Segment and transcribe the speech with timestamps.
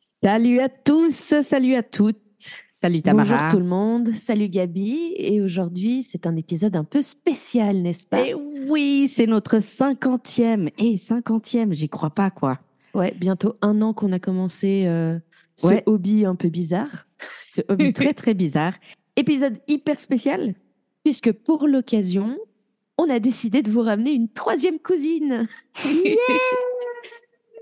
[0.00, 1.12] Salut à tous,
[1.42, 2.16] salut à toutes.
[2.72, 3.34] Salut Tamara.
[3.34, 5.12] Bonjour tout le monde, salut Gabi.
[5.14, 8.26] Et aujourd'hui, c'est un épisode un peu spécial, n'est-ce pas?
[8.26, 10.70] Et oui, c'est notre cinquantième.
[10.78, 12.60] Et cinquantième, j'y crois pas, quoi.
[12.94, 15.18] Ouais, bientôt un an qu'on a commencé euh,
[15.56, 15.82] ce Ouais.
[15.84, 17.06] hobby un peu bizarre.
[17.52, 18.72] Ce hobby très, très bizarre.
[19.16, 20.54] Épisode hyper spécial.
[21.04, 22.38] Puisque pour l'occasion,
[22.96, 25.46] on a décidé de vous ramener une troisième cousine.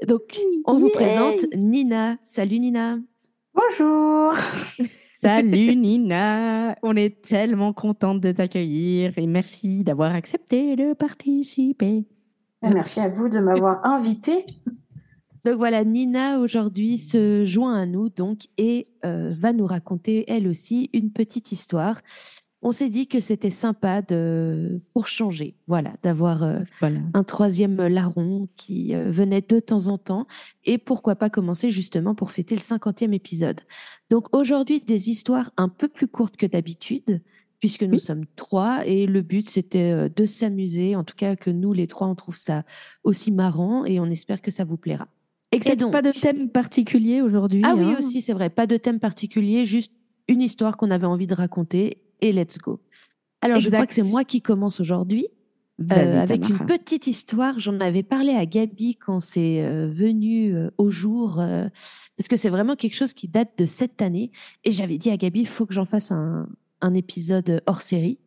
[0.06, 2.18] Donc, on vous présente Nina.
[2.22, 2.98] Salut Nina.
[3.54, 4.32] Bonjour.
[5.20, 6.76] Salut Nina.
[6.82, 12.04] On est tellement contente de t'accueillir et merci d'avoir accepté de participer.
[12.62, 14.46] Merci à vous de m'avoir invité.
[15.44, 20.46] Donc voilà, Nina aujourd'hui se joint à nous donc et euh, va nous raconter elle
[20.46, 22.00] aussi une petite histoire.
[22.60, 26.98] On s'est dit que c'était sympa de pour changer, voilà, d'avoir euh, Voilà.
[27.14, 30.26] un troisième larron qui euh, venait de temps en temps
[30.64, 33.60] et pourquoi pas commencer justement pour fêter le 50e épisode.
[34.10, 37.22] Donc aujourd'hui des histoires un peu plus courtes que d'habitude
[37.60, 38.00] puisque nous Oui.
[38.00, 41.86] sommes trois et le but c'était euh, de s'amuser, en tout cas que nous les
[41.86, 42.64] trois on trouve ça
[43.04, 45.06] aussi marrant et on espère que ça vous plaira.
[45.52, 47.62] Exact, donc- pas de thème particulier aujourd'hui.
[47.64, 47.96] Ah oui hein.
[48.00, 49.92] aussi c'est vrai, pas de thème particulier, juste
[50.26, 52.80] une histoire qu'on avait envie de raconter et let's go.
[53.40, 55.28] Alors je crois que c'est moi qui commence aujourd'hui.
[55.92, 56.60] Euh, avec Tamara.
[56.60, 57.60] une petite histoire.
[57.60, 61.36] J'en avais parlé à Gabi quand c'est euh, venu euh, au jour,
[62.16, 64.32] parce que c'est vraiment quelque chose qui date de cette année.
[64.64, 66.48] Et j'avais dit à Gabi, il faut que j'en fasse un,
[66.80, 68.18] un épisode hors série.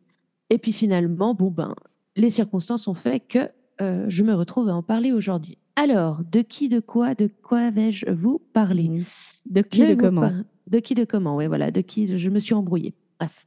[0.48, 1.74] Et puis finalement, bon ben,
[2.16, 3.50] les circonstances ont fait que
[3.80, 5.58] je me retrouve à en parler aujourd'hui.
[5.76, 9.02] Alors, de qui, de quoi, de quoi vais-je vous parler?
[9.50, 10.20] De qui, Je de comment?
[10.22, 10.32] par-
[10.68, 12.94] De qui, de comment, oui, voilà, de qui je me suis embrouillée.
[13.18, 13.46] Bref.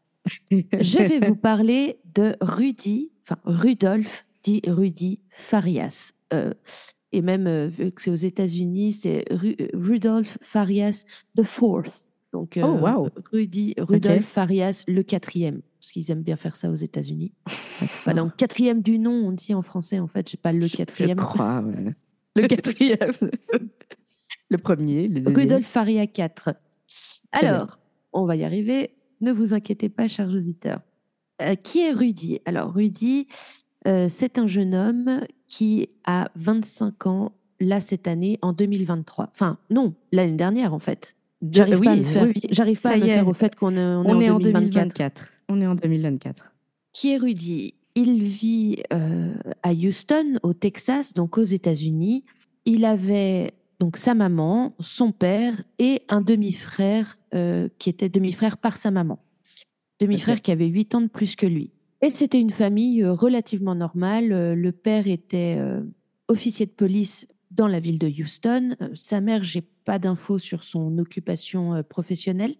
[0.51, 6.11] Je vais vous parler de Rudy, enfin Rudolf, dit Rudy Farias.
[6.33, 6.53] Euh,
[7.11, 11.03] et même, euh, vu que c'est aux États-Unis, c'est Ru- Rudolf Farias
[11.37, 11.93] the Fourth.
[12.33, 13.09] Donc, euh, Oh, wow.
[13.31, 14.25] Rudy, Rudolf.
[14.25, 17.31] Farias le quatrième, parce qu'ils aiment bien faire ça aux États-Unis.
[18.13, 21.17] Donc quatrième du nom, on dit en français, en fait, j'ai pas le Je- quatrième.
[21.19, 21.93] Je crois, ouais.
[22.35, 23.13] Le quatrième.
[24.49, 25.35] le premier, le deuxième.
[25.35, 26.53] Rudolf Faria 4.
[27.31, 27.79] Très Alors,
[28.11, 28.91] on va y arriver.
[29.25, 30.81] Ne vous inquiétez pas, chers auditeurs.
[31.41, 32.41] Euh, qui est Rudy?
[32.45, 33.27] Alors, Rudy,
[33.87, 39.31] euh, c'est un jeune homme qui a 25 ans, là, cette année, en 2023.
[39.33, 41.15] Enfin, non, l'année dernière, en fait.
[41.51, 43.75] J'arrive oui, pas à me faire, oui, j'arrive pas à me faire au fait qu'on
[43.75, 44.73] est, on On est est en en 2024.
[44.73, 45.29] 2024.
[45.49, 46.51] On est en 2024.
[46.93, 47.73] Qui est Rudy?
[47.95, 52.25] Il vit euh, à Houston, au Texas, donc aux États-Unis.
[52.65, 58.77] Il avait donc sa maman, son père et un demi-frère euh, qui était demi-frère par
[58.77, 59.19] sa maman.
[59.99, 61.71] Demi-frère qui avait 8 ans de plus que lui.
[62.01, 64.31] Et c'était une famille euh, relativement normale.
[64.31, 65.81] Euh, Le père était euh,
[66.27, 68.75] officier de police dans la ville de Houston.
[68.93, 72.55] Sa mère, j'ai pas d'infos sur son occupation professionnelle.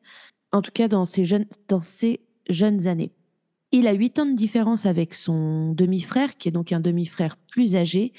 [0.54, 3.12] En tout cas, dans ses jeunes, dans ses jeunes années.
[3.72, 7.76] Il a 8 ans de différence avec son demi-frère, qui est donc un demi-frère plus
[7.76, 8.14] âgé.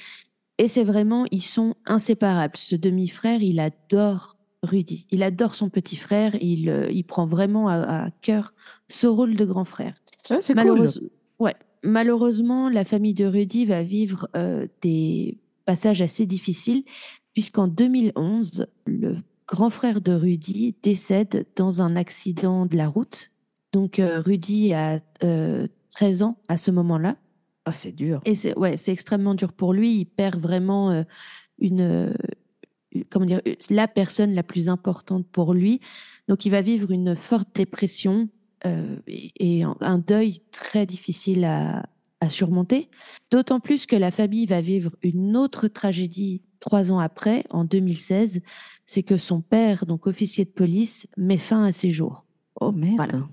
[0.59, 2.57] Et c'est vraiment, ils sont inséparables.
[2.57, 5.07] Ce demi-frère, il adore Rudy.
[5.11, 6.35] Il adore son petit frère.
[6.41, 8.55] Il, euh, il prend vraiment à, à cœur
[8.89, 9.95] ce rôle de grand frère.
[10.31, 11.03] Ah, c'est Malheureuse-
[11.39, 11.55] ouais.
[11.83, 16.85] Malheureusement, la famille de Rudy va vivre euh, des passages assez difficiles,
[17.35, 23.31] puisqu'en 2011, le grand frère de Rudy décède dans un accident de la route.
[23.73, 27.17] Donc, euh, Rudy a euh, 13 ans à ce moment-là.
[27.67, 28.21] Ah, c'est dur.
[28.25, 29.99] Et c'est ouais, c'est extrêmement dur pour lui.
[29.99, 31.03] Il perd vraiment euh,
[31.59, 32.15] une, euh,
[33.11, 35.81] comment dire, la personne la plus importante pour lui.
[36.29, 38.29] Donc, il va vivre une forte dépression
[38.65, 41.83] euh, et, et un, un deuil très difficile à,
[42.21, 42.89] à surmonter.
[43.33, 48.43] D'autant plus que la famille va vivre une autre tragédie trois ans après, en 2016.
[48.87, 52.25] C'est que son père, donc officier de police, met fin à ses jours.
[52.61, 52.97] Oh merde.
[52.97, 53.29] Voilà.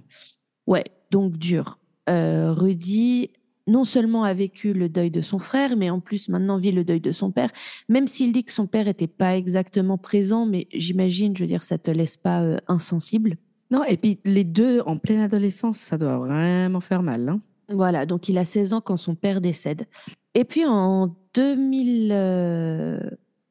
[0.68, 1.78] Ouais, donc dur.
[2.10, 3.32] Euh, Rudy,
[3.68, 6.84] non seulement a vécu le deuil de son frère, mais en plus maintenant vit le
[6.84, 7.50] deuil de son père.
[7.90, 11.64] Même s'il dit que son père n'était pas exactement présent, mais j'imagine, je veux dire,
[11.64, 13.38] ça te laisse pas euh, insensible.
[13.72, 17.30] Non, et puis les deux en pleine adolescence, ça doit vraiment faire mal.
[17.30, 17.42] Hein.
[17.70, 19.88] Voilà, donc il a 16 ans quand son père décède.
[20.36, 23.00] Et puis en 2000, euh,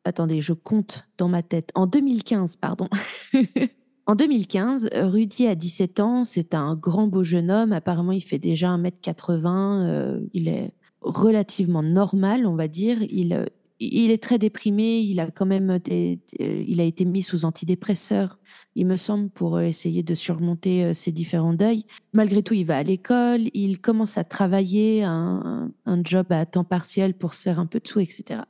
[0.05, 1.71] attendez, je compte dans ma tête.
[1.75, 2.89] En 2015, pardon.
[4.07, 6.25] en 2015, Rudy a 17 ans.
[6.25, 7.73] C'est un grand beau jeune homme.
[7.73, 9.87] Apparemment, il fait déjà 1m80.
[9.87, 12.99] euh, il est relativement normal, on va dire.
[13.11, 13.47] Il, euh,
[13.79, 15.01] est très déprimé.
[15.01, 18.39] Il a quand même des- il a été mis sous antidépresseurs,
[18.77, 21.87] il me semble, pour euh, essayer de surmonter euh, ses différents deuils.
[22.13, 23.43] Malgré tout, il va à l'école.
[23.55, 27.81] Il commence à travailler un, un job à temps partiel pour se faire un peu
[27.81, 28.43] de sous, etc.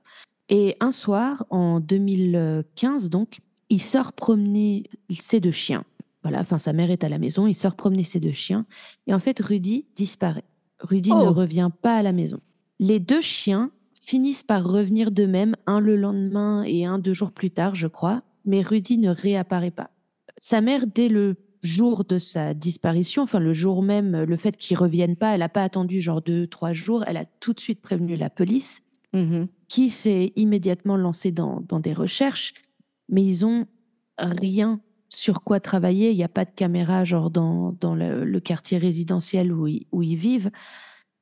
[0.48, 3.40] Et un soir, en 2015, donc,
[3.72, 4.84] il sort promener
[5.18, 5.84] ses deux chiens.
[6.22, 8.66] Voilà, enfin, sa mère est à la maison, il sort promener ses deux chiens.
[9.06, 10.44] Et en fait, Rudy disparaît.
[10.80, 11.32] Rudy ne Oh.
[11.32, 12.38] revient pas à la maison.
[12.78, 13.70] Les deux chiens
[14.00, 18.22] finissent par revenir d'eux-mêmes, un le lendemain et un deux jours plus tard, je crois,
[18.44, 19.90] mais Rudy ne réapparaît pas.
[20.38, 24.76] Sa mère, dès le jour de sa disparition, enfin le jour même, le fait qu'il
[24.76, 27.80] revienne pas, elle n'a pas attendu genre deux, trois jours, elle a tout de suite
[27.80, 28.82] prévenu la police
[29.14, 29.46] Mhm.
[29.68, 32.54] qui s'est immédiatement lancé dans, dans des recherches,
[33.08, 33.66] mais ils ont
[34.18, 36.10] rien sur quoi travailler.
[36.10, 40.50] Il n'y a pas de caméra genre dans, dans le, quartier résidentiel où ils, vivent.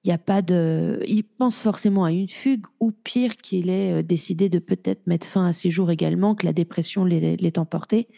[0.05, 1.03] Il n'y a pas de.
[1.06, 5.27] Ils pensent forcément à une fugue ou pire qu'il ait euh, décidé de peut-être mettre
[5.27, 8.09] fin à ses jours également, que la dépression l'ait emporté.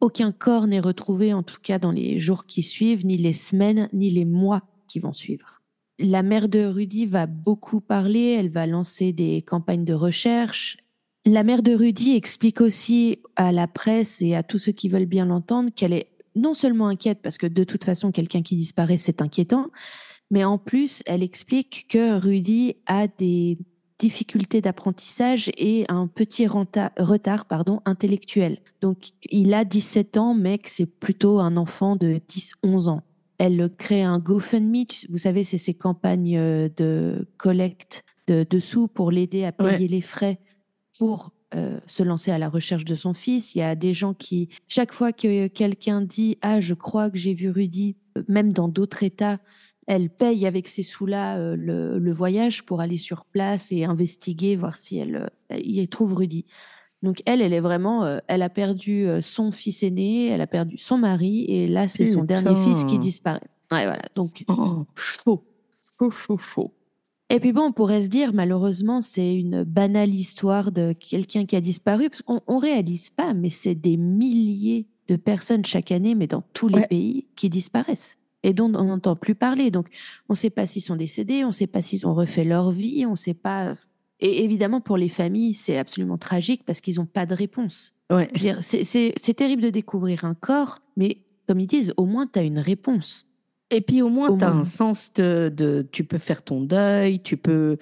[0.00, 3.88] Aucun corps n'est retrouvé, en tout cas dans les jours qui suivent, ni les semaines,
[3.92, 5.60] ni les mois qui vont suivre.
[5.98, 10.78] La mère de Rudy va beaucoup parler, elle va lancer des campagnes de recherche.
[11.26, 15.04] La mère de Rudy explique aussi à la presse et à tous ceux qui veulent
[15.06, 18.96] bien l'entendre qu'elle est non seulement inquiète, parce que de toute façon, quelqu'un qui disparaît,
[18.96, 19.66] c'est inquiétant,
[20.30, 23.58] mais en plus, elle explique que Rudy a des
[23.98, 28.60] difficultés d'apprentissage et un petit renta- retard pardon, intellectuel.
[28.80, 33.02] Donc, il a 17 ans, mais que c'est plutôt un enfant de 10-11 ans.
[33.36, 38.86] Elle crée un GoFundMe, vous savez, c'est ces campagnes euh, de collecte de, de sous
[38.88, 39.86] pour l'aider à payer Ouais.
[39.88, 40.38] les frais
[41.00, 43.54] pour euh, se lancer à la recherche de son fils.
[43.54, 47.16] Il y a des gens qui, chaque fois que quelqu'un dit Ah, je crois que
[47.16, 49.38] j'ai vu Rudy, euh, même dans d'autres États,
[49.86, 54.56] elle paye avec ces sous-là euh, le, le voyage pour aller sur place et investiguer,
[54.56, 56.44] voir si elle, euh, y trouve Rudy.
[57.02, 60.98] Donc elle, elle est vraiment, elle a perdu son fils aîné, elle a perdu son
[60.98, 63.40] mari, et là c'est son dernier fils qui disparaît.
[63.72, 64.02] Ouais, voilà.
[64.14, 65.42] Donc Oh, chaud.
[65.98, 66.74] Chaud, chaud, chaud.
[67.30, 71.56] Et puis bon, on pourrait se dire, malheureusement, c'est une banale histoire de quelqu'un qui
[71.56, 76.14] a disparu, parce qu'on on réalise pas, mais c'est des milliers de personnes chaque année,
[76.14, 76.86] mais dans tous les Ouais.
[76.88, 79.70] pays, qui disparaissent et dont on n'entend plus parler.
[79.70, 79.88] Donc,
[80.28, 82.70] on ne sait pas s'ils sont décédés, on ne sait pas s'ils ont refait leur
[82.70, 83.74] vie, on ne sait pas.
[84.20, 87.92] Et évidemment, pour les familles, c'est absolument tragique parce qu'ils n'ont pas de réponse.
[88.10, 88.28] Ouais.
[88.60, 92.58] C'est terrible de découvrir un corps, mais comme ils disent, au moins, tu as une
[92.58, 93.26] réponse.
[93.70, 94.60] Et puis au moins, tu as moins.
[94.60, 97.76] un sens de, de- Tu peux faire ton deuil, tu peux.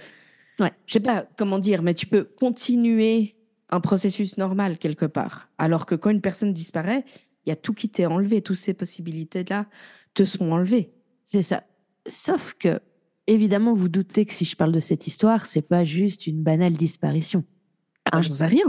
[0.61, 0.70] Ouais.
[0.87, 3.37] Je sais pas comment dire, mais tu peux continuer
[3.70, 5.49] un processus normal quelque part.
[5.58, 7.05] Alors que quand une personne disparaît,
[7.46, 9.67] il y a tout qui t'est enlevé, toutes ces possibilités-là
[10.14, 10.90] te sont enlevées.
[11.25, 11.62] C'est ça.
[12.06, 12.81] Sauf que,
[13.26, 16.73] évidemment, vous doutez que si je parle de cette histoire, c'est pas juste une banale
[16.73, 17.44] disparition.
[18.11, 18.64] Ah, j'en sais rien.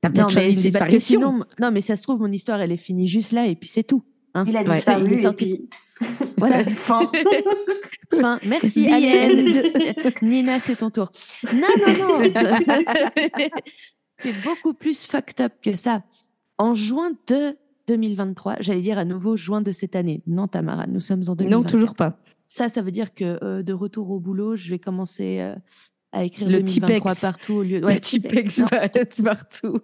[0.00, 1.20] T'as Non, mais une c'est parce que disparition.
[1.20, 3.68] sinon, non, mais ça se trouve, mon histoire, elle est finie juste là et puis
[3.68, 4.04] c'est tout.
[4.34, 4.44] hein.
[4.46, 4.76] Il a Ouais.
[4.76, 5.44] disparu Il est et sorti.
[5.44, 5.68] puis
[6.48, 6.64] Voilà.
[6.64, 7.10] fin.
[8.20, 8.38] Fin.
[8.44, 9.72] Merci, The Alien.
[10.22, 11.10] Nina, c'est ton tour.
[11.54, 12.32] Non, non, non.
[14.18, 16.02] c'est beaucoup plus fucked up que ça.
[16.58, 17.56] En juin de
[17.88, 20.22] 2023, j'allais dire à nouveau juin de cette année.
[20.26, 21.50] Non, Tamara, nous sommes en 2023.
[21.50, 22.18] Non, toujours pas.
[22.46, 25.54] Ça, ça veut dire que euh, de retour au boulot, je vais commencer euh,
[26.12, 27.20] à écrire Le 2023 Tipex.
[27.20, 28.66] partout au lieu Le Ouais, Tipex non.
[28.70, 29.80] va être partout.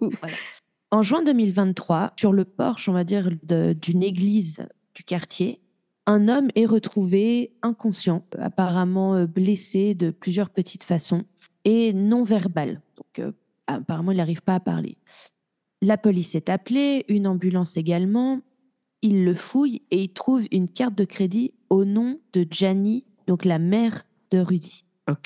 [0.91, 5.60] En juin 2023, sur le porche, on va dire, d'une église du quartier,
[6.07, 11.23] un homme est retrouvé inconscient, apparemment euh, blessé de plusieurs petites façons
[11.63, 12.81] et non verbal.
[12.97, 13.31] Donc, euh,
[13.67, 14.97] apparemment, il n'arrive pas à parler.
[15.81, 18.41] La police est appelée, une ambulance également.
[19.01, 23.45] Il le fouille et il trouve une carte de crédit au nom de Gianni, donc
[23.45, 24.85] la mère de Rudy.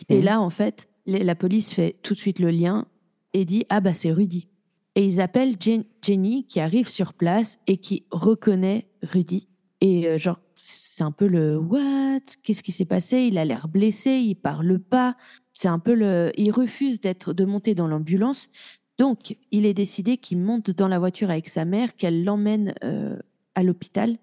[0.10, 2.86] Et là, en fait, la police fait tout de suite le lien
[3.34, 4.48] et dit Ah, bah, c'est Rudy.
[4.96, 9.50] Et ils appellent Jen- Jenny qui arrive sur place et qui reconnaît Rudy.
[9.82, 13.20] Et euh, genre, c'est un peu le What Qu'est-ce qui s'est passé?
[13.24, 15.16] Il a l'air blessé, il parle pas.
[15.54, 16.32] C'est un peu le.
[16.38, 18.50] Il refuse d'être de monter dans l'ambulance.
[18.98, 23.18] Donc, il est décidé qu'il monte dans la voiture avec sa mère, qu'elle l'emmène euh,
[23.54, 24.18] à l'hôpital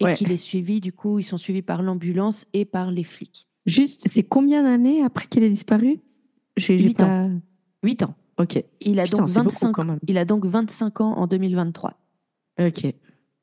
[0.00, 0.14] et Ouais.
[0.14, 0.80] qu'il est suivi.
[0.80, 3.48] Du coup, ils sont suivis par l'ambulance et par les flics.
[3.66, 5.98] Juste, c'est combien d'années après qu'il ait disparu?
[6.56, 7.06] J'ai j'ai Huit ans.
[7.06, 7.28] pas...
[7.82, 8.62] 8 ans, ok.
[8.82, 9.98] Il a Putain, donc c'est beaucoup 25 quand même.
[10.06, 11.98] Il a donc 25 ans en 2023.
[12.60, 12.94] Ok.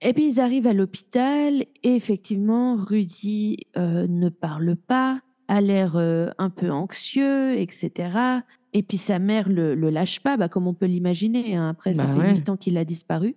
[0.01, 5.95] Et puis ils arrivent à l'hôpital et effectivement, Rudy euh, ne parle pas, a l'air
[5.95, 8.41] euh, un peu anxieux, etc.
[8.73, 11.55] Et puis sa mère le, le lâche pas, bah, comme on peut l'imaginer.
[11.55, 11.69] hein.
[11.69, 12.31] Après, ça Bah fait ouais.
[12.33, 13.35] huit ans qu'il a disparu.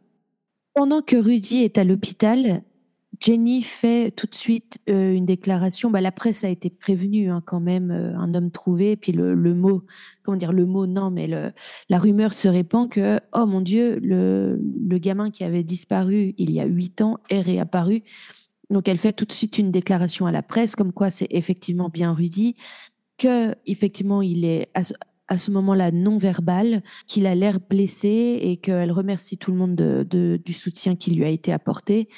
[0.74, 2.62] Pendant que Rudy est à l'hôpital,
[3.20, 5.90] Jenny fait tout de suite euh, une déclaration.
[5.90, 8.96] Bah, la presse a été prévenue hein, quand même, euh, un homme trouvé.
[8.96, 9.82] Puis le, mot,
[10.22, 14.60] comment dire, le mot non, mais la rumeur se répand que, oh mon Dieu, le,
[14.60, 18.02] le gamin qui avait disparu il y a huit ans est réapparu.
[18.70, 21.88] Donc elle fait tout de suite une déclaration à la presse, comme quoi c'est effectivement
[21.88, 22.56] bien Rudy,
[23.16, 24.68] que effectivement il est
[25.28, 29.74] à ce, moment-là non verbal, qu'il a l'air blessé et qu'elle remercie tout le monde
[29.74, 32.08] de- de- du soutien qui lui a été apporté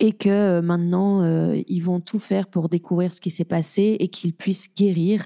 [0.00, 3.96] et que euh, maintenant euh, ils vont tout faire pour découvrir ce qui s'est passé
[3.98, 5.24] et qu'il puisse guérir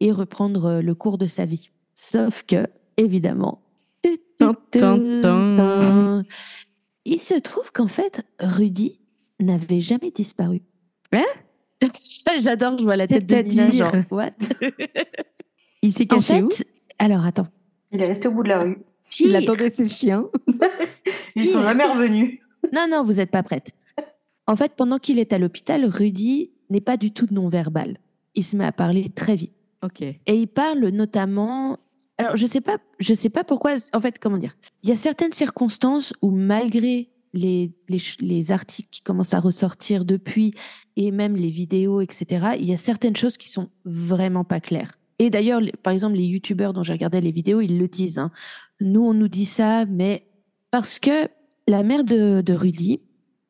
[0.00, 1.70] et reprendre euh, le cours de sa vie.
[1.94, 3.62] Sauf que, évidemment,
[7.04, 9.00] il se trouve qu'en fait, Rudy
[9.40, 10.62] n'avait jamais disparu.
[11.12, 11.22] Hein?
[12.40, 14.30] J'adore, je vois la tête de Nina, genre, what?
[15.82, 16.48] Il s'est En caché où?
[16.98, 17.48] Alors attends.
[17.92, 18.78] Il est resté au bout de la rue.
[19.20, 20.26] Il attendait ses chiens.
[21.36, 22.40] Ils sont jamais revenus.
[22.72, 23.72] Non, non, vous n'êtes pas prête.
[24.46, 27.98] En fait, pendant qu'il est à l'hôpital, Rudy n'est pas du tout non-verbal.
[28.34, 29.52] Il se met à parler très vite.
[29.82, 30.02] Ok.
[30.02, 31.78] Et il parle notamment.
[32.18, 33.74] Alors, je sais pas, je sais pas pourquoi.
[33.92, 38.88] En fait, comment dire Il y a certaines circonstances où, malgré les, les, les articles
[38.90, 40.54] qui commencent à ressortir depuis
[40.96, 44.92] et même les vidéos, etc., il y a certaines choses qui sont vraiment pas claires.
[45.18, 48.18] Et d'ailleurs, par exemple, les youtubeurs dont j'ai regardé les vidéos, ils le disent.
[48.18, 48.30] hein.
[48.80, 50.26] Nous, on nous dit ça, mais
[50.70, 51.28] parce que
[51.68, 53.00] la mère de, de Rudy,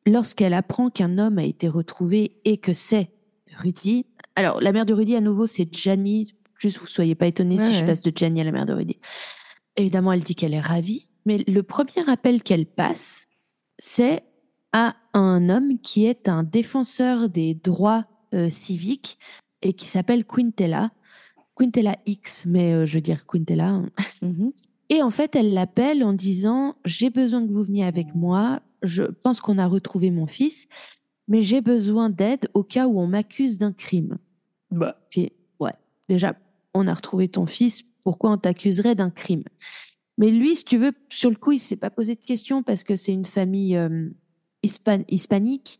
[0.05, 3.09] lorsqu'elle apprend qu'un homme a été retrouvé et que c'est
[3.57, 4.05] Rudy,
[4.35, 6.35] alors la mère de Rudy à nouveau, c'est Gianni.
[6.57, 8.73] Juste, vous soyez pas étonnés si Ouais, je passe de Gianni à la mère de
[8.73, 8.97] Rudy.
[9.75, 13.27] Évidemment, elle dit qu'elle est ravie, mais le premier appel qu'elle passe,
[13.77, 14.23] c'est
[14.71, 19.17] à un homme qui est un défenseur des droits euh, civiques
[19.61, 20.91] et qui s'appelle Quintella.
[21.55, 23.69] Quintella X, mais euh, je veux dire Quintella.
[23.69, 23.89] hein.
[24.21, 24.51] Mhm.
[24.89, 28.61] Et en fait, elle l'appelle en disant J'ai besoin que vous veniez avec moi.
[28.83, 30.67] Je pense qu'on a retrouvé mon fils,
[31.27, 34.17] mais j'ai besoin d'aide au cas où on m'accuse d'un crime.
[34.69, 34.99] Bah.
[35.09, 35.73] Puis, ouais,
[36.07, 36.35] déjà,
[36.73, 37.81] on a retrouvé ton fils.
[38.03, 39.43] Pourquoi on t'accuserait d'un crime?
[40.17, 42.83] Mais lui, si tu veux, sur le coup, il s'est pas posé de questions parce
[42.83, 44.09] que c'est une famille euh,
[44.63, 45.79] hispan- hispanique.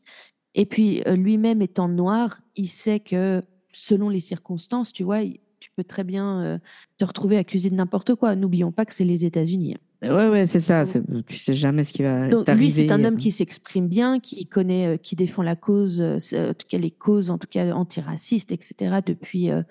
[0.55, 5.39] Et puis, euh, lui-même étant noir, il sait que selon les circonstances, tu vois, il-
[5.65, 6.57] tu peux très bien euh,
[6.99, 8.35] te retrouver accusé de n'importe quoi.
[8.35, 9.73] N'oublions pas que c'est les États-Unis.
[9.73, 10.15] hein.
[10.15, 10.83] Ouais, ouais, c'est ça.
[11.25, 14.45] Tu sais jamais ce qui va Donc lui, c'est un homme qui s'exprime bien, qui
[14.45, 16.17] connaît, euh, qui défend la cause, euh,
[16.51, 18.97] en tout cas les causes, en tout cas antiracistes, etc.
[19.03, 19.63] Depuis euh,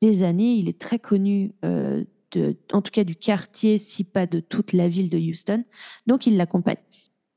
[0.00, 4.26] des années, il est très connu, euh, de, en tout cas du quartier, si pas
[4.26, 5.62] de toute la ville de Houston.
[6.06, 6.78] Donc il l'accompagne.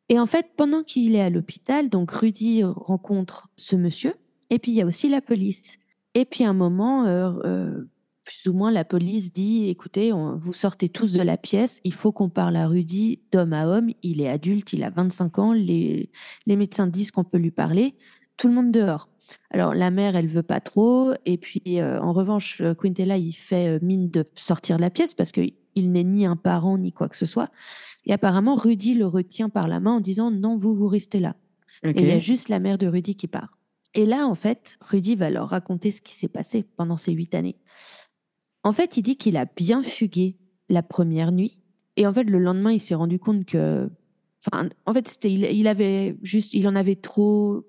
[0.08, 4.14] Et en fait, pendant qu'il est à l'hôpital, donc Rudy rencontre ce monsieur,
[4.50, 5.80] et puis il y a aussi la police.
[6.14, 7.90] Et puis à un moment, euh, euh,
[8.28, 11.94] plus ou moins, la police dit écoutez, on- vous sortez tous de la pièce, il
[11.94, 13.90] faut qu'on parle à Rudy d'homme à homme.
[14.04, 16.12] Il est adulte, il a 25 ans, les,
[16.46, 17.96] les médecins disent qu'on peut lui parler.
[18.36, 19.08] Tout le monde dehors.
[19.50, 23.32] Alors la mère, elle veut pas trop, et puis euh, en revanche, euh, Quintella, il
[23.32, 25.42] fait euh, mine de sortir de la pièce parce que
[25.76, 27.50] il n'est ni un parent ni quoi que ce soit.
[28.06, 31.36] Et apparemment, Rudy le retient par la main en disant non, vous vous restez là.
[31.84, 33.58] Et il y a juste la mère de Rudy qui part.
[33.94, 37.34] Et là, en fait, Rudy va leur raconter ce qui s'est passé pendant ces huit
[37.36, 37.56] années.
[38.68, 40.36] En fait, il dit qu'il a bien fugué
[40.68, 41.62] la première nuit.
[41.96, 43.90] Et en fait, le lendemain, il s'est rendu compte que.
[44.46, 46.54] Enfin, en fait, c'était, il, il avait juste.
[46.54, 47.64] Il en avait trop.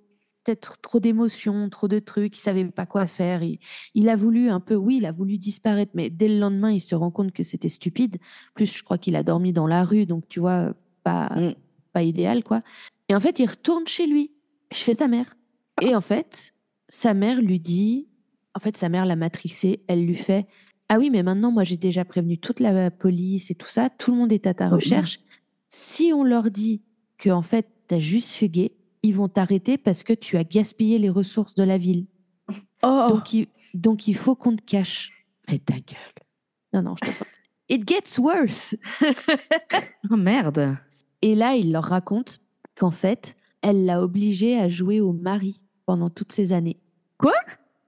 [0.44, 2.36] Peut-être trop d'émotions, trop de trucs.
[2.36, 3.42] Il savait pas quoi faire.
[3.44, 3.58] Il,
[3.94, 4.74] il a voulu un peu.
[4.74, 5.92] Oui, il a voulu disparaître.
[5.94, 8.16] Mais dès le lendemain, il se rend compte que c'était stupide.
[8.54, 10.04] Plus, je crois qu'il a dormi dans la rue.
[10.04, 10.74] Donc, tu vois,
[11.04, 11.54] pas, Mm.
[11.92, 12.62] pas idéal, quoi.
[13.08, 14.32] Et en fait, il retourne chez lui,
[14.72, 15.36] chez sa mère.
[15.80, 16.54] Et en fait,
[16.88, 18.08] sa mère lui dit,
[18.54, 20.46] en fait, sa mère l'a matrixé, elle lui fait,
[20.88, 24.10] ah oui, mais maintenant, moi, j'ai déjà prévenu toute la police et tout ça, tout
[24.12, 25.20] le monde est à ta Oh, recherche.
[25.68, 26.82] Si on leur dit
[27.18, 31.10] que, en fait, t'as juste fugué, ils vont t'arrêter parce que tu as gaspillé les
[31.10, 32.06] ressources de la ville.
[32.84, 35.10] Oh, Donc, il, donc, il faut qu'on te cache.
[35.50, 36.24] mais ta gueule.
[36.72, 37.24] Non, non, je te.
[37.68, 38.76] It gets worse.
[40.10, 40.76] Oh merde.
[41.20, 42.40] Et là, il leur raconte
[42.78, 46.78] qu'en fait, elle l'a obligé à jouer au mari pendant toutes ces années.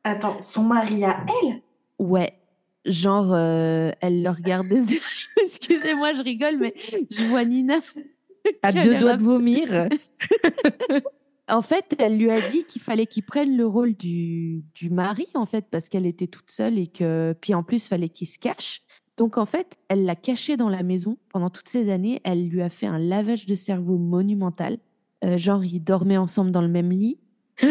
[0.02, 1.62] Attends, son mari à elle?
[1.99, 2.33] Ouais.
[2.87, 4.69] Genre, euh, elle le regarde.
[4.69, 5.01] des-
[5.43, 6.75] Excusez-moi, je rigole, mais
[7.11, 7.81] je vois Nina.
[8.63, 9.89] À deux doigts de vomir.
[11.53, 15.27] En fait, elle lui a dit qu'il fallait qu'il prenne le rôle du, du mari,
[15.35, 17.35] en fait, parce qu'elle était toute seule et que.
[17.41, 18.83] Puis en plus, fallait qu'il se cache.
[19.17, 22.21] Donc en fait, elle l'a caché dans la maison pendant toutes ces années.
[22.23, 24.79] Elle lui a fait un lavage de cerveau monumental.
[25.25, 27.19] Euh, genre, ils dormaient ensemble dans le même lit.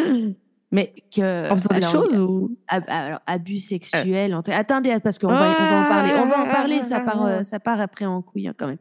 [0.71, 2.55] Mais que en faisant des alors, choses ou?
[2.67, 4.35] ab- alors, abus sexuels.
[4.35, 6.11] entre- Attendez, parce qu'on va, on va en parler.
[6.15, 6.83] On va en parler.
[6.83, 8.77] Ça part, euh, ça part après en couille hein, quand même.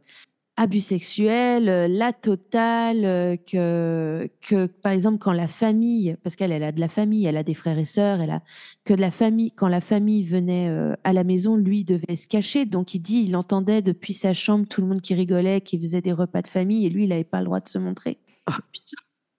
[0.61, 6.51] Abus sexuels, euh, la totale, euh, que, que par exemple quand la famille, parce qu'elle
[6.51, 8.43] elle a de la famille, elle a des frères et sœurs, elle a
[8.85, 9.53] que de la famille.
[9.53, 12.67] Quand la famille venait euh, à la maison, lui devait se cacher.
[12.67, 16.01] Donc il dit, il entendait depuis sa chambre tout le monde qui rigolait, qui faisait
[16.03, 18.19] des repas de famille, et lui il n'avait pas le droit de se montrer.
[18.47, 18.97] Ah putain.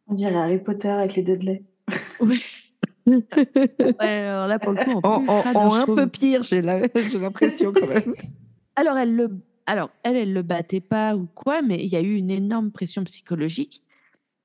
[0.07, 1.63] On dirait Harry Potter avec les Dudley.
[4.00, 5.96] Alors là pour le coup, en, un trouve.
[5.96, 8.13] peu pire, j'ai l'impression quand même.
[8.75, 9.29] Alors, elle le,
[9.65, 12.72] alors, elle, elle le battait pas ou quoi, mais il y a eu une énorme
[12.72, 13.84] pression psychologique.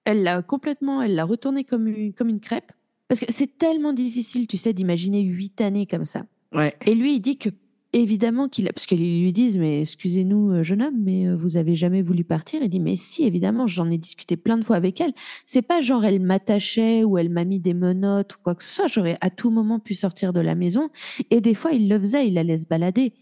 [0.05, 2.73] Elle l'a complètement, elle l'a retourné comme une, comme une crêpe.
[3.07, 6.25] Parce que c'est tellement difficile, tu sais, d'imaginer huit années comme ça.
[6.53, 6.75] Ouais.
[6.85, 7.49] Et lui, il dit que,
[7.95, 11.57] évidemment, qu'il a, parce qu'ils lui disent, mais excusez-nous, euh, jeune homme, mais euh, vous
[11.57, 12.61] avez jamais voulu partir.
[12.63, 15.13] Il dit, mais si, évidemment, j'en ai discuté plein de fois avec elle.
[15.47, 18.75] C'est pas genre, elle m'attachait ou elle m'a mis des menottes ou quoi que ce
[18.75, 18.89] soit.
[18.89, 20.91] J'aurais à tout moment pu sortir de la maison.
[21.31, 23.15] Et des fois, il le faisait, il la laisse balader.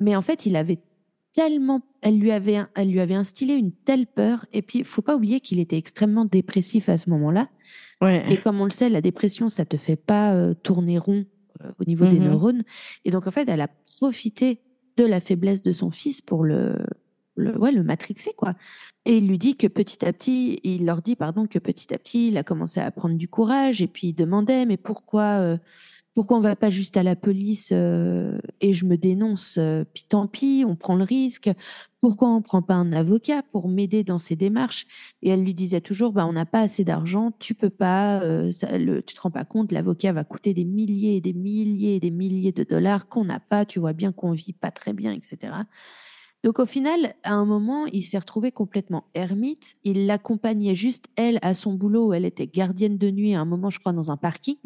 [0.00, 0.78] Mais en fait, il avait
[1.34, 4.46] tellement, elle lui avait, elle lui avait instillé une telle peur.
[4.52, 7.48] Et puis, faut pas oublier qu'il était extrêmement dépressif à ce moment-là.
[8.00, 8.24] Ouais.
[8.32, 11.26] Et comme on le sait, la dépression, ça te fait pas euh, tourner rond
[11.78, 12.30] au niveau des Mhm.
[12.30, 12.62] neurones.
[13.04, 14.60] Et donc, en fait, elle a profité
[14.96, 16.76] de la faiblesse de son fils pour le,
[17.36, 18.54] le, ouais, le matrixer, quoi.
[19.04, 21.98] Et il lui dit que petit à petit, il leur dit, pardon, que petit à
[21.98, 25.56] petit, il a commencé à prendre du courage et puis il demandait, mais pourquoi, euh,
[26.18, 30.02] pourquoi on va pas juste à la police euh, et je me dénonce, euh, puis
[30.02, 31.48] tant pis, on prend le risque.
[32.00, 34.88] Pourquoi on prend pas un avocat pour m'aider dans ces démarches?
[35.22, 38.50] Et elle lui disait toujours, bah, on n'a pas assez d'argent, tu peux pas, euh,
[38.50, 41.94] ça, le, tu te rends pas compte, l'avocat va coûter des milliers et des milliers
[41.94, 44.94] et des milliers de dollars qu'on n'a pas, tu vois bien qu'on vit pas très
[44.94, 45.52] bien, etc.
[46.42, 49.76] Donc au final, à un moment, il s'est retrouvé complètement ermite.
[49.84, 53.44] Il l'accompagnait juste, elle, à son boulot où elle était gardienne de nuit, à un
[53.44, 54.56] moment, je crois, dans un parking.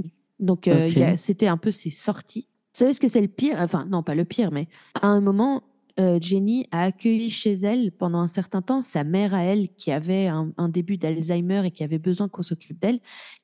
[0.43, 2.47] Donc euh, c'était un peu ses sorties.
[2.75, 3.57] Vous savez ce que c'est le pire?
[3.59, 4.67] Enfin, non, pas le pire, mais
[5.01, 5.63] à un moment,
[6.01, 9.93] euh, Jenny a accueilli chez elle pendant un certain temps sa mère à elle qui
[9.93, 12.99] avait un, un début d'Alzheimer et qui avait besoin qu'on s'occupe d'elle.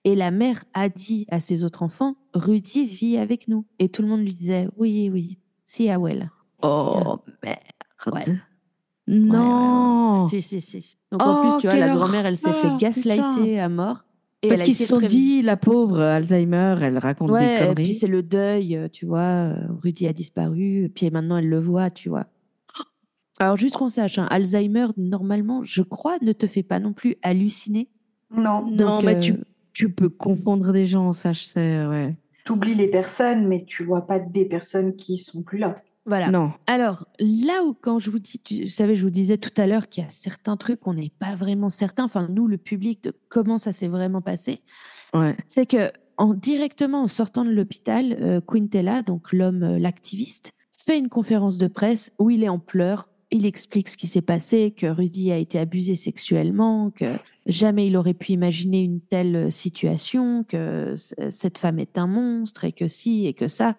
[0.05, 3.65] Et la mère a dit à ses autres enfants, Rudy vit avec nous.
[3.79, 6.31] Et tout le monde lui disait, oui, oui, si, ah well.
[6.63, 7.59] Oh merde.
[8.13, 8.37] Ouais.
[9.07, 10.29] Non.
[10.29, 10.95] Si, si, si.
[11.13, 14.05] Donc en Oh, plus, tu vois, la grand-mère, elle s'est fait gaslighter à mort.
[14.43, 17.75] Et Parce qu'ils se sont dit, la pauvre Alzheimer, elle raconte Ouais, des et puis
[17.75, 17.95] conneries.
[17.95, 19.19] c'est le deuil, euh, tu vois.
[19.53, 22.27] euh, Rudy a disparu, et puis maintenant elle le voit, tu vois.
[23.41, 27.17] Alors, juste qu'on sache, hein, Alzheimer, normalement, je crois, ne te fait pas non plus
[27.23, 27.89] halluciner.
[28.37, 29.35] Non, Non, mais euh, tu,
[29.73, 32.17] tu peux confondre des gens, ça je sais, ouais.
[32.45, 35.83] t'oublies les personnes, mais tu vois pas des personnes qui sont plus là.
[36.09, 36.31] Voilà.
[36.31, 36.53] Non.
[36.67, 39.91] Alors, là où, quand je vous dis, tu savais, je vous disais tout à l'heure
[39.91, 43.13] qu'il y a certains trucs, on n'est pas vraiment certain, enfin, nous, le public, de
[43.29, 44.61] comment ça s'est vraiment passé,
[45.15, 45.37] Ouais.
[45.49, 50.99] c'est que en, directement en sortant de l'hôpital, euh, Quintella, donc l'homme, euh, l'activiste, fait
[50.99, 53.09] une conférence de presse où il est en pleurs.
[53.31, 57.05] Il explique ce qui s'est passé, que Rudy a été abusé sexuellement, que
[57.45, 60.95] jamais il aurait pu imaginer une telle euh, situation, que
[61.29, 63.77] cette femme est un monstre et que si et que ça.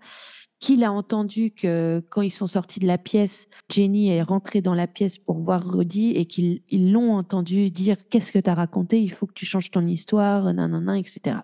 [0.59, 4.75] Qu'il a entendu que quand ils sont sortis de la pièce, Jenny est rentrée dans
[4.75, 8.55] la pièce pour voir Rudy et qu'ils ils l'ont entendu dire Qu'est-ce que tu as
[8.55, 9.01] raconté?
[9.01, 11.37] Il faut que tu changes ton histoire, nanana, etc.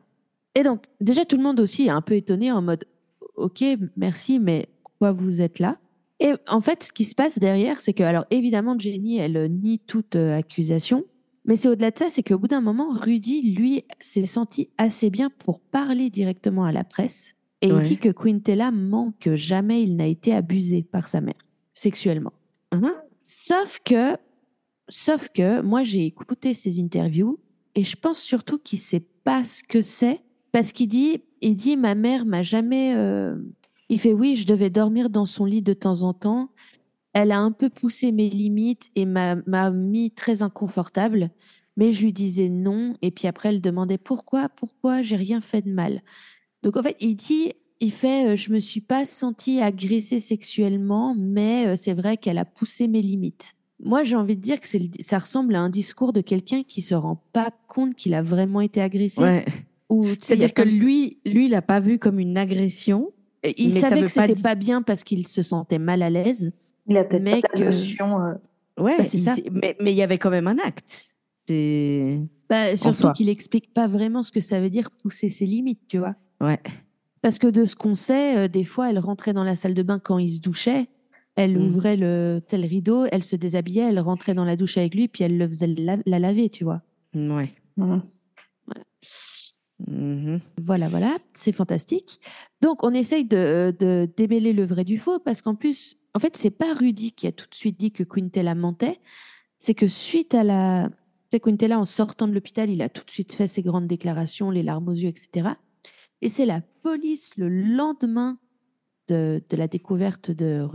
[0.56, 2.86] Et donc, déjà, tout le monde aussi est un peu étonné en mode
[3.36, 3.64] Ok,
[3.96, 5.78] merci, mais pourquoi vous êtes là?
[6.20, 9.48] Et en fait, ce qui se passe derrière, c'est que, alors évidemment, Jenny, elle euh,
[9.48, 11.04] nie toute euh, accusation.
[11.44, 15.10] Mais c'est au-delà de ça, c'est qu'au bout d'un moment, Rudy, lui, s'est senti assez
[15.10, 17.35] bien pour parler directement à la presse.
[17.66, 17.84] Et Ouais.
[17.84, 21.36] il dit que Quintella ment que jamais il n'a été abusé par sa mère,
[21.74, 22.34] sexuellement.
[22.74, 22.92] Mhm.
[23.24, 24.16] Sauf que,
[24.90, 27.40] sauf que, moi, j'ai écouté ses interviews
[27.74, 31.76] et je pense surtout qu'il sait pas ce que c'est parce qu'il dit, il dit,
[31.76, 32.94] ma mère m'a jamais.
[32.96, 33.36] euh,
[33.90, 36.50] Il fait oui, je devais dormir dans son lit de temps en temps.
[37.14, 41.30] Elle a un peu poussé mes limites et m'a m'a mis très inconfortable.
[41.78, 42.96] Mais je lui disais non.
[43.02, 46.02] Et puis après, elle demandait pourquoi, pourquoi, j'ai rien fait de mal.
[46.66, 51.16] Donc en fait, il dit, il fait, euh, je me suis pas sentie agressée sexuellement,
[51.18, 53.54] mais euh, c'est vrai qu'elle a poussé mes limites.
[53.84, 54.68] Moi, j'ai envie de dire que
[55.00, 58.62] ça ressemble à un discours de quelqu'un qui se rend pas compte qu'il a vraiment
[58.62, 59.22] été agressé.
[59.22, 59.46] Ouais.
[60.20, 63.12] C'est-à-dire que lui, lui, il l'a pas vu comme une agression.
[63.58, 66.10] il mais savait que pas c'était dire- pas bien parce qu'il se sentait mal à
[66.10, 66.52] l'aise.
[66.88, 68.20] Il a peut-être pas que- la notion.
[68.22, 68.34] euh,
[68.80, 69.36] Ouais, Bah, c'est ça.
[69.52, 71.06] Mais mais il y avait quand même un acte.
[72.50, 75.98] Bah, surtout qu'il explique pas vraiment ce que ça veut dire pousser ses limites, tu
[76.00, 76.16] vois.
[76.42, 76.60] Ouais.
[77.22, 79.84] Parce que de ce qu'on sait, euh, des fois, elle rentrait dans la salle de
[79.84, 80.88] bain quand il se douchait.
[81.36, 81.62] Elle Mm.
[81.68, 85.24] ouvrait le tel rideau, elle se déshabillait, elle rentrait dans la douche avec lui, puis
[85.24, 86.82] elle le faisait la, la laver, tu vois.
[87.14, 87.52] Ouais.
[87.78, 88.02] mhm.
[89.88, 90.40] Mhm.
[90.64, 92.20] Voilà, voilà, c'est fantastique.
[92.62, 96.38] Donc, on essaye de, de démêler le vrai du faux parce qu'en plus, en fait,
[96.38, 98.98] c'est pas Rudy qui a tout de suite dit que Quintella mentait.
[99.60, 100.90] C'est que suite à la.
[101.32, 104.50] C'est Quintella, en sortant de l'hôpital, il a tout de suite fait ses grandes déclarations,
[104.50, 105.50] les larmes aux yeux, etc.
[106.22, 108.38] Et c'est la police, le lendemain
[109.08, 110.68] de, de la découverte de,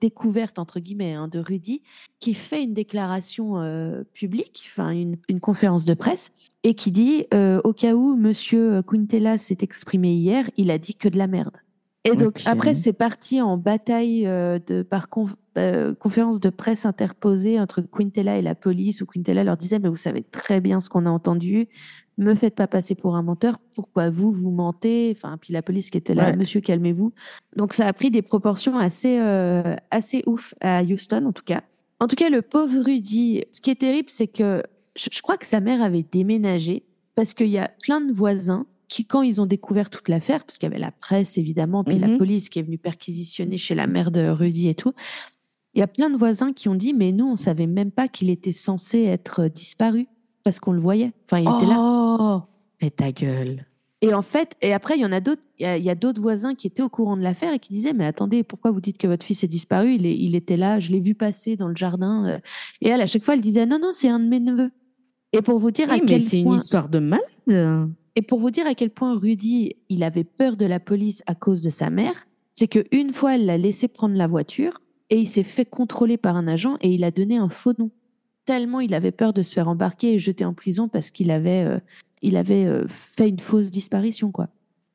[0.00, 1.82] découverte entre guillemets hein, de Rudy
[2.20, 6.30] qui fait une déclaration euh, publique, enfin une, une conférence de presse,
[6.62, 10.94] et qui dit euh, au cas où Monsieur Quintella s'est exprimé hier, il a dit
[10.94, 11.56] que de la merde.
[12.04, 15.34] Et donc après c'est parti en bataille euh, de par conf-
[15.98, 19.96] conférence de presse interposée entre Quintella et la police où Quintella leur disait mais vous
[19.96, 21.66] savez très bien ce qu'on a entendu,
[22.18, 25.90] me faites pas passer pour un menteur, pourquoi vous vous mentez, enfin puis la police
[25.90, 26.36] qui était là, Ouais.
[26.36, 27.12] Monsieur calmez-vous.
[27.56, 31.62] Donc ça a pris des proportions assez, euh, assez ouf à Houston en tout cas.
[32.00, 34.62] En tout cas, le pauvre Rudy, ce qui est terrible, c'est que
[34.96, 38.66] je, je crois que sa mère avait déménagé parce qu'il y a plein de voisins
[38.88, 41.98] qui, quand ils ont découvert toute l'affaire, parce qu'il y avait la presse évidemment, puis
[41.98, 42.18] la Mhm.
[42.18, 44.92] police qui est venue perquisitionner chez la mère de Rudy et tout,
[45.74, 48.08] il y a plein de voisins qui ont dit, mais nous, on savait même pas
[48.08, 50.06] qu'il était censé être disparu
[50.44, 51.12] parce qu'on le voyait.
[51.24, 51.76] Enfin, il était là.
[52.18, 52.42] Oh
[52.82, 53.66] Mais ta gueule.
[54.02, 56.20] Et en fait, et après, il y en a d'autres, il y a, a d'autres
[56.20, 58.98] voisins qui étaient au courant de l'affaire et qui disaient, mais attendez, pourquoi vous dites
[58.98, 59.94] que votre fils est disparu?
[59.94, 62.26] Il, est, il était là, je l'ai vu passer dans le jardin.
[62.28, 62.38] euh.
[62.82, 64.70] Et elle, à chaque fois, elle disait, non, non, c'est un de mes neveux.
[65.32, 67.90] Et pour vous dire à Oui, mais quel c'est point, une histoire de malade.
[68.14, 71.34] et pour vous dire à quel point Rudy, il avait peur de la police à
[71.34, 75.18] cause de sa mère, c'est que une fois, elle l'a laissé prendre la voiture et
[75.18, 77.90] il s'est fait contrôler par un agent et il a donné un faux nom.
[78.46, 81.64] Tellement il avait peur de se faire embarquer et jeter en prison parce qu'il avait,
[81.64, 81.78] euh,
[82.22, 84.48] il avait euh, fait une fausse disparition, quoi.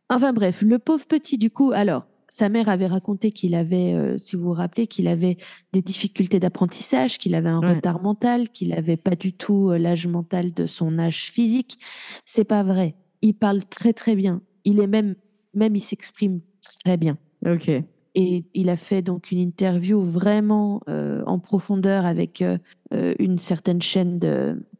[0.09, 4.17] Enfin bref, le pauvre petit, du coup, alors, sa mère avait raconté qu'il avait, euh,
[4.17, 5.35] si vous vous rappelez, qu'il avait
[5.73, 7.75] des difficultés d'apprentissage, qu'il avait un Ouais.
[7.75, 11.77] retard mental, qu'il n'avait pas du tout l'âge mental de son âge physique.
[12.25, 12.95] C'est pas vrai.
[13.21, 14.41] Il parle très très bien.
[14.63, 15.15] Il est même,
[15.53, 16.39] même il s'exprime
[16.85, 17.17] très bien.
[17.45, 17.69] Ok.
[18.15, 22.57] Et il a fait donc une interview vraiment euh, en profondeur avec euh,
[22.93, 24.19] euh, une certaine chaîne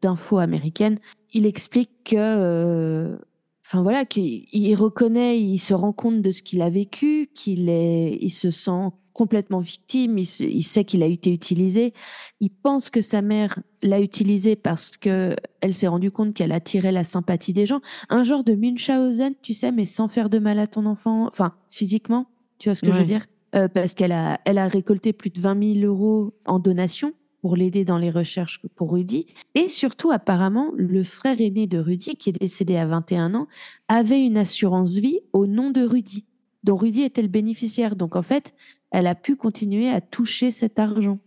[0.02, 0.98] d'infos américaine.
[1.32, 3.16] Il explique que,
[3.64, 7.70] enfin voilà, qu'il il reconnaît, il se rend compte de ce qu'il a vécu, qu'il
[7.70, 11.94] il se sent complètement victime, il, il sait qu'il a été utilisé.
[12.40, 16.92] Il pense que sa mère l'a utilisé parce que elle s'est rendue compte qu'elle attirait
[16.92, 17.80] la sympathie des gens.
[18.10, 21.54] Un genre de Munchausen, tu sais, mais sans faire de mal à ton enfant, enfin
[21.70, 22.26] physiquement.
[22.62, 23.04] Tu vois ce que je veux Ouais.
[23.06, 23.26] dire?
[23.56, 27.56] Euh, Parce qu'elle a, elle a récolté plus de 20 000 euros en donation pour
[27.56, 29.26] l'aider dans les recherches pour Rudy.
[29.56, 33.48] Et surtout, apparemment, le frère aîné de Rudy, qui est décédé à 21 ans,
[33.88, 36.24] avait une assurance vie au nom de Rudy,
[36.62, 37.96] dont Rudy était le bénéficiaire.
[37.96, 38.54] Donc, en fait,
[38.92, 41.18] elle a pu continuer à toucher cet argent.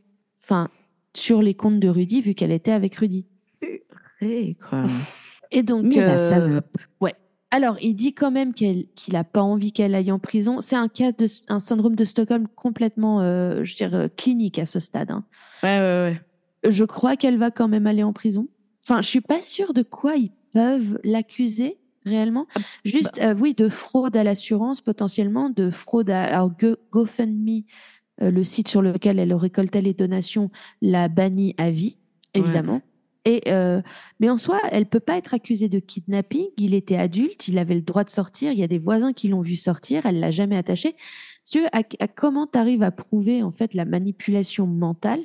[0.41, 0.69] Enfin,
[1.13, 3.25] sur les comptes de Rudy, vu qu'elle était avec Rudy.
[4.21, 4.85] Hey, quoi.
[5.51, 6.77] Et donc, Mais la euh, salope.
[7.51, 10.59] Alors, il dit quand même qu'il n'a pas envie qu'elle aille en prison.
[10.61, 14.79] C'est un cas de un syndrome de Stockholm complètement, euh, je dirais, clinique à ce
[14.79, 15.11] stade.
[15.11, 15.23] hein.
[15.63, 16.19] Ouais, ouais,
[16.63, 16.71] ouais.
[16.71, 18.47] Je crois qu'elle va quand même aller en prison.
[18.83, 22.45] Enfin, je suis pas sûre de quoi ils peuvent l'accuser réellement.
[22.83, 27.63] Juste, euh, oui, de fraude à l'assurance potentiellement, de fraude à alors, Go- GoFundMe,
[28.21, 30.49] euh, le site sur lequel elle récoltait les donations,
[30.81, 31.97] l'a banni à vie,
[32.35, 32.41] Ouais.
[33.25, 33.81] Et euh,
[34.19, 36.45] mais en soi, elle peut pas être accusée de kidnapping.
[36.57, 38.51] Il était adulte, il avait le droit de sortir.
[38.51, 40.05] Il y a des voisins qui l'ont vu sortir.
[40.05, 40.95] Elle l'a jamais attaché.
[41.49, 45.21] Tu veux, à, à comment tu arrives à prouver en fait la manipulation mentale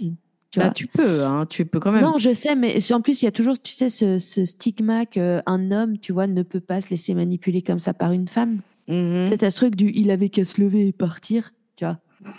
[0.51, 0.75] tu Bah, vois?
[0.75, 2.03] tu peux, hein, tu peux quand même.
[2.03, 5.07] non, je sais, mais en plus, il y a toujours, tu sais, ce, ce stigma
[5.07, 8.61] qu'un homme, tu vois, ne peut pas se laisser manipuler comme ça par une femme.
[8.89, 9.27] Mhm.
[9.29, 11.99] C'est à ce truc du il avait qu'à se lever et partir, tu vois?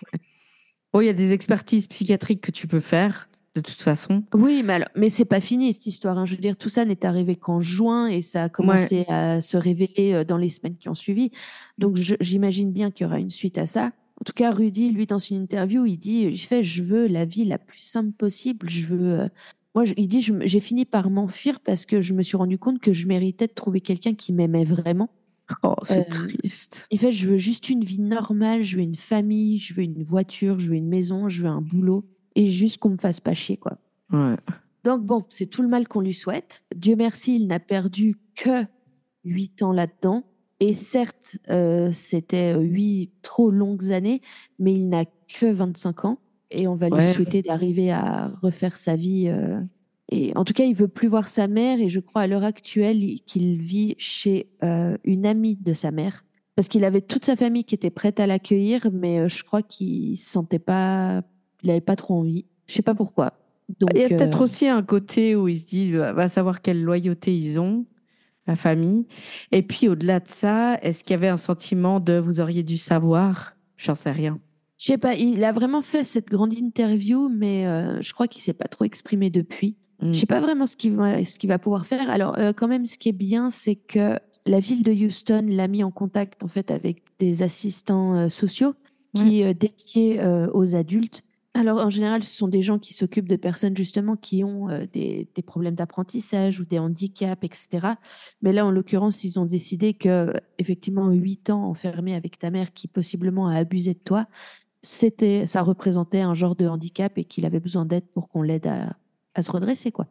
[0.94, 4.24] Oh, il y a des expertises psychiatriques que tu peux faire, de toute façon.
[4.34, 6.18] Oui, mais, alors, mais c'est pas fini cette histoire.
[6.18, 6.26] hein.
[6.26, 9.58] Je veux dire, tout ça n'est arrivé qu'en juin et ça a commencé à se
[9.58, 11.32] révéler euh, dans les semaines qui ont suivi.
[11.78, 13.92] Donc j'imagine bien qu'il y aura une suite à ça.
[14.20, 17.26] En tout cas, Rudy, lui, dans une interview, il dit, il fait, je veux la
[17.26, 18.70] vie la plus simple possible.
[18.70, 19.20] Je veux.
[19.22, 19.28] euh,
[19.76, 22.94] Moi, il dit, j'ai fini par m'enfuir parce que je me suis rendu compte que
[22.94, 25.10] je méritais de trouver quelqu'un qui m'aimait vraiment.
[25.64, 26.88] Oh, c'est Euh, triste.
[26.92, 30.02] Il fait, je veux juste une vie normale, je veux une famille, je veux une
[30.04, 33.34] voiture, je veux une maison, je veux un boulot et juste qu'on me fasse pas
[33.34, 33.78] chier, quoi.
[34.12, 34.36] Ouais.
[34.84, 36.64] Donc bon, c'est tout le mal qu'on lui souhaite.
[36.76, 38.66] Dieu merci, il n'a perdu que
[39.24, 40.24] huit ans là-dedans.
[40.60, 44.22] Et certes, euh, c'était huit trop longues années,
[44.60, 46.20] mais il n'a que 25 ans.
[46.52, 49.28] Et on va lui souhaiter d'arriver à refaire sa vie.
[49.30, 49.60] euh.
[50.12, 51.80] Et en tout cas, il veut plus voir sa mère.
[51.80, 55.90] Et je crois à l'heure actuelle il- qu'il vit chez euh, une amie de sa
[55.92, 56.26] mère.
[56.56, 59.64] Parce qu'il avait toute sa famille qui était prête à l'accueillir, mais euh, je crois
[59.64, 61.24] qu'il sentait pas,
[61.64, 62.46] il avait pas trop envie.
[62.68, 63.34] Je sais pas pourquoi.
[63.80, 66.28] Donc, Il y a peut-être euh, aussi un côté où ils se disent, bah, va
[66.28, 67.86] savoir quelle loyauté ils ont.
[68.48, 69.06] la famille.
[69.52, 72.78] Et puis au-delà de ça, est-ce qu'il y avait un sentiment de vous auriez dû
[72.78, 73.56] savoir?
[73.78, 74.40] J'en sais rien.
[74.78, 78.42] Je sais pas, il a vraiment fait cette grande interview, mais euh, je crois qu'il
[78.42, 79.78] s'est pas trop exprimé depuis.
[80.02, 80.14] Mm.
[80.14, 82.10] Je sais pas vraiment ce qu'il va, ce qu'il va pouvoir faire.
[82.10, 85.68] Alors, euh, quand même, ce qui est bien, c'est que la ville de Houston l'a
[85.68, 88.74] mis en contact en fait avec des assistants sociaux
[89.14, 90.20] qui euh, dédiés
[90.54, 91.22] aux adultes.
[91.54, 94.86] Alors, en général, ce sont des gens qui s'occupent de personnes justement qui ont euh,
[94.92, 97.88] des, des problèmes d'apprentissage ou des handicaps, etc.
[98.42, 102.72] Mais là, en l'occurrence, ils ont décidé que effectivement, huit ans enfermé avec ta mère
[102.72, 104.28] qui possiblement a abusé de toi,
[104.82, 108.68] c'était, ça représentait un genre de handicap et qu'il avait besoin d'aide pour qu'on l'aide
[108.68, 108.96] à,
[109.36, 110.08] à se redresser, quoi.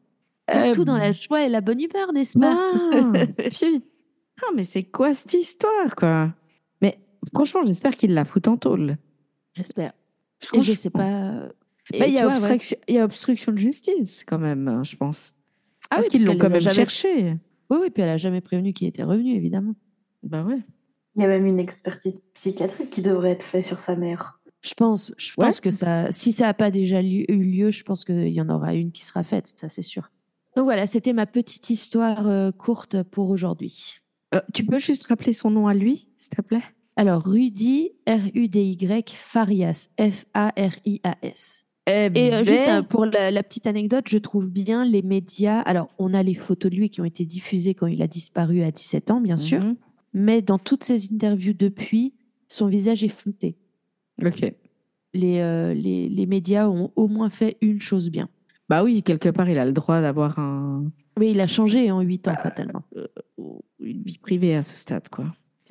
[0.54, 2.72] Euh, tout dans la joie et la bonne humeur, n'est-ce pas?
[2.74, 6.34] Ah, putain, mais c'est quoi cette histoire, quoi?
[6.82, 6.98] Mais
[7.32, 8.96] franchement, j'espère qu'il la fout en tôle.
[9.54, 9.92] J'espère.
[10.54, 11.48] Et je sais Franchement.
[11.90, 11.98] pas.
[11.98, 12.32] Bah, Et Il y, a ouais.
[12.34, 15.34] obstruction- il y a obstruction de justice, quand même, hein, je pense.
[15.90, 17.36] Ah Parce oui, qu'ils l'ont quand même jamais- cherché.
[17.70, 19.74] Oui, oui, puis elle a jamais prévenu qu'il était revenu, évidemment.
[20.22, 20.58] Bah ouais.
[21.16, 24.40] Il y a même une expertise psychiatrique qui devrait être faite sur sa mère.
[24.62, 25.46] Je pense, je Ouais.
[25.46, 28.40] pense que ça, si ça n'a pas déjà lieu- eu lieu, je pense qu'il y
[28.40, 30.10] en aura une qui sera faite, ça c'est sûr.
[30.56, 33.98] Donc voilà, c'était ma petite histoire euh, courte pour aujourd'hui.
[34.34, 36.62] Euh, tu peux juste rappeler son nom à lui, s'il te plaît?
[37.00, 41.66] Alors, Rudy, R-U-D-Y, Farias, F-A-R-I-A-S.
[41.86, 45.00] Eh Et euh, juste ben, euh, pour la, la petite anecdote, je trouve bien les
[45.00, 45.60] médias.
[45.60, 48.60] Alors, on a les photos de lui qui ont été diffusées quand il a disparu
[48.64, 49.60] à 17 ans, bien sûr.
[49.64, 49.76] mhm.
[50.12, 52.12] Mais dans toutes ses interviews depuis,
[52.48, 53.56] son visage est flouté.
[54.22, 54.52] Ok.
[55.14, 58.28] Les, euh, les, les médias ont au moins fait une chose bien.
[58.68, 60.92] Bah oui, quelque part, il a le droit d'avoir un...
[61.18, 62.82] Oui, il a changé en 8 ans, fatalement.
[63.78, 65.24] une vie privée à ce stade, quoi.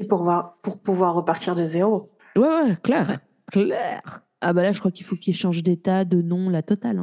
[0.08, 2.10] Pour, voir, pour pouvoir repartir de zéro.
[2.36, 3.20] Ouais, ouais, clair.
[3.52, 4.02] Clair.
[4.42, 7.00] Ah bah là, je crois qu'il faut qu'il change d'état, de nom, la totale.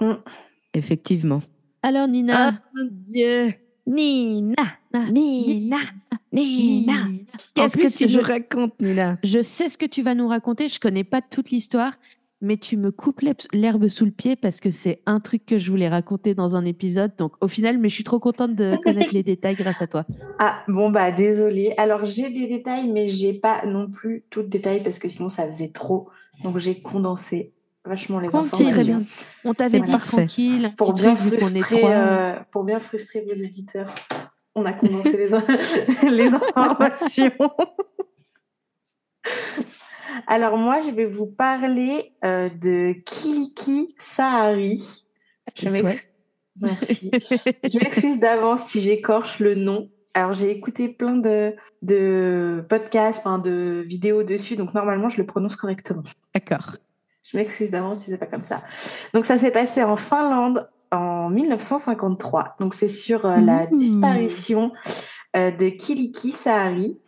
[0.00, 0.22] hein.
[0.74, 1.40] Effectivement.
[1.82, 2.52] Alors, Nina?
[2.74, 3.54] mon Dieu.
[3.86, 4.54] Nina.
[4.92, 5.76] Ah, Nina.
[6.32, 7.06] Nina.
[7.54, 9.18] Qu'est-ce que tu je- nous racontes, Nina?
[9.22, 10.68] Je sais ce que tu vas nous raconter.
[10.68, 11.92] Je connais pas toute l'histoire,
[12.44, 13.20] mais tu me coupes
[13.52, 16.64] l'herbe- sous le pied parce que c'est un truc que je voulais raconter dans un
[16.64, 17.12] épisode.
[17.18, 20.04] Donc, au final, mais je suis trop contente de connaître les détails grâce à toi.
[20.40, 21.72] Ah, bon, bah, désolée.
[21.78, 25.28] Alors, j'ai des détails, mais j'ai pas non plus tout le détail parce que sinon,
[25.28, 26.08] ça faisait trop.
[26.42, 27.52] Donc, j'ai condensé
[27.84, 28.68] vachement les Continue.
[28.68, 28.68] informations.
[28.68, 29.02] Très bien.
[29.44, 30.08] On t'avait dit parfait.
[30.08, 33.94] tranquille, Pour bien, truc, frustrer, euh, pour bien frustrer vos auditeurs,
[34.56, 37.30] on a condensé les, les informations.
[40.26, 45.04] Alors, moi, je vais vous parler euh, de Kiliki Sahari.
[45.56, 46.10] Je Tes m'ex- souhaits.
[46.60, 47.10] Merci.
[47.64, 49.90] je m'excuse d'avance si j'écorche le nom.
[50.14, 55.26] Alors, j'ai écouté plein de, de podcasts, enfin, de vidéos dessus, donc normalement, je le
[55.26, 56.04] prononce correctement.
[56.34, 56.76] D'accord.
[57.24, 58.62] Je m'excuse d'avance si c'est pas comme ça.
[59.14, 62.56] Donc, ça s'est passé en Finlande en 1953.
[62.60, 63.76] Donc, c'est sur euh, la Mmh.
[63.76, 64.72] disparition
[65.36, 66.98] euh, de Kiliki Sahari.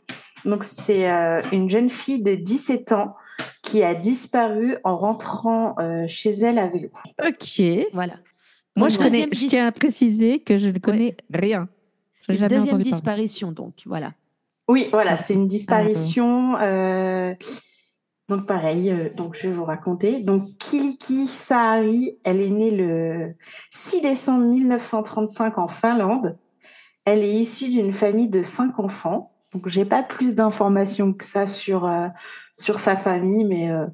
[0.47, 3.17] Donc, c'est euh, une jeune fille de 17 ans
[3.63, 6.89] qui a disparu en rentrant euh, chez elle à vélo.
[7.27, 7.61] Ok.
[7.93, 8.15] Voilà.
[8.77, 11.69] Moi, je, connais, tiens à préciser que je ne connais rien.
[12.29, 12.85] Une jamais deuxième parler.
[12.91, 14.13] disparition, donc voilà.
[14.69, 15.17] Oui, voilà, Ah.
[15.17, 16.57] c'est une disparition.
[16.61, 17.35] euh,
[18.29, 20.19] donc pareil, euh, donc je vais vous raconter.
[20.21, 23.35] Donc Kiliki Sahari, elle est née le
[23.71, 26.37] 6 décembre 1935 en Finlande.
[27.05, 29.33] Elle est issue d'une famille de cinq enfants.
[29.57, 32.09] Donc j'ai pas plus d'informations que ça sur euh,
[32.59, 33.87] sur sa famille, mais euh,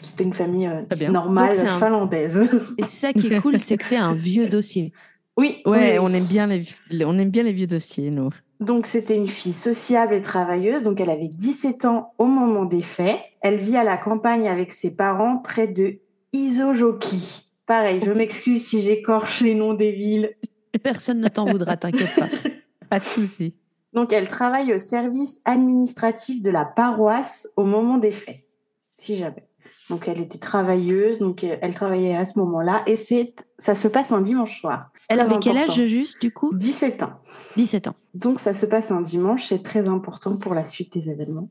[0.00, 0.80] c'était une famille euh,
[1.10, 2.50] normale Donc, c'est un- finlandaise.
[2.78, 4.94] Et c'est ça qui est cool, c'est que c'est un vieux dossier.
[5.36, 8.30] oui, Ouais, oui, on aime bien les, les- on aime bien les vieux dossiers, nous.
[8.60, 10.82] Donc, c'était une fille sociable et travailleuse.
[10.82, 13.18] Donc, elle avait 17 ans au moment des faits.
[13.42, 15.98] Elle vit à la campagne avec ses parents près de
[16.32, 17.46] Isojoki.
[17.66, 20.34] Pareil, je m'excuse si j'écorche les noms des villes.
[20.82, 22.28] Personne ne t'en voudra, t'inquiète pas.
[22.90, 23.54] Pas de souci.
[23.92, 28.44] Donc, elle travaille au service administratif de la paroisse au moment des faits,
[28.88, 29.48] si jamais.
[29.88, 32.82] Donc, elle était travailleuse, donc euh, elle travaillait à ce moment-là.
[32.86, 34.90] Et c'est, ça se passe un dimanche soir.
[35.08, 36.54] Elle avait quel âge juste, du coup?
[36.54, 37.14] 17 ans.
[37.56, 37.96] 17 ans.
[38.14, 39.46] Donc, ça se passe un dimanche.
[39.46, 41.48] C'est très important pour la suite des événements.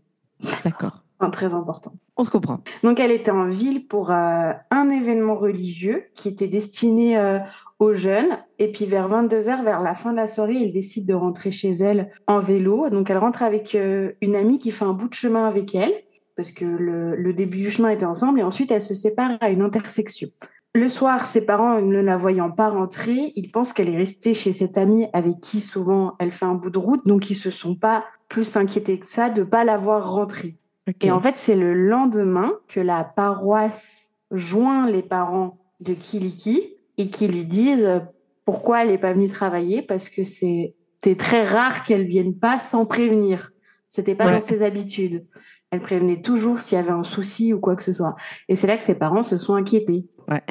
[0.64, 1.04] D'accord.
[1.20, 1.92] Enfin, très important.
[2.16, 2.62] On se comprend.
[2.82, 7.40] Donc, elle était en ville pour euh, un événement religieux qui était destiné euh,
[7.80, 8.38] aux jeunes.
[8.60, 11.72] Et puis, vers 22h, vers la fin de la soirée, elle décide de rentrer chez
[11.72, 12.90] elle en vélo.
[12.90, 15.94] Donc, elle rentre avec euh, une amie qui fait un bout de chemin avec elle,
[16.36, 18.40] parce que le, le début du chemin était ensemble.
[18.40, 20.30] Et ensuite, elle se sépare à une intersection.
[20.76, 24.52] Le soir, ses parents, ne la voyant pas rentrer, ils pensent qu'elle est restée chez
[24.52, 27.06] cette amie avec qui souvent elle fait un bout de route.
[27.08, 30.58] Donc, ils se sont pas plus inquiétés que ça de pas la voir rentrer.
[30.88, 31.06] Ok.
[31.06, 37.10] Et en fait, c'est le lendemain que la paroisse joint les parents de Kiliki et
[37.10, 38.00] qui lui disent euh,
[38.46, 42.60] pourquoi elle n'est pas venue travailler parce que c'est c'était très rare qu'elle vienne pas
[42.60, 43.52] sans prévenir.
[43.88, 45.26] C'était pas dans ses habitudes.
[45.72, 48.16] Elle prévenait toujours s'il y avait un souci ou quoi que ce soit.
[48.50, 50.06] Et c'est là que ses parents se sont inquiétés.
[50.28, 50.42] Ouais.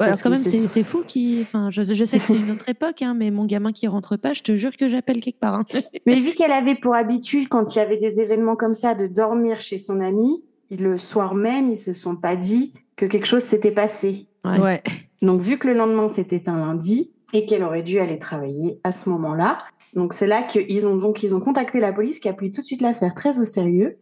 [0.00, 1.40] alors quand même, c'est fou qui.
[1.42, 4.16] Enfin, je, je, sais que c'est une autre époque, hein, mais mon gamin qui rentre
[4.16, 5.54] pas, je te jure que j'appelle quelque part.
[5.54, 5.64] Hein.
[6.06, 9.06] mais vu qu'elle avait pour habitude, quand il y avait des événements comme ça, de
[9.06, 13.44] dormir chez son ami, le soir même, ils se sont pas dit que quelque chose
[13.44, 14.26] s'était passé.
[14.44, 14.82] Ouais.
[15.22, 18.92] Donc, vu que le lendemain c'était un lundi et qu'elle aurait dû aller travailler à
[18.92, 19.58] ce moment-là,
[19.94, 22.60] donc c'est là qu'ils ont donc ils ont contacté la police qui a pris tout
[22.60, 23.98] de suite l'affaire très au sérieux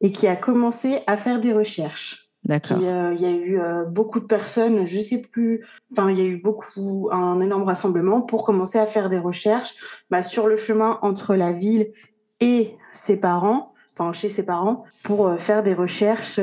[0.00, 2.30] et qui a commencé à faire des recherches.
[2.44, 2.78] D'accord.
[2.82, 6.20] Euh, il y a eu euh, beaucoup de personnes, je sais plus, enfin il y
[6.20, 9.74] a eu beaucoup, un énorme rassemblement pour commencer à faire des recherches
[10.10, 11.92] bah, sur le chemin entre la ville
[12.40, 16.40] et ses parents, enfin chez ses parents, pour euh, faire des recherches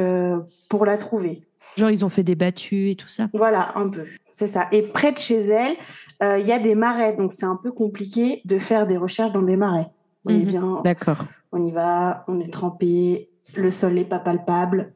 [0.70, 1.49] pour la trouver.
[1.78, 3.28] Genre ils ont fait des battues et tout ça.
[3.34, 4.68] Voilà, un peu, c'est ça.
[4.72, 5.76] Et près de chez elle,
[6.22, 9.42] il y a des marais, donc c'est un peu compliqué de faire des recherches dans
[9.42, 9.88] des marais.
[10.26, 10.46] On mhm.
[10.46, 10.82] bien.
[10.84, 11.26] D'accord.
[11.52, 14.94] On y va, on est trempé, le sol n'est pas palpable.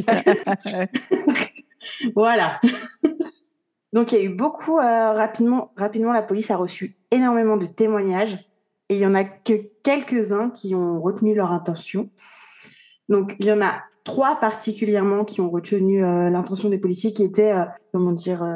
[0.00, 0.22] ça.
[2.14, 2.60] voilà.
[3.92, 5.72] Donc il y a eu beaucoup euh, rapidement.
[5.76, 8.34] Rapidement, la police a reçu énormément de témoignages
[8.88, 12.10] et il y en a que quelques-uns qui ont retenu leur intention.
[13.08, 17.24] Donc il y en a trois particulièrement qui ont retenu euh, l'intention des policiers, qui
[17.24, 18.46] étaient euh, comment dire,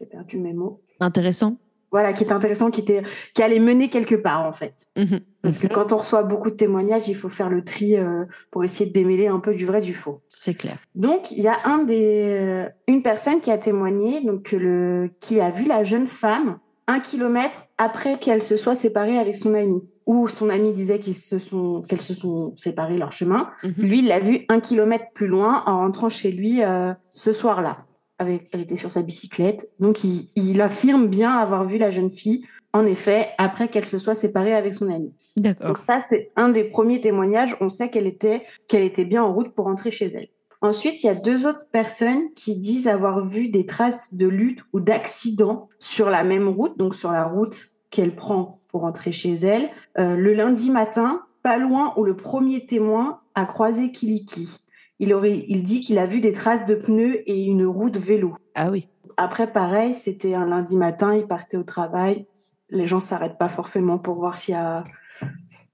[0.00, 0.82] j'ai perdu mes mots.
[1.00, 1.56] Intéressant
[1.90, 3.02] voilà, qui était intéressant, qui était,
[3.34, 4.86] qui allait mener quelque part en fait.
[4.96, 5.20] Mhm.
[5.42, 5.72] Parce que mhm.
[5.72, 8.92] quand on reçoit beaucoup de témoignages, il faut faire le tri euh, pour essayer de
[8.92, 10.20] démêler un peu du vrai du faux.
[10.28, 10.76] C'est clair.
[10.94, 15.40] Donc il y a un des, euh, une personne qui a témoigné, donc le, qui
[15.40, 19.82] a vu la jeune femme un kilomètre après qu'elle se soit séparée avec son ami.
[20.08, 23.50] Ou son ami disait qu'ils se sont, qu'elles se sont séparés leur chemin.
[23.62, 23.74] Mhm.
[23.76, 27.76] Lui, il l'a vu un kilomètre plus loin en rentrant chez lui euh, ce soir-là
[28.18, 29.70] elle était sur sa bicyclette.
[29.78, 34.14] Donc, il, affirme bien avoir vu la jeune fille, en effet, après qu'elle se soit
[34.14, 35.14] séparée avec son ami.
[35.36, 35.68] D'accord.
[35.68, 37.56] Donc ça, c'est un des premiers témoignages.
[37.60, 40.28] On sait qu'elle était, qu'elle était bien en route pour rentrer chez elle.
[40.60, 44.60] Ensuite, il y a deux autres personnes qui disent avoir vu des traces de lutte
[44.72, 49.34] ou d'accident sur la même route, donc sur la route qu'elle prend pour rentrer chez
[49.34, 54.60] elle, euh, le lundi matin, pas loin où le premier témoin a croisé Kiliki
[54.98, 57.98] il, aurait, il dit qu'il a vu des traces de pneus et une roue de
[57.98, 58.36] vélo.
[58.54, 58.88] Ah oui.
[59.16, 62.26] Après, pareil, c'était un lundi matin, il partait au travail.
[62.70, 64.84] Les gens s'arrêtent pas forcément pour voir s'il y a.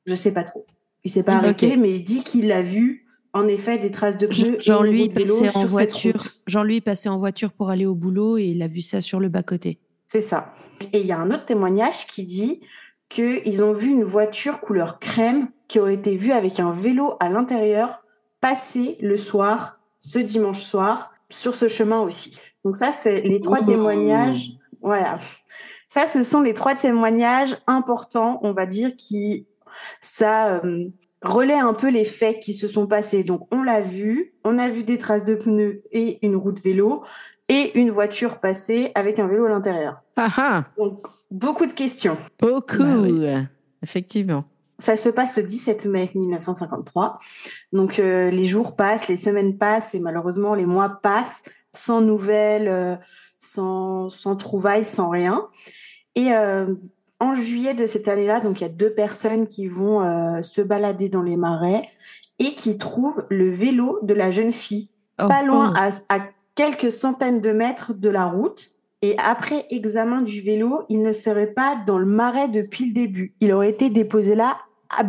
[0.06, 0.64] Je sais pas trop.
[1.04, 4.26] Il s'est pas arrêté, mais il dit qu'il a vu en effet des traces de
[4.26, 4.58] pneus.
[4.60, 6.24] Jean-Louis passait en voiture.
[6.46, 9.28] Jean-Louis passait en voiture pour aller au boulot et il a vu ça sur le
[9.28, 9.78] bas côté.
[10.06, 10.54] C'est ça.
[10.92, 12.60] Et il y a un autre témoignage qui dit
[13.08, 17.28] qu'ils ont vu une voiture couleur crème qui aurait été vue avec un vélo à
[17.28, 18.04] l'intérieur
[18.40, 22.38] passer le soir, ce dimanche soir, sur ce chemin aussi.
[22.64, 24.50] Donc ça, c'est les trois témoignages.
[24.82, 25.18] Voilà.
[25.88, 29.46] Ça, ce sont les trois témoignages importants, on va dire, qui
[30.00, 30.88] ça euh,
[31.22, 33.24] relaie un peu les faits qui se sont passés.
[33.24, 36.60] Donc on l'a vu, on a vu des traces de pneus et une roue de
[36.60, 37.04] vélo
[37.48, 40.03] et une voiture passer avec un vélo à l'intérieur.
[40.16, 40.64] Ah, ah.
[40.78, 42.16] Donc beaucoup de questions.
[42.40, 43.42] Beaucoup, bah
[43.82, 44.44] effectivement.
[44.78, 47.18] Ça se passe le 17 mai 1953.
[47.72, 52.68] Donc euh, les jours passent, les semaines passent et malheureusement les mois passent sans nouvelles,
[52.68, 52.96] euh,
[53.38, 55.48] sans, sans trouvailles, sans rien.
[56.16, 56.74] Et euh,
[57.20, 61.08] en juillet de cette année-là, donc il y a deux personnes qui vont se balader
[61.08, 61.88] dans les marais
[62.38, 64.90] et qui trouvent le vélo de la jeune fille,
[65.22, 65.78] oh, pas loin, oh.
[66.08, 68.73] à, à quelques centaines de mètres de la route.
[69.04, 73.34] Et après examen du vélo, il ne serait pas dans le marais depuis le début.
[73.40, 74.56] Il aurait été déposé là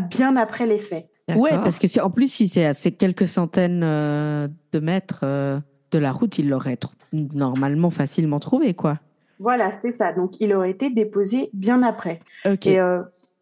[0.09, 1.07] bien après les faits.
[1.33, 5.59] Ouais, parce que en plus, si c'est à ces quelques centaines euh, de mètres euh,
[5.91, 6.77] de la route, il l'aurait
[7.13, 8.99] normalement facilement trouvé, quoi.
[9.39, 10.11] Voilà, c'est ça.
[10.11, 12.19] Donc, il aurait été déposé bien après.
[12.45, 12.67] Ok.
[12.67, 13.01] Et euh,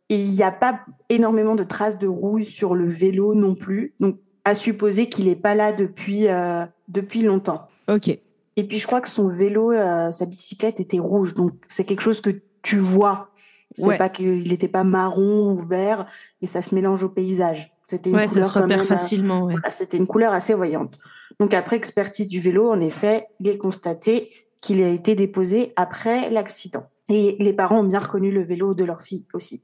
[0.10, 3.96] il n'y a pas énormément de traces de rouille sur le vélo non plus.
[4.00, 6.28] Donc, à supposer qu'il n'est pas là depuis,
[6.90, 7.68] depuis longtemps.
[7.88, 8.20] Ok.
[8.56, 12.02] Et puis je crois que son vélo, euh, sa bicyclette était rouge, donc c'est quelque
[12.02, 13.30] chose que tu vois.
[13.76, 16.06] C'est pas qu'il n'était pas marron ou vert
[16.42, 17.74] et ça se mélange au paysage.
[17.86, 19.50] C'était une ouais, ça se repère euh, facilement.
[19.70, 21.00] C'était une couleur assez voyante.
[21.40, 24.30] Donc après expertise du vélo, en effet, il est constaté
[24.62, 26.88] qu'il a été déposé après l'accident.
[27.10, 29.64] Et les parents ont bien reconnu le vélo de leur fille aussi.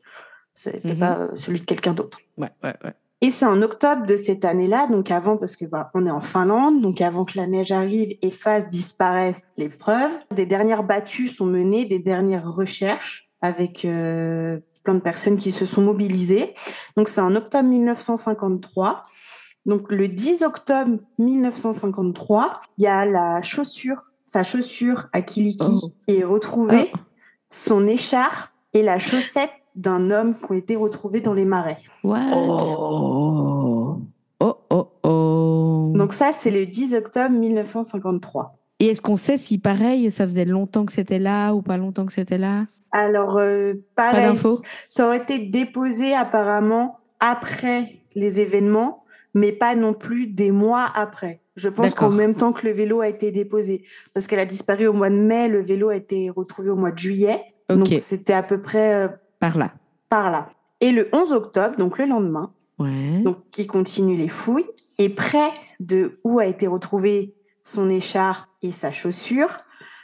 [0.55, 0.99] C'était mhm.
[0.99, 2.19] pas celui de quelqu'un d'autre.
[2.37, 2.93] Ouais, ouais, ouais.
[3.21, 6.21] Et c'est en octobre de cette année-là, donc avant, parce que bah, on est en
[6.21, 11.27] Finlande, donc avant que la neige arrive et fasse disparaître les preuves, des dernières battues
[11.27, 16.53] sont menées, des dernières recherches avec euh, plein de personnes qui se sont mobilisées.
[16.95, 19.05] Donc c'est en octobre 1953.
[19.65, 25.91] Donc le 10 octobre 1953, il y a la chaussure, sa chaussure à Kiliki oh.
[26.07, 26.99] qui est retrouvée, oh.
[27.49, 31.77] son écharpe et la chaussette d'un homme qui ont été retrouvés dans les marais.
[32.03, 32.19] What?
[32.35, 33.97] Oh.
[34.41, 35.93] Oh, oh, oh.
[35.95, 38.55] Donc ça, c'est le 10 octobre 1953.
[38.79, 42.05] Et est-ce qu'on sait si, pareil, ça faisait longtemps que c'était là ou pas longtemps
[42.05, 42.65] que c'était là?
[42.91, 44.61] Alors, euh, pareil, d'infos?
[44.87, 49.03] ça aurait été déposé apparemment après les événements,
[49.33, 51.41] mais pas non plus des mois après.
[51.55, 54.87] Je pense qu'en même temps que le vélo a été déposé, parce qu'elle a disparu
[54.87, 57.41] au mois de mai, le vélo a été retrouvé au mois de juillet.
[57.69, 59.07] Donc c'était à peu près euh,
[59.39, 59.71] par là.
[60.09, 60.49] par là.
[60.81, 63.19] Et le 11 octobre, donc le lendemain, Ouais.
[63.23, 64.65] donc qui continue les fouilles,
[64.97, 69.49] et près de où a été retrouvé son écharpe et sa chaussure,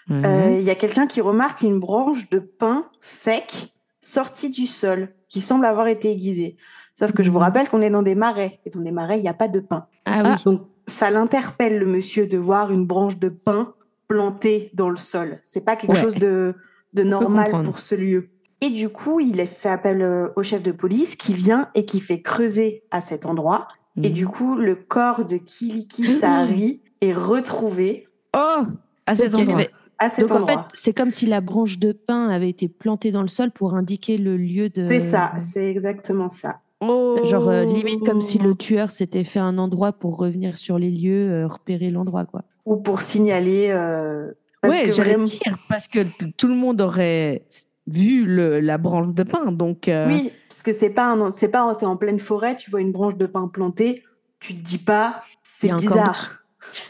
[0.10, 0.26] ouais.
[0.26, 5.10] euh, il y a quelqu'un qui remarque une branche de pin sec sortie du sol,
[5.30, 6.58] qui semble avoir été aiguisée.
[6.96, 7.44] Sauf que je vous Mhm.
[7.44, 9.60] rappelle qu'on est dans des marais, et dans des marais, il n'y a pas de
[9.60, 9.88] pin.
[10.06, 10.44] Ah oui.
[10.46, 13.74] Donc ça l'interpelle, le monsieur, de voir une branche de pin
[14.08, 15.40] plantée dans le sol.
[15.44, 16.02] C'est pas quelque Ouais.
[16.02, 16.54] chose de,
[16.94, 18.30] de normal pour ce lieu.
[18.62, 22.00] Et du coup, il fait appel euh, au chef de police qui vient et qui
[22.00, 23.68] fait creuser à cet endroit.
[24.02, 24.14] Et Mhm.
[24.14, 28.64] du coup, le corps de Kiliki Sahari est retrouvé Oh
[29.06, 29.56] À cet endroit.
[29.60, 32.68] avait- à cet Donc en fait, c'est comme si la branche de pin avait été
[32.68, 34.88] plantée dans le sol pour indiquer le lieu de.
[34.90, 36.60] C'est ça, c'est exactement ça.
[36.82, 37.16] Oh.
[37.24, 40.92] Genre euh, limite comme si le tueur s'était fait un endroit pour revenir sur les
[40.92, 42.42] lieux, euh, repérer l'endroit quoi.
[42.66, 43.70] Ou pour signaler.
[43.70, 44.32] euh,
[44.62, 46.00] parce Ouais, j'allais vraiment- dire, parce que
[46.36, 47.46] tout le monde aurait
[47.88, 49.88] vu le, la branche de pin, donc...
[49.88, 52.92] euh, Oui, parce que c'est pas c'est pas t'es en pleine forêt, tu vois une
[52.92, 54.04] branche de pin plantée,
[54.40, 56.40] tu te dis pas c'est bizarre.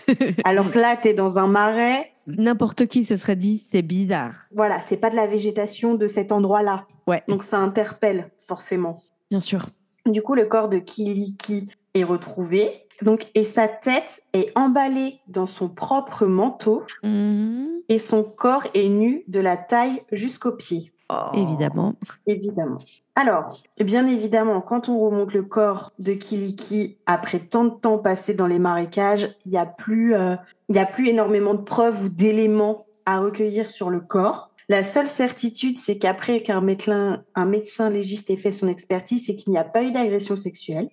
[0.45, 4.33] Alors que là, tu es dans un marais, N'importe qui se serait dit, c'est bizarre.
[4.51, 6.87] voilà, c'est pas de la végétation de cet endroit-là.
[7.05, 7.21] Ouais.
[7.27, 9.03] Donc ça interpelle forcément.
[9.29, 9.65] Bien sûr.
[10.07, 12.84] Du coup, le corps de Kiliki est retrouvé.
[13.01, 17.81] Donc, et sa tête est emballée dans son propre manteau Mhm.
[17.89, 20.91] et son corps est nu de la taille jusqu'aux pieds.
[21.33, 21.93] Évidemment.
[22.25, 22.79] Évidemment.
[23.15, 23.43] Alors,
[23.79, 28.47] bien évidemment, quand on remonte le corps de Kiliki après tant de temps passé dans
[28.47, 30.35] les marécages, il n'y a plus, euh,
[30.67, 34.49] il y a plus énormément de preuves ou d'éléments à recueillir sur le corps.
[34.67, 39.35] La seule certitude, c'est qu'après qu'un médecin, un médecin légiste ait fait son expertise, c'est
[39.35, 40.89] qu'il n'y a pas eu d'agression sexuelle.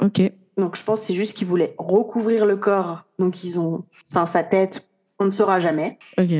[0.00, 0.20] Ok.
[0.58, 3.04] Donc, je pense que c'est juste qu'ils voulaient recouvrir le corps.
[3.18, 4.88] Donc, ils ont, enfin, sa tête,
[5.20, 5.98] on ne saura jamais.
[6.18, 6.30] Ok.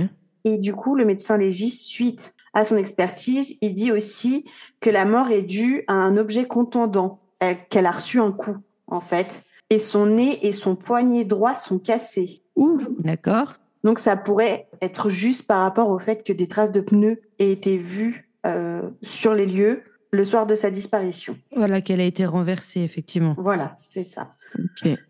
[0.44, 4.44] Et du coup, le médecin légiste, suite à son expertise, il dit aussi
[4.80, 8.56] que la mort est due à un objet contondant, euh, qu'elle a reçu un coup,
[8.88, 9.44] en fait.
[9.70, 12.42] Et son nez et son poignet droit sont cassés.
[12.56, 12.80] Ouh.
[12.98, 13.54] D'accord.
[13.84, 17.52] Donc, ça pourrait être juste par rapport au fait que des traces de pneus aient
[17.52, 21.36] été vues euh, sur les lieux le soir de sa disparition.
[21.54, 23.34] Voilà qu'elle a été renversée effectivement.
[23.38, 24.32] Voilà, c'est ça.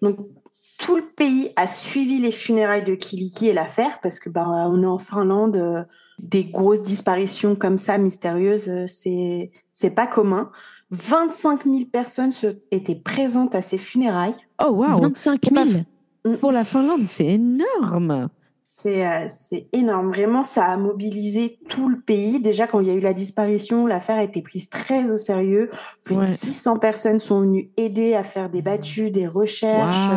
[0.03, 0.16] Donc,
[0.78, 4.82] tout le pays a suivi les funérailles de Kiliki et l'affaire parce que bah, on
[4.82, 5.82] est en Finlande, euh,
[6.20, 10.51] des grosses disparitions comme ça mystérieuses, euh, c'est c'est pas commun.
[10.90, 14.34] 25 000 personnes se- étaient présentes à ces funérailles.
[14.64, 15.40] Oh, waouh 25
[16.24, 16.36] 000.
[16.40, 18.28] Pour la Finlande, c'est énorme
[18.81, 20.11] C'est euh, c'est énorme.
[20.12, 22.39] Vraiment, ça a mobilisé tout le pays.
[22.39, 25.70] Déjà, quand il y a eu la disparition, l'affaire a été prise très au sérieux.
[26.05, 26.31] Plus Ouais.
[26.31, 30.09] de 600 personnes sont venues aider à faire des battues, des recherches.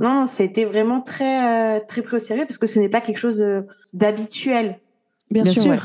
[0.00, 3.00] Non, non, c'était vraiment très, euh, très pris au sérieux parce que ce n'est pas
[3.00, 3.60] quelque chose euh,
[3.92, 4.80] d'habituel.
[5.30, 5.70] Bien, Bien sûr, sûr.
[5.70, 5.78] ouais,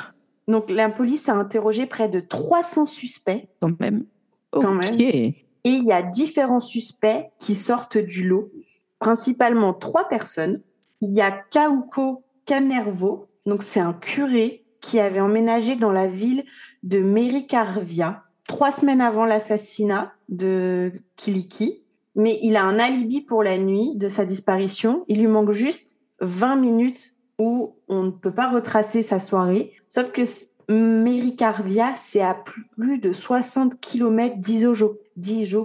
[0.47, 4.05] Donc, la police a interrogé près de 300 suspects quand même.
[4.49, 4.99] Quand même.
[4.99, 8.49] et il y a différents suspects qui sortent du lot.
[8.97, 10.61] Principalement trois personnes.
[11.01, 16.45] Il y a Kauko Canervo, donc c'est un curé qui avait emménagé dans la ville
[16.83, 21.83] de Merikarvia trois semaines avant l'assassinat de Kiliki.
[22.15, 25.05] Mais il a un alibi pour la nuit de sa disparition.
[25.07, 29.73] Il lui manque juste 20 minutes où on ne peut pas retracer sa soirée.
[29.87, 30.23] Sauf que
[30.67, 32.37] Merikarvia, c'est à
[32.75, 34.97] plus de 60 km d'Izojoki.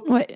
[0.09, 0.26] Ouais.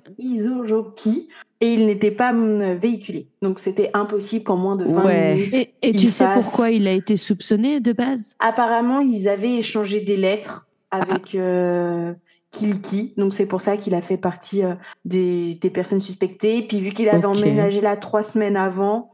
[1.61, 3.27] Et il n'était pas véhiculé.
[3.41, 5.35] Donc c'était impossible qu'en moins de 20 Ouais.
[5.35, 5.53] minutes.
[5.53, 8.35] Et, et tu sais fasse- pourquoi il a été soupçonné de base?
[8.39, 12.13] Apparemment, ils avaient échangé des lettres avec euh,
[12.51, 13.13] Kiliki.
[13.17, 16.61] Donc c'est pour ça qu'il a fait partie euh, des, des personnes suspectées.
[16.61, 19.11] Puis vu qu'il avait emménagé là trois semaines avant,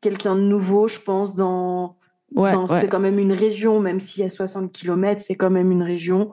[0.00, 1.96] quelqu'un de nouveau, je pense, dans...
[2.34, 2.80] Ouais, dans- ouais.
[2.80, 5.84] C'est quand même une région, même s'il y a 60 km, c'est quand même une
[5.84, 6.32] région.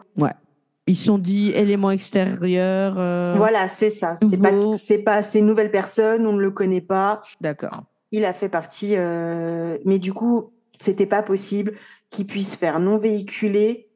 [0.91, 2.95] Ils se sont dit éléments extérieurs.
[2.97, 4.15] euh, Voilà, c'est ça.
[4.15, 7.21] C'est pas, c'est pas, c'est une nouvelle personne, on ne le connaît pas.
[7.39, 7.83] D'accord.
[8.11, 11.73] Il a fait partie, euh, mais du coup, c'était pas possible
[12.09, 13.87] qu'il puisse faire non véhiculé.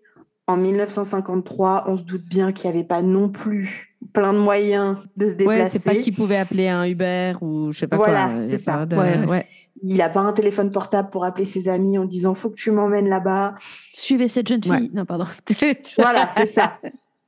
[0.48, 4.98] En 1953, on se doute bien qu'il n'y avait pas non plus plein de moyens
[5.18, 5.80] de se Ouais, déplacer.
[5.80, 8.36] c'est pas qu'ils pouvaient appeler un Uber ou je sais pas Voilà, quoi.
[8.38, 8.78] c'est Il y a ça.
[8.78, 9.46] pas de- Ouais, ouais.
[9.84, 9.90] Ouais.
[9.92, 12.72] Il n'a pas un téléphone portable pour appeler ses amis en disant faut que tu
[12.72, 13.56] m'emmènes là-bas.
[13.94, 14.72] Suivez cette jeune fille.
[14.72, 14.90] Ouais.
[14.94, 15.26] Non, pardon.
[15.98, 16.80] Voilà, c'est ça.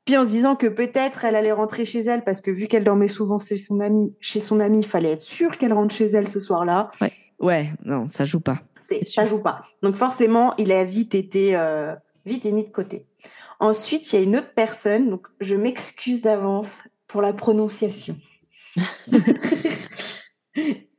[0.05, 2.85] Puis en se disant que peut-être elle allait rentrer chez elle parce que vu qu'elle
[2.85, 6.05] dormait souvent chez son ami, chez son ami, il fallait être sûr qu'elle rentre chez
[6.05, 6.91] elle ce soir-là.
[7.39, 8.59] Ouais, non, ça joue pas.
[8.81, 9.61] C'est, ça joue pas.
[9.83, 11.93] Donc forcément, il a vite été euh,
[12.25, 13.05] vite mis de côté.
[13.59, 15.09] Ensuite, il y a une autre personne.
[15.09, 16.77] Donc je m'excuse d'avance
[17.07, 18.15] pour la prononciation.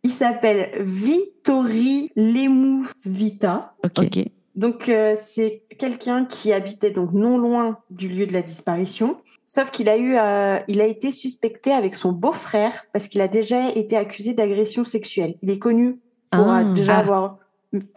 [0.09, 3.75] il s'appelle Vittori Lemusvita.
[3.85, 3.99] Ok.
[4.05, 4.25] Ok.
[4.57, 9.19] Donc euh, c'est quelqu'un qui habitait donc non loin du lieu de la disparition.
[9.47, 13.29] Sauf qu'il a eu, euh, il a été suspecté avec son beau-frère parce qu'il a
[13.29, 15.37] déjà été accusé d'agression sexuelle.
[15.43, 16.01] Il est connu
[16.31, 16.61] pour Ah.
[16.63, 17.01] euh, déjà Ah.
[17.01, 17.39] avoir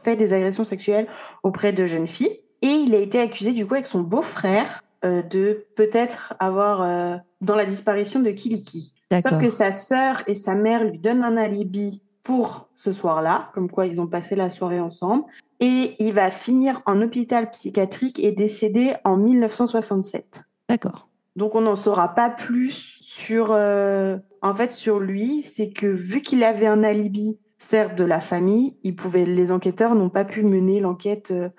[0.03, 1.07] fait des agressions sexuelles
[1.43, 2.39] auprès de jeunes filles.
[2.61, 7.15] Et il a été accusé du coup avec son beau-frère euh, de peut-être avoir euh,
[7.41, 8.93] dans la disparition de Kiliki.
[9.11, 13.69] Sauf que sa sœur et sa mère lui donnent un alibi pour ce soir-là, comme
[13.69, 15.23] quoi ils ont passé la soirée ensemble.
[15.59, 20.41] Et il va finir en hôpital psychiatrique et décédé en 1967.
[20.69, 21.07] D'accord.
[21.35, 25.43] Donc on n'en saura pas plus sur, euh, en fait, sur lui.
[25.43, 29.95] C'est que vu qu'il avait un alibi, certes de la famille, il pouvait, les enquêteurs
[29.95, 31.49] n'ont pas pu mener l'enquête euh,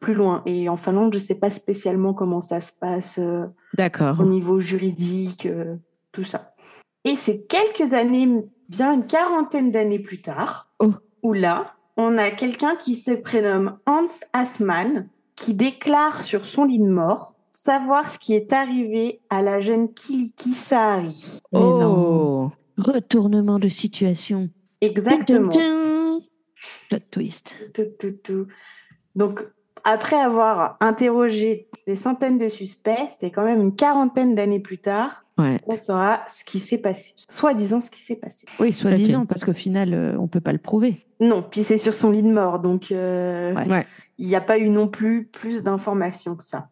[0.00, 0.42] plus loin.
[0.46, 4.18] Et en Finlande, je ne sais pas spécialement comment ça se passe euh, D'accord.
[4.20, 5.48] au niveau juridique,
[6.10, 6.51] tout ça.
[7.04, 8.28] Et c'est quelques années,
[8.68, 10.92] bien une quarantaine d'années plus tard, Oh.
[11.22, 16.78] où là, on a quelqu'un qui se prénomme Hans Assmann, qui déclare sur son lit
[16.78, 21.40] de mort savoir ce qui est arrivé à la jeune Kiliki Sahari.
[21.52, 21.78] Mais Oh.
[21.80, 22.52] non.
[22.78, 24.48] Retournement de situation.
[24.80, 25.50] Exactement.
[26.88, 27.56] Plot twist.
[27.74, 28.46] Tout, tout, tout.
[29.14, 29.44] Donc,
[29.84, 35.24] après avoir interrogé des centaines de suspects, c'est quand même une quarantaine d'années plus tard,
[35.38, 35.58] Ouais.
[35.66, 37.14] on saura ce qui s'est passé.
[37.28, 38.44] Soi-disant ce qui s'est passé.
[38.60, 41.06] Oui, soi-disant, parce qu'au final, euh, on peut pas le prouver.
[41.20, 43.68] Non, puis c'est sur son lit de mort, donc euh, Ouais.
[43.68, 43.86] Ouais.
[44.18, 46.68] il n'y a pas eu non plus plus d'informations que ça.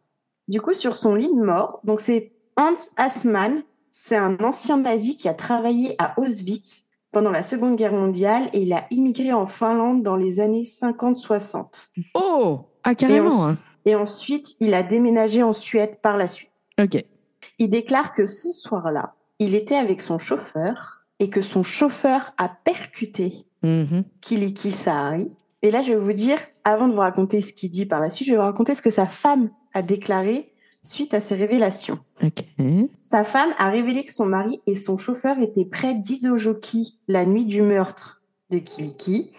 [0.47, 5.17] Du coup, sur son lit de mort, donc c'est Hans Assmann, c'est un ancien nazi
[5.17, 9.47] qui a travaillé à Auschwitz pendant la Seconde Guerre mondiale et il a immigré en
[9.47, 11.89] Finlande dans les années 50-60.
[12.15, 12.67] Oh.
[12.85, 13.31] Ah, Et, carrément.
[13.35, 13.59] en- hein.
[13.85, 16.51] et ensuite, il a déménagé en Suède par la suite.
[16.81, 17.05] Ok.
[17.59, 22.49] Il déclare que ce soir-là, il était avec son chauffeur et que son chauffeur a
[22.49, 24.05] percuté Mhm.
[24.23, 25.31] Kiliki Sahari.
[25.63, 28.09] Et là, je vais vous dire, avant de vous raconter ce qu'il dit par la
[28.09, 30.51] suite, je vais vous raconter ce que sa femme a déclaré
[30.83, 31.99] suite à ces révélations.
[33.03, 37.45] Sa femme a révélé que son mari et son chauffeur étaient près d'Isojoki la nuit
[37.45, 39.31] du meurtre de Kiliki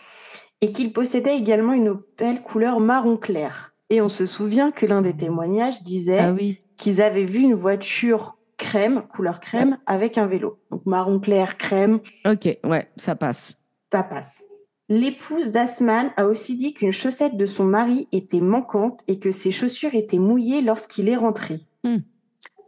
[0.62, 3.74] et qu'il possédait également une Opel couleur marron clair.
[3.90, 6.60] Et on se souvient que l'un des témoignages disait Ah oui.
[6.78, 10.60] qu'ils avaient vu une voiture crème, couleur crème, avec un vélo.
[10.70, 12.58] Donc marron clair, crème, Ok.
[12.64, 13.56] Ouais, ça passe.
[13.92, 14.44] ça passe.
[14.88, 19.52] L'épouse d'Asman a aussi dit qu'une chaussette de son mari était manquante et que ses
[19.52, 21.62] chaussures étaient mouillées lorsqu'il est rentré.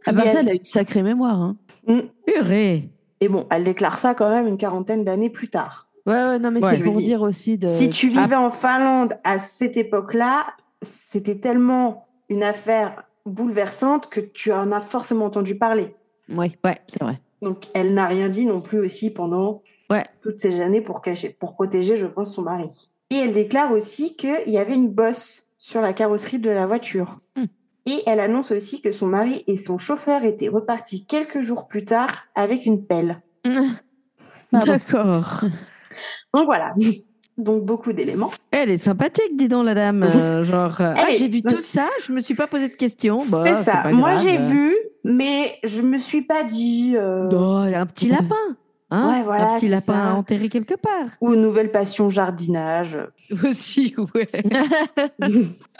[0.06, 1.40] À part Il y a- ça, elle a une sacrée mémoire.
[1.40, 1.56] Hein.
[1.86, 2.00] Mm.
[2.26, 2.88] Purée.
[3.20, 5.88] Et bon, elle déclare ça quand même une quarantaine d'années plus tard.
[6.06, 7.68] Ouais, ouais, non, mais Ouais, c'est je pour veux dire, aussi de.
[7.68, 10.46] Si tu Ah, vivais en Finlande à cette époque-là,
[10.82, 15.94] c'était tellement une affaire bouleversante que tu en as forcément entendu parler.
[16.28, 17.20] Ouais, ouais, c'est vrai.
[17.42, 20.04] Donc, elle n'a rien dit non plus aussi pendant Ouais.
[20.22, 22.90] toutes ces années pour, cacher, pour protéger, je pense, son mari.
[23.10, 27.20] Et elle déclare aussi qu'il y avait une bosse sur la carrosserie de la voiture.
[27.36, 27.44] Hmm.
[27.86, 31.84] Et elle annonce aussi que son mari et son chauffeur étaient repartis quelques jours plus
[31.84, 33.20] tard avec une pelle.
[34.52, 35.44] D'accord.
[36.34, 36.74] Donc voilà.
[37.38, 38.30] Donc beaucoup d'éléments.
[38.52, 40.04] Elle est sympathique, dis donc, la dame.
[40.04, 42.68] euh, genre, euh, ah, Elle est- j'ai vu tout ça, je me suis pas posé
[42.68, 43.24] de questions.
[43.28, 43.78] Bah, c'est ça.
[43.78, 44.72] pas Moi, j'ai vu,
[45.02, 46.94] mais je me suis pas dit.
[46.96, 48.34] euh, Oh, un petit lapin.
[48.90, 50.10] Hein Ouais, voilà, un petit lapin ça.
[50.10, 51.06] à enterrer quelque part.
[51.20, 52.98] Ou nouvelle passion jardinage.
[53.44, 54.28] Aussi, ouais.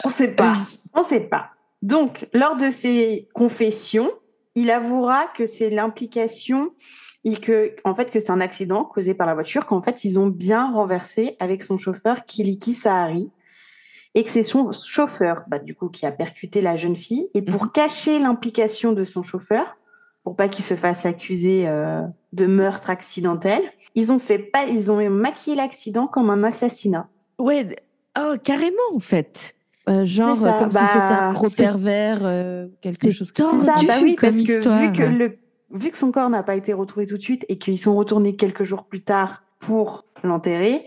[0.03, 0.55] On sait pas.
[0.93, 1.51] On sait pas.
[1.81, 4.11] Donc, lors de ses confessions,
[4.55, 6.71] il avouera que c'est l'implication,
[7.23, 10.19] et que, en fait, que c'est un accident causé par la voiture, qu'en fait, ils
[10.19, 13.29] ont bien renversé avec son chauffeur Kiliki Sahari,
[14.13, 17.29] et que c'est son chauffeur, bah, du coup, qui a percuté la jeune fille.
[17.33, 19.75] Et pour cacher l'implication de son chauffeur,
[20.23, 22.01] pour pas qu'il se fasse accuser euh,
[22.31, 23.61] de meurtre accidentel,
[23.93, 27.09] ils ont fait pas, ils ont maquillé l'accident comme un assassinat.
[27.39, 27.75] Ouais,
[28.17, 29.54] oh, carrément, en fait.
[29.89, 33.43] Euh, genre, ça, comme si bah, c'était un gros c'est- pervers, euh, quelque chose C'est
[33.43, 34.81] comme ça, bah oui, comme parce que histoire.
[34.81, 35.37] vu que le
[35.71, 38.35] vu que son corps n'a pas été retrouvé tout de suite et qu'ils sont retournés
[38.35, 40.85] quelques jours plus tard pour l'enterrer,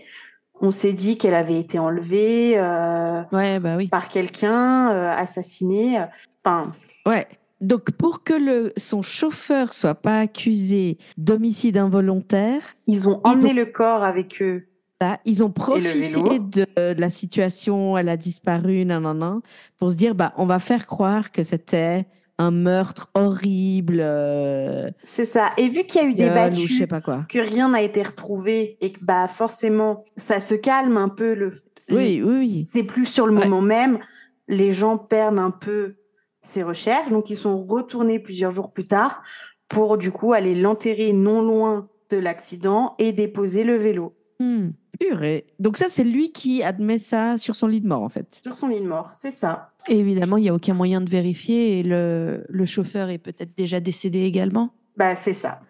[0.61, 3.87] on s'est dit qu'elle avait été enlevée euh, Ouais, bah oui.
[3.87, 5.99] par quelqu'un, euh, assassinée.
[5.99, 6.03] euh,
[6.43, 6.71] Enfin,
[7.05, 7.27] Ouais.
[7.61, 13.53] Donc, pour que le, son chauffeur soit pas accusé d'homicide involontaire, ils ont Ils emmené
[13.53, 14.65] le corps avec eux
[15.01, 19.39] Là, ils ont profité de, de la situation, elle a disparu, nanana,
[19.77, 22.05] pour se dire, bah, on va faire croire que c'était
[22.37, 25.51] un meurtre horrible, euh, C'est ça.
[25.57, 27.25] Et vu qu'il y a eu des je battues, sais pas quoi.
[27.29, 31.53] que rien n'a été retrouvé et que bah forcément ça se calme un peu le.
[31.89, 32.67] Oui, oui, oui.
[32.73, 33.45] C'est plus sur le Ouais.
[33.45, 33.99] moment même.
[34.47, 35.95] Les gens perdent un peu
[36.41, 39.21] ces recherches, donc ils sont retournés plusieurs jours plus tard
[39.67, 44.69] pour du coup aller l'enterrer non loin de l'accident et déposer le vélo Hmm.
[44.99, 45.45] Purée.
[45.59, 48.39] Donc ça, c'est lui qui admet ça sur son lit de mort, en fait.
[48.43, 49.11] sur son lit de mort.
[49.13, 49.71] C'est ça.
[49.87, 53.55] Et évidemment, il n'y a aucun moyen de vérifier et le, le chauffeur est peut-être
[53.57, 54.73] déjà décédé également.
[54.97, 55.61] Bah c'est ça.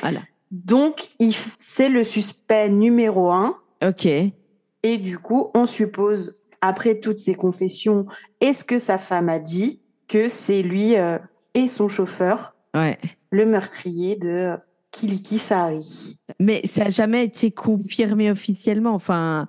[0.00, 0.20] Voilà.
[0.50, 1.10] Donc
[1.58, 3.56] c'est le suspect numéro un.
[3.86, 4.06] Ok.
[4.06, 8.06] Et du coup, on suppose, après toutes ces confessions,
[8.40, 11.18] et ce que sa femme a dit, que c'est lui euh,
[11.54, 12.98] et son chauffeur, Ouais.
[13.30, 14.54] le meurtrier de
[14.92, 16.18] Kiliki Sahari.
[16.38, 18.92] Mais ça n'a jamais été confirmé officiellement.
[18.94, 19.46] Enfin,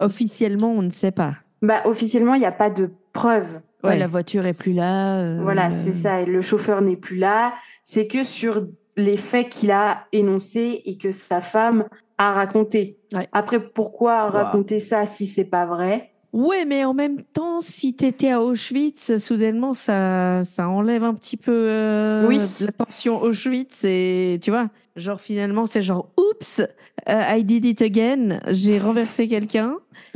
[0.00, 1.34] officiellement, on ne sait pas.
[1.62, 3.60] Bah, officiellement, il n'y a pas de preuves.
[3.82, 3.98] Ouais, Ouais.
[3.98, 5.18] la voiture est plus là.
[5.20, 6.20] euh, Voilà, c'est ça.
[6.22, 7.54] Et le chauffeur n'est plus là.
[7.82, 8.66] C'est que sur
[8.96, 11.84] les faits qu'il a énoncés et que sa femme
[12.16, 12.98] a raconté.
[13.12, 13.28] Ouais.
[13.32, 14.32] Après, pourquoi Wow.
[14.32, 16.13] raconter ça si c'est pas vrai?
[16.34, 21.14] Ouais, mais en même temps, si tu étais à Auschwitz, soudainement, ça, ça enlève un
[21.14, 22.40] petit peu euh, Oui.
[22.60, 23.84] la tension Auschwitz.
[23.84, 26.60] Et tu vois, genre finalement, c'est genre, oups,
[27.08, 29.76] euh, I did it again, j'ai renversé quelqu'un.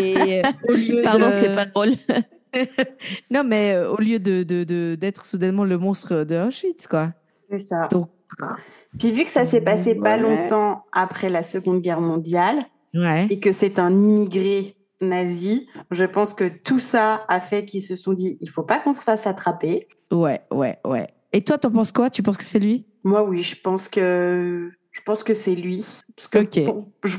[0.00, 1.90] Et euh, au lieu Pardon, de- c'est pas drôle.
[3.30, 7.12] Non, mais euh, au lieu de, de, de- d'être soudainement le monstre de Auschwitz, quoi.
[7.50, 7.88] C'est ça.
[7.90, 8.08] Donc,
[8.98, 12.64] Puis vu que ça s'est passé pas longtemps après la Seconde Guerre mondiale,
[12.94, 13.26] ouais.
[13.28, 17.96] et que c'est un immigré nazi, je pense que tout ça a fait qu'ils se
[17.96, 19.88] sont dit il faut pas qu'on se fasse attraper.
[20.10, 21.08] Ouais, ouais, ouais.
[21.32, 22.10] Et toi, t'en penses quoi?
[22.10, 22.86] Tu penses que c'est lui?
[23.04, 25.84] Moi oui, je pense que je pense que c'est lui.
[26.16, 26.40] Parce que
[27.04, 27.16] je-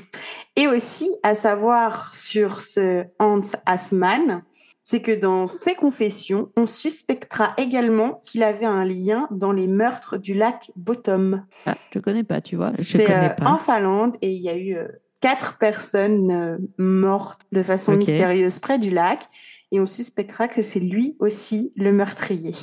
[0.56, 4.44] Et aussi à savoir sur ce Hans Assmann,
[4.84, 10.18] c'est que dans ses confessions, on suspectera également qu'il avait un lien dans les meurtres
[10.18, 11.46] du lac Bottom.
[11.66, 12.72] Ah, je connais pas, tu vois.
[12.80, 13.52] Je connais euh, pas.
[13.52, 14.88] en Finlande et il y a eu euh,
[15.22, 19.28] quatre personnes euh, mortes de façon mystérieuse près du lac
[19.72, 22.56] et on suspectera que c'est lui aussi le meurtrier.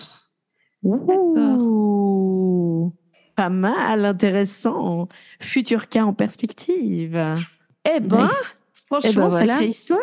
[0.83, 2.93] Ouh,
[3.35, 5.09] pas mal, intéressant.
[5.41, 7.19] Futur cas en perspective.
[7.85, 8.59] Eh ben, Nice.
[8.87, 9.53] franchement, Eh ben voilà.
[9.55, 10.01] sacrée histoire.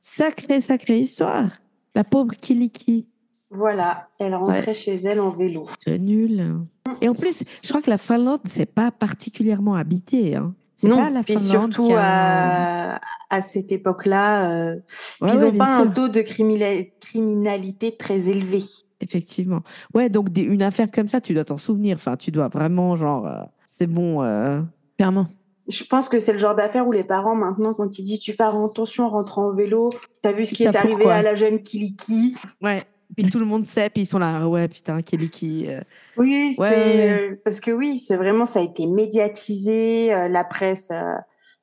[0.00, 1.48] Sacrée, sacrée histoire.
[1.94, 3.06] La pauvre Kiliki.
[3.50, 5.64] Voilà, elle rentrait chez elle en vélo.
[5.84, 6.56] C'est nul.
[7.02, 10.36] Et en plus, je crois que la Finlande, c'est pas particulièrement habité.
[10.36, 10.54] Hein.
[10.88, 12.94] Non, la puis surtout a...
[12.96, 14.74] à, à cette époque-là, euh,
[15.20, 18.60] Ouais, ils n'ont pas un taux de crimina- criminalité très élevé.
[19.00, 19.60] Effectivement.
[19.94, 21.96] Ouais, donc des- une affaire comme ça, tu dois t'en souvenir.
[21.96, 24.22] Enfin, tu dois vraiment, genre, euh, c'est bon.
[24.22, 24.60] euh,
[24.96, 25.26] Clairement.
[25.68, 28.32] Je pense que c'est le genre d'affaire où les parents, maintenant, quand ils disent tu
[28.32, 31.34] fais attention en rentrant en vélo, t'as vu ce qui est savent arrivé à la
[31.36, 32.36] jeune Kiliki.
[32.60, 32.84] Ouais.
[33.16, 35.66] Puis tout le monde sait, puis ils sont là, ouais, putain, Kiliki.
[35.68, 35.80] euh,
[36.16, 40.12] Oui, Ouais, c'est ouais, euh, parce que oui, c'est vraiment ça a été médiatisé.
[40.14, 41.14] euh, la presse euh,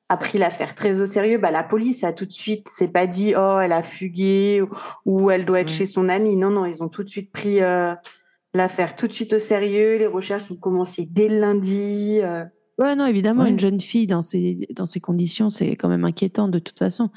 [0.08, 1.38] a pris l'affaire très au sérieux.
[1.38, 4.68] Bah, la police a tout de suite, c'est pas dit oh elle a fugué ou,
[5.06, 5.74] ou elle doit être Ouais.
[5.74, 6.36] chez son ami.
[6.36, 7.94] Non, non, ils ont tout de suite pris euh,
[8.54, 9.98] l'affaire tout de suite au sérieux.
[9.98, 12.18] Les recherches ont commencé dès le lundi.
[12.22, 12.44] euh.
[12.78, 13.50] Ouais, non, évidemment, Ouais.
[13.50, 17.10] une jeune fille dans ces, dans ces conditions, c'est quand même inquiétant de toute façon.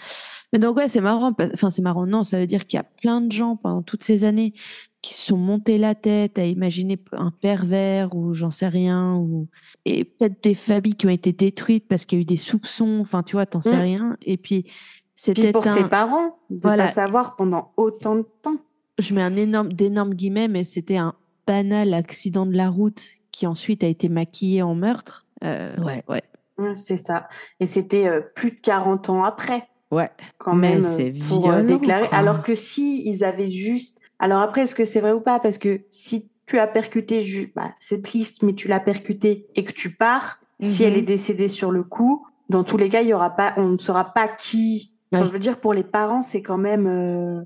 [0.54, 1.34] Mais donc, ouais, c'est marrant.
[1.54, 4.04] Enfin, c'est marrant, non, ça veut dire qu'il y a plein de gens pendant toutes
[4.04, 4.54] ces années
[5.01, 9.47] qui se sont montés la tête à imaginer un pervers ou j'en sais rien, ou...
[9.84, 12.99] et peut-être des familles qui ont été détruites parce qu'il y a eu des soupçons,
[13.01, 13.82] enfin, tu vois, t'en sais Mm.
[13.82, 14.18] rien.
[14.26, 14.72] Et puis,
[15.16, 16.86] c'était pour ses parents de Voilà.
[16.86, 18.56] pas savoir pendant autant de temps.
[18.99, 21.16] Je mets un énorme, d'énormes guillemets, mais c'était un
[21.47, 25.26] banal accident de la route qui ensuite a été maquillé en meurtre.
[25.43, 26.04] Euh, Ouais.
[26.08, 26.22] ouais.
[26.60, 27.28] Ouais, C'est ça.
[27.60, 29.68] Et c'était euh, plus de 40 ans après.
[29.94, 30.10] Ouais.
[30.38, 32.08] quand Mais même c'est pour euh, violent, déclarer.
[32.10, 32.18] quoi.
[32.18, 35.39] Alors que si ils avaient juste, alors après est-ce que c'est vrai ou pas?
[35.39, 39.64] Parce que si tu as percuté, ju- bah, c'est triste, mais tu l'as percuté et
[39.64, 40.88] que tu pars, si Mhm.
[40.91, 43.70] elle est décédée sur le coup, dans tous les cas, il y aura pas, on
[43.70, 44.94] ne saura pas qui.
[45.14, 47.41] Enfin, je veux dire pour les parents, c'est quand même, euh,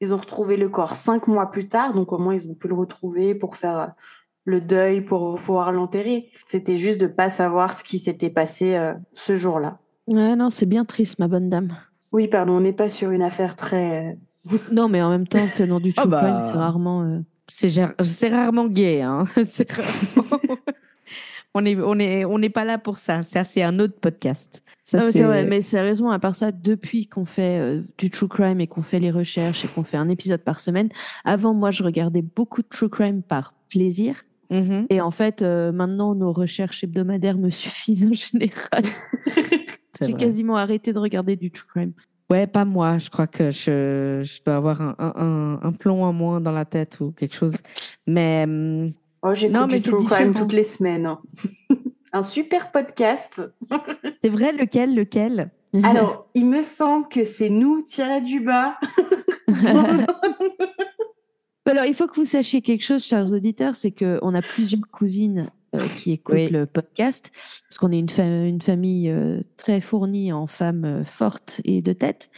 [0.00, 2.68] ils ont retrouvé le corps cinq mois plus tard, donc au moins ils ont pu
[2.68, 3.86] le retrouver pour faire euh,
[4.44, 6.30] le deuil, pour pouvoir l'enterrer.
[6.46, 9.78] C'était juste de pas savoir ce qui s'était passé euh, ce jour-là.
[10.06, 11.76] Ouais, non, c'est bien triste, ma bonne dame.
[12.12, 14.16] Oui, pardon, on n'est pas sur une affaire très.
[14.52, 16.20] euh, Non, mais en même temps, c'est dans du Ah true bah.
[16.22, 17.02] crime, c'est rarement.
[17.02, 19.02] euh, C'est rarement gay.
[19.02, 19.26] Hein.
[19.36, 20.40] Rarement-
[21.54, 23.22] on n'est on est, on n'est pas là pour ça.
[23.22, 24.62] Ça, c'est un autre podcast.
[24.84, 28.66] C'est vrai, mais sérieusement, à part ça, depuis qu'on fait euh, du true crime et
[28.66, 30.88] qu'on fait les recherches et qu'on fait un épisode par semaine,
[31.26, 34.14] avant, moi, je regardais beaucoup de true crime par plaisir.
[34.50, 34.86] Mhm.
[34.88, 38.84] Et en fait, euh, maintenant, nos recherches hebdomadaires me suffisent en général.
[40.00, 41.92] J'ai quasiment arrêté de regarder du true crime.
[42.30, 42.98] Ouais, pas moi.
[42.98, 46.52] Je crois que je, je dois avoir un, un, un- un plomb en moins dans
[46.52, 47.56] la tête ou quelque chose.
[48.06, 48.92] Mais hum,
[49.22, 50.44] Oh, j'écoute Non, mais du c'est true crime différent.
[50.46, 51.06] toutes les semaines.
[51.06, 51.20] hein.
[52.12, 53.42] Un super podcast.
[54.22, 55.50] c'est vrai, lequel, lequel?
[55.82, 58.76] Alors, il me semble que c'est nous tiré du bas.
[61.66, 65.50] Alors, il faut que vous sachiez quelque chose, chers auditeurs, c'est qu'on a plusieurs cousines
[65.98, 66.48] qui écoutent Oui.
[66.48, 67.30] le podcast,
[67.68, 71.82] parce qu'on est une, fa- une famille euh, très fournie en femmes euh, fortes et
[71.82, 72.30] de tête.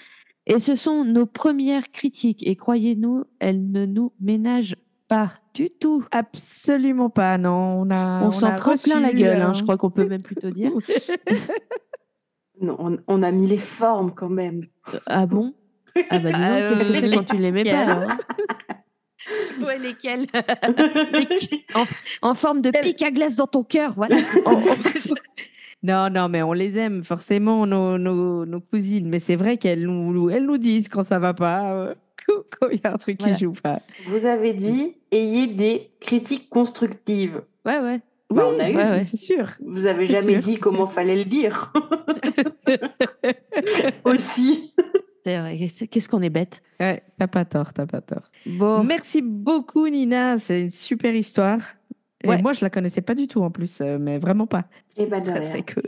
[0.46, 2.46] Et ce sont nos premières critiques.
[2.46, 4.76] Et croyez-nous, elles ne nous ménagent
[5.06, 6.04] pas du tout.
[6.10, 7.82] Absolument pas, non.
[7.82, 10.22] On, a, On, s'en prend plein la gueule, hein, euh, je crois qu'on peut même
[10.22, 10.72] plutôt dire.
[12.62, 14.66] Non, on, on a mis les formes quand même.
[15.06, 15.54] Ah bon?
[16.10, 18.10] Ah bah dis donc, Euh, qu'est-ce que c'est quand tu l'aimais pas lesquelles alors
[19.62, 20.26] Ouais, lesquels
[21.74, 21.84] en,
[22.22, 24.16] en forme de pic à glace dans ton cœur, voilà.
[25.82, 29.08] Non, non, mais on les aime forcément, nos, nos, nos cousines.
[29.08, 31.94] Mais c'est vrai qu'elles nous, elles nous disent quand ça va pas, euh,
[32.26, 33.34] quand il y a un truc Voilà.
[33.34, 33.80] qui joue pas.
[34.06, 37.40] Vous avez dit ayez des critiques constructives.
[37.64, 38.00] Ouais, ouais.
[38.28, 38.76] Bah, on a eu.
[38.76, 39.00] ouais, ouais.
[39.04, 39.48] c'est sûr.
[39.66, 40.92] Vous avez jamais sûr, dit comment sûr.
[40.94, 41.72] fallait le dire.
[44.04, 44.74] Aussi.
[45.24, 45.58] C'est vrai,
[45.90, 46.62] qu'est-ce- qu'on est bête.
[46.80, 48.30] Ouais, t'as pas tort, t'as pas tort.
[48.46, 50.38] Bon, Merci beaucoup, Nina.
[50.38, 51.58] C'est une super histoire.
[52.24, 54.64] Et moi, je la connaissais pas du tout en plus, euh, mais vraiment pas.
[54.96, 55.82] Eh C'est ben, de très, très cool.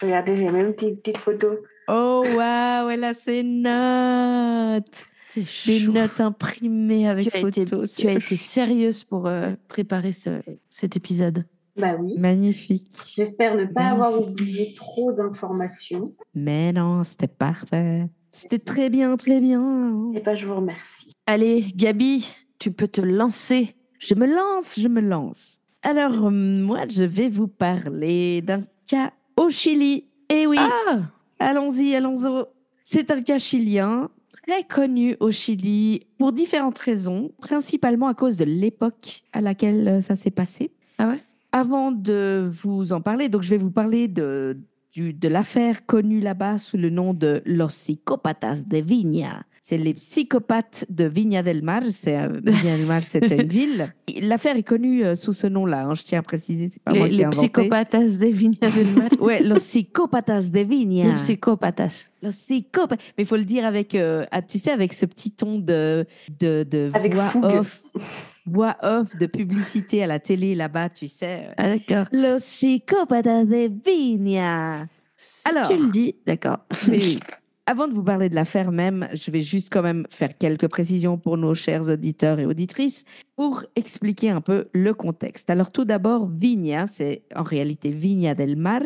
[0.00, 1.48] Regardez, j'ai même une petite, petite photo.
[1.88, 5.06] Oh, waouh, elle a ses notes.
[5.28, 5.92] c'est Des chaud.
[5.92, 7.94] notes imprimées avec Tu as, été, photos.
[7.96, 11.44] tu as été sérieuse pour euh, préparer ce, cet épisode.
[11.76, 12.14] Bah oui.
[12.18, 12.92] Magnifique.
[13.16, 13.92] J'espère ne pas Magnifique.
[14.04, 16.08] avoir oublié trop d'informations.
[16.36, 18.06] Mais non, c'était parfait.
[18.34, 20.10] C'était très bien, très bien.
[20.12, 21.12] Et ben, je vous remercie.
[21.24, 22.28] Allez, Gabi,
[22.58, 23.76] tu peux te lancer.
[24.00, 25.60] Je me lance, je me lance.
[25.82, 30.08] Alors, euh, moi, je vais vous parler d'un cas au Chili.
[30.30, 31.02] Eh oui, Ah
[31.38, 32.44] allons-y, allons-y.
[32.82, 34.10] C'est un cas chilien
[34.42, 40.00] très connu au Chili pour différentes raisons, principalement à cause de l'époque à laquelle euh,
[40.00, 40.72] ça s'est passé.
[40.98, 41.22] Ah ouais?
[41.52, 44.58] Avant de vous en parler, donc je vais vous parler de,
[44.94, 49.42] du- de l'affaire connue là-bas sous le nom de Los Psicópatas de Viña.
[49.66, 51.82] C'est les psychopathes de Viña del Mar.
[51.88, 53.94] C'est, euh, Viña del Mar, c'est une ville.
[54.20, 55.86] L'affaire est connue euh, sous ce nom-là.
[55.86, 57.48] hein, je tiens à préciser, c'est pas moi Les, qui ai les inventé.
[57.48, 59.08] psychopatas de Viña del Mar.
[59.20, 61.06] Ouais, Los Psicópatas de Viña.
[61.06, 62.06] Les psychopatas.
[62.22, 63.00] Los psychopathes.
[63.16, 66.04] Mais il faut le dire avec, euh, ah, tu sais, avec ce petit ton de,
[66.40, 67.44] de, de Avec voix fougue.
[67.44, 67.82] off,
[68.46, 71.48] voix off de publicité à la télé là-bas, tu sais.
[71.56, 72.06] Ah d'accord.
[72.12, 74.88] Los psicópatas de.
[75.16, 75.68] Si Alors.
[75.68, 76.58] tu le dis, d'accord.
[76.88, 77.20] Oui.
[77.66, 81.16] Avant de vous parler de l'affaire même, je vais juste quand même faire quelques précisions
[81.16, 83.04] pour nos chers auditeurs et auditrices
[83.36, 85.48] pour expliquer un peu le contexte.
[85.48, 88.82] Alors tout d'abord, Viña, c'est en réalité Viña del Mar,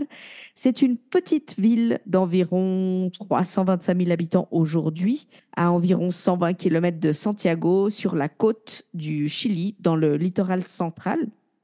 [0.54, 5.26] c'est une petite ville d'environ 325 000 habitants aujourd'hui,
[5.56, 11.18] à environ 120 km de Santiago, sur la côte du Chili, dans le littoral central.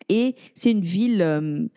[0.08, 1.68] Et c'est une ville euh,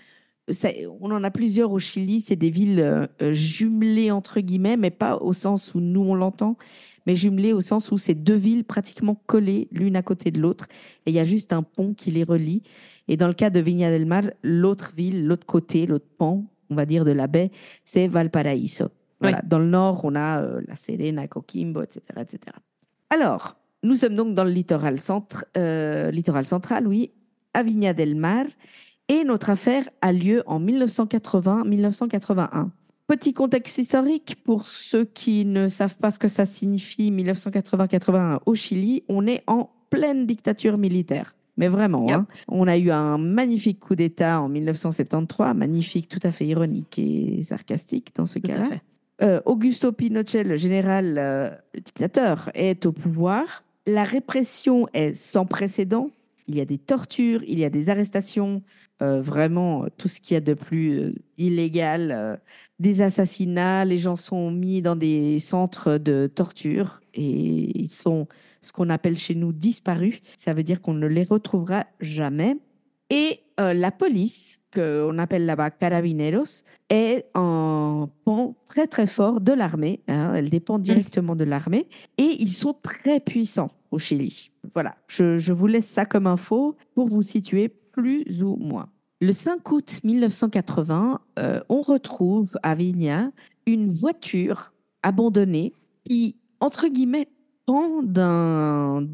[0.49, 0.69] ça-
[1.01, 4.91] on en a plusieurs au Chili, c'est des villes euh, euh, jumelées entre guillemets, mais
[4.91, 6.57] pas au sens où nous on l'entend,
[7.05, 10.67] mais jumelées au sens où c'est deux villes pratiquement collées l'une à côté de l'autre,
[11.05, 12.63] et il y a juste un pont qui les relie.
[13.07, 16.75] Et dans le cas de Viña del Mar, l'autre ville, l'autre côté, l'autre pont, on
[16.75, 17.51] va dire de la baie,
[17.85, 18.87] c'est Valparaíso.
[19.21, 19.41] Voilà.
[19.45, 22.39] Dans le nord, on a euh, La Serena, Coquimbo, etc., etc.
[23.09, 27.11] Alors, nous sommes donc dans le littoral, centre, euh, littoral central, oui,
[27.53, 28.45] à Viña del Mar.
[29.09, 32.69] Et notre affaire a lieu en 1980-1981.
[33.07, 38.53] Petit contexte historique pour ceux qui ne savent pas ce que ça signifie 1980-81 au
[38.53, 41.33] Chili, on est en pleine dictature militaire.
[41.55, 42.17] Mais vraiment, Yep.
[42.17, 42.27] hein.
[42.49, 47.41] on a eu un magnifique coup d'État en 1973, magnifique, tout à fait ironique et
[47.43, 48.65] sarcastique dans ce cas-là.
[49.23, 53.63] Euh, Augusto Pinochet, le général, euh, le dictateur, est au pouvoir.
[53.87, 56.11] La répression est sans précédent.
[56.47, 58.61] Il y a des tortures, il y a des arrestations,
[59.01, 62.35] euh, vraiment euh, tout ce qu'il y a de plus euh, illégal, euh,
[62.79, 63.85] des assassinats.
[63.85, 68.27] Les gens sont mis dans des centres de torture et ils sont
[68.61, 70.19] ce qu'on appelle chez nous disparus.
[70.37, 72.57] Ça veut dire qu'on ne les retrouvera jamais.
[73.09, 80.01] Et la police, qu'on appelle là-bas carabineros, est un pan très très fort de l'armée.
[80.09, 80.33] hein.
[80.35, 81.87] elle dépend directement de l'armée.
[82.17, 84.51] Et ils sont très puissants au Chili.
[84.73, 88.89] Voilà, je, je vous laisse ça comme info pour vous situer plus ou moins.
[89.19, 93.31] Le 5 août 1980, euh, on retrouve à Vigna
[93.65, 95.73] une voiture abandonnée
[96.05, 97.27] qui, entre guillemets,
[97.65, 99.07] pend d'un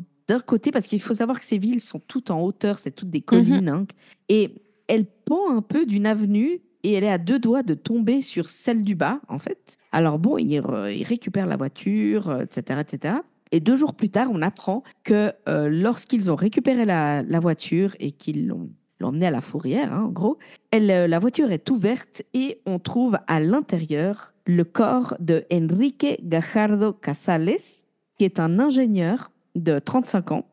[0.46, 3.22] côté, parce qu'il faut savoir que ces villes sont toutes en hauteur, c'est toutes des
[3.22, 3.86] collines, hein,
[4.28, 4.54] et
[4.88, 8.50] elle pend un peu d'une avenue et elle est à deux doigts de tomber sur
[8.50, 9.78] celle du bas, en fait.
[9.94, 13.14] Alors bon, il, récupère la voiture, etc., etc.
[13.54, 18.12] Et deux jours plus tard, on apprend que euh, lorsqu'ils ont récupéré la, voiture et
[18.12, 20.40] qu'ils l'ont emmenée à la fourrière, hein, en gros,
[20.74, 26.94] euh, la voiture est ouverte et on trouve à l'intérieur le corps de Enrique Gajardo
[26.94, 27.60] Casales,
[28.18, 30.48] qui est un ingénieur de 35 ans,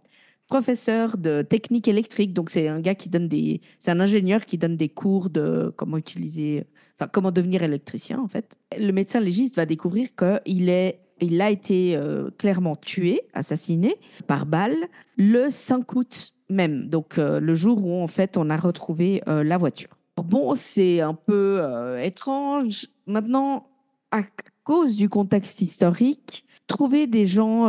[0.46, 2.34] professeur de technique électrique.
[2.34, 3.62] Donc, c'est un gars qui donne des.
[3.78, 6.64] C'est un ingénieur qui donne des cours de comment utiliser.
[6.96, 8.58] Enfin, comment devenir électricien, en fait.
[8.76, 11.00] Le médecin légiste va découvrir qu'il est.
[11.20, 13.96] Il a été euh, clairement tué, assassiné
[14.26, 14.76] par balle,
[15.16, 19.44] le 5 août même, donc euh, le jour où en fait on a retrouvé euh,
[19.44, 19.90] la voiture.
[20.16, 21.62] Bon, c'est un peu
[22.02, 22.88] étrange.
[23.06, 23.68] Maintenant,
[24.10, 24.22] à
[24.64, 27.68] cause du contexte historique, trouver des gens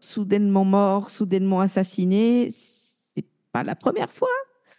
[0.00, 4.28] soudainement morts, soudainement assassinés, c'est pas la première fois.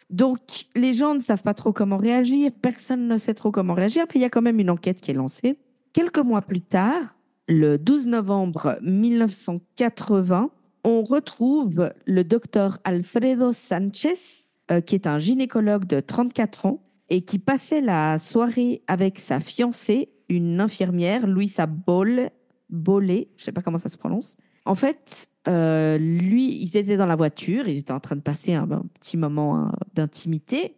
[0.10, 0.42] Donc,
[0.76, 4.20] les gens ne savent pas trop comment réagir, personne ne sait trop comment réagir, puis
[4.20, 5.58] il y a quand même une enquête qui est lancée.
[5.94, 7.16] Quelques mois plus tard,
[7.48, 10.52] le 12 novembre 1980,
[10.84, 17.22] on retrouve le docteur Alfredo Sanchez, euh, qui est un gynécologue de 34 ans et
[17.22, 22.32] qui passait la soirée avec sa fiancée, une infirmière, Louisa Boll,
[22.70, 24.36] Bolé, je sais pas comment ça se prononce.
[24.66, 28.54] En fait, euh, lui, ils étaient dans la voiture, ils étaient en train de passer
[28.54, 28.68] un,
[29.00, 30.76] petit moment hein, d'intimité.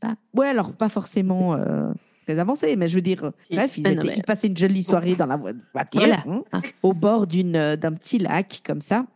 [0.00, 0.16] Pas.
[0.34, 1.90] Ouais, alors pas forcément euh,
[2.24, 5.36] très avancé, mais je veux dire, bref, ils, étaient, passaient une jolie soirée dans la
[5.36, 6.42] voiture, hein,
[6.82, 9.06] au bord d'une euh, d'un petit lac comme ça.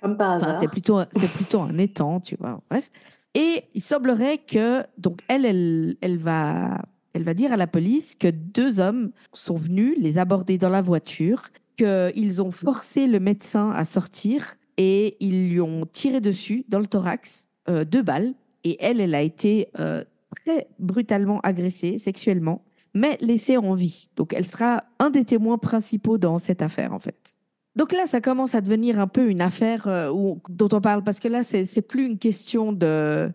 [0.00, 2.60] Comme par c'est plutôt c'est plutôt un étang, tu vois.
[2.70, 2.90] Bref.
[3.34, 6.82] Et il semblerait que donc elle, elle, elle va
[7.14, 10.82] elle va dire à la police que deux hommes sont venus les aborder dans la
[10.82, 16.78] voiture, qu'ils ont forcé le médecin à sortir et ils lui ont tiré dessus dans
[16.78, 18.32] le thorax euh, deux balles.
[18.64, 20.04] Et elle, elle a été euh,
[20.36, 22.64] très brutalement agressée sexuellement,
[22.94, 24.08] mais laissée en vie.
[24.16, 27.36] Donc elle sera un des témoins principaux dans cette affaire, en fait.
[27.74, 30.12] Donc là, ça commence à devenir un peu une affaire euh,
[30.48, 33.32] dont on parle, parce que là, c'est plus une question de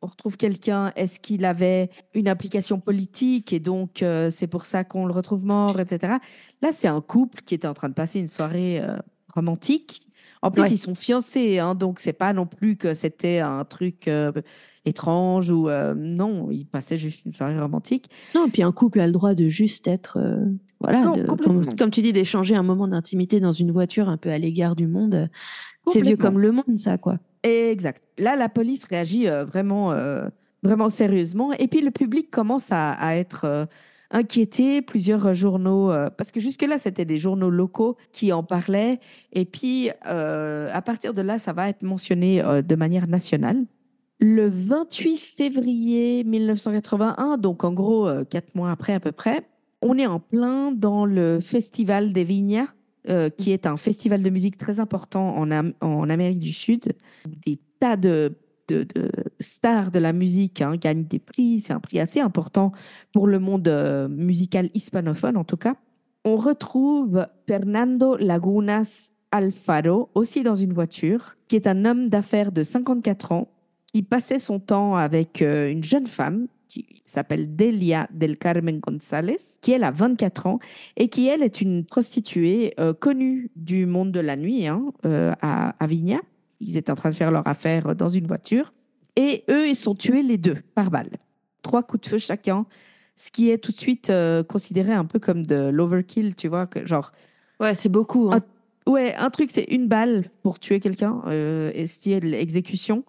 [0.00, 4.84] on retrouve quelqu'un, est-ce qu'il avait une application politique et donc euh, c'est pour ça
[4.84, 6.14] qu'on le retrouve mort, etc.
[6.62, 8.96] Là, c'est un couple qui était en train de passer une soirée euh,
[9.34, 10.02] romantique.
[10.40, 14.06] En plus, ils sont fiancés, hein, donc c'est pas non plus que c'était un truc
[14.06, 14.30] euh,
[14.88, 18.10] étrange ou non, ils passaient juste une soirée romantique.
[18.34, 20.18] Non, et puis un couple a le droit de juste être,
[20.80, 21.12] voilà,
[21.78, 24.86] comme, tu dis, d'échanger un moment d'intimité dans une voiture un peu à l'égard du
[24.86, 25.28] monde.
[25.86, 27.18] C'est vieux comme le monde, ça, quoi.
[27.42, 28.02] Exact.
[28.18, 30.28] Là, la police réagit euh, vraiment, euh,
[30.62, 31.52] vraiment sérieusement.
[31.52, 33.66] Et puis, le public commence à, être euh,
[34.10, 34.82] inquiété.
[34.82, 39.00] Plusieurs journaux, parce que jusque-là, c'était des journaux locaux qui en parlaient.
[39.32, 43.64] Et puis, à partir de là, ça va être mentionné de manière nationale.
[44.20, 49.48] Le 28 février 1981, donc en gros, quatre mois après à peu près,
[49.80, 52.66] on est en plein dans le Festival des Vignas
[53.08, 56.92] euh, qui est un festival de musique très important en, Amérique du Sud.
[57.26, 58.34] Des tas de,
[58.68, 58.86] de,
[59.40, 61.60] stars de la musique hein, gagnent des prix.
[61.60, 62.72] C'est un prix assez important
[63.12, 65.76] pour le monde euh, musical hispanophone, en tout cas.
[66.26, 72.62] On retrouve Fernando Lagunas Alfaro, aussi dans une voiture, qui est un homme d'affaires de
[72.62, 73.48] 54 ans,
[73.92, 79.38] qui passait son temps avec euh, une jeune femme qui s'appelle Delia del Carmen González,
[79.60, 80.58] qui elle a 24 ans
[80.96, 85.32] et qui elle est une prostituée euh, connue du monde de la nuit hein, euh,
[85.40, 86.20] à Avignon.
[86.60, 88.72] Ils étaient en train de faire leur affaire dans une voiture
[89.16, 91.10] et eux, ils sont tués les deux par balle.
[91.62, 92.66] Trois coups de feu chacun,
[93.16, 96.66] ce qui est tout de suite euh, considéré un peu comme de l'overkill, tu vois,
[96.66, 97.12] que genre.
[97.58, 98.30] Ouais, c'est beaucoup.
[98.32, 98.40] Hein.
[98.86, 103.02] ouais, un truc, c'est une balle pour tuer quelqu'un, et style exécution.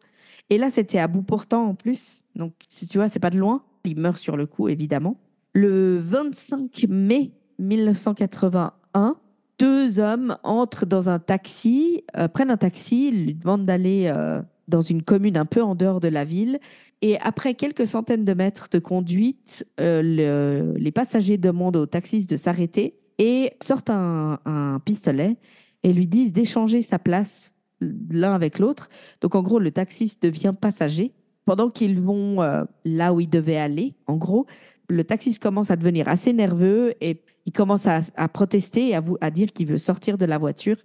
[0.49, 2.23] Et là, c'était à bout portant en plus.
[2.35, 3.63] Donc, si tu vois, c'est pas de loin.
[3.83, 5.17] Il meurt sur le coup, évidemment.
[5.53, 9.15] Le 25 mai 1981,
[9.59, 14.81] deux hommes entrent dans un taxi, euh, prennent un taxi, lui demandent d'aller euh, dans
[14.81, 16.59] une commune un peu en dehors de la ville.
[17.01, 22.37] Et après quelques centaines de mètres de conduite, euh, les passagers demandent au taxiste de
[22.37, 25.37] s'arrêter et sortent un pistolet
[25.83, 28.89] et lui disent d'échanger sa place l'un avec l'autre.
[29.21, 31.13] Donc en gros, le taxiste devient passager.
[31.45, 34.45] Pendant qu'ils vont euh, là où ils devaient aller, en gros,
[34.87, 39.31] le taxiste commence à devenir assez nerveux et il commence à, protester et à, à
[39.31, 40.77] dire qu'il veut sortir de la voiture.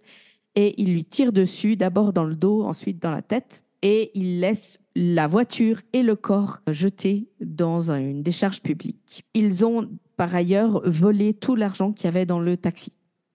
[0.54, 3.62] Et il lui tire dessus, d'abord dans le dos, ensuite dans la tête.
[3.82, 9.24] Et il laisse la voiture et le corps jetés dans une décharge publique.
[9.34, 12.92] Ils ont par ailleurs volé tout l'argent qu'il y avait dans le taxi.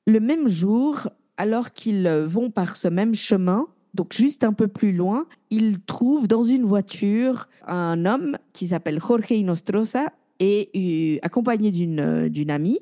[0.08, 1.08] Le même jour,
[1.40, 3.66] alors qu'ils vont par ce même chemin,
[3.96, 9.00] donc juste un peu plus loin, ils trouvent dans une voiture un homme qui s'appelle
[9.00, 12.80] Jorge Inostroza, est euh, accompagnée d'une euh, d'une amie,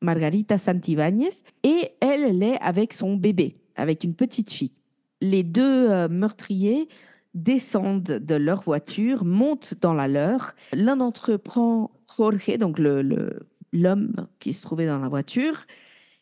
[0.00, 4.74] Margarita Santibáñez, et elle, elle est avec son bébé, avec une petite fille.
[5.20, 6.88] Les deux euh, meurtriers
[7.34, 10.54] descendent de leur voiture, montent dans la leur.
[10.72, 15.66] L'un d'entre eux prend Jorge, donc l'homme qui se trouvait dans la voiture,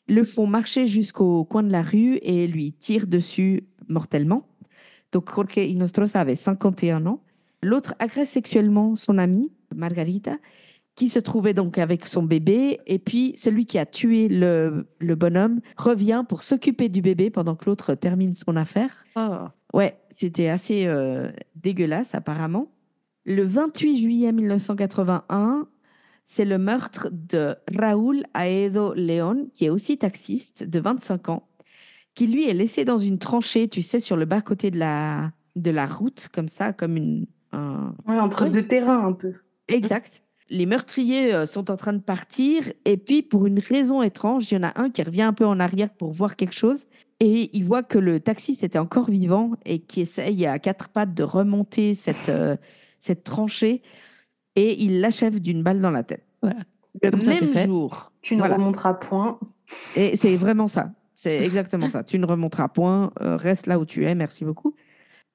[0.08, 4.46] le font marcher jusqu'au coin de la rue et lui tire dessus mortellement.
[5.12, 7.22] Donc Jorge Inostroza avait 51 ans.
[7.62, 10.36] L'autre agresse sexuellement son amie, Margarita,
[10.94, 12.80] qui se trouvait donc avec son bébé.
[12.86, 17.54] Et puis celui qui a tué le, le bonhomme revient pour s'occuper du bébé pendant
[17.54, 19.04] que l'autre termine son affaire.
[19.74, 22.70] Ouais, c'était assez euh, dégueulasse apparemment.
[23.24, 25.68] Le 28 juillet 1981,
[26.30, 31.48] c'est le meurtre de Raúl Aedo León, qui est aussi taxiste, de 25 ans,
[32.14, 35.70] qui lui est laissé dans une tranchée, tu sais, sur le bas-côté de la, de
[35.70, 37.26] la route, comme ça, comme une...
[37.52, 38.50] un- Ouais, entre Oui.
[38.50, 39.32] deux terrains un peu.
[39.68, 40.22] Exact.
[40.50, 44.54] Les meurtriers euh, sont en train de partir et puis pour une raison étrange, il
[44.54, 46.84] y en a un qui revient un peu en arrière pour voir quelque chose
[47.20, 51.14] et il voit que le taxiste était encore vivant et qui essaye à quatre pattes
[51.14, 52.56] de remonter cette, euh,
[53.00, 53.82] cette tranchée
[54.58, 56.24] et il l'achève d'une balle dans la tête.
[56.42, 56.58] Voilà.
[57.02, 57.66] Le Comme ça, c'est même fait.
[57.66, 58.56] jour, Tu ne Voilà.
[58.56, 59.38] remonteras point.
[59.96, 60.90] et c'est vraiment ça.
[61.14, 62.02] C'est exactement ça.
[62.04, 63.12] Tu ne remonteras point.
[63.22, 64.14] euh, reste là où tu es.
[64.14, 64.74] Merci beaucoup.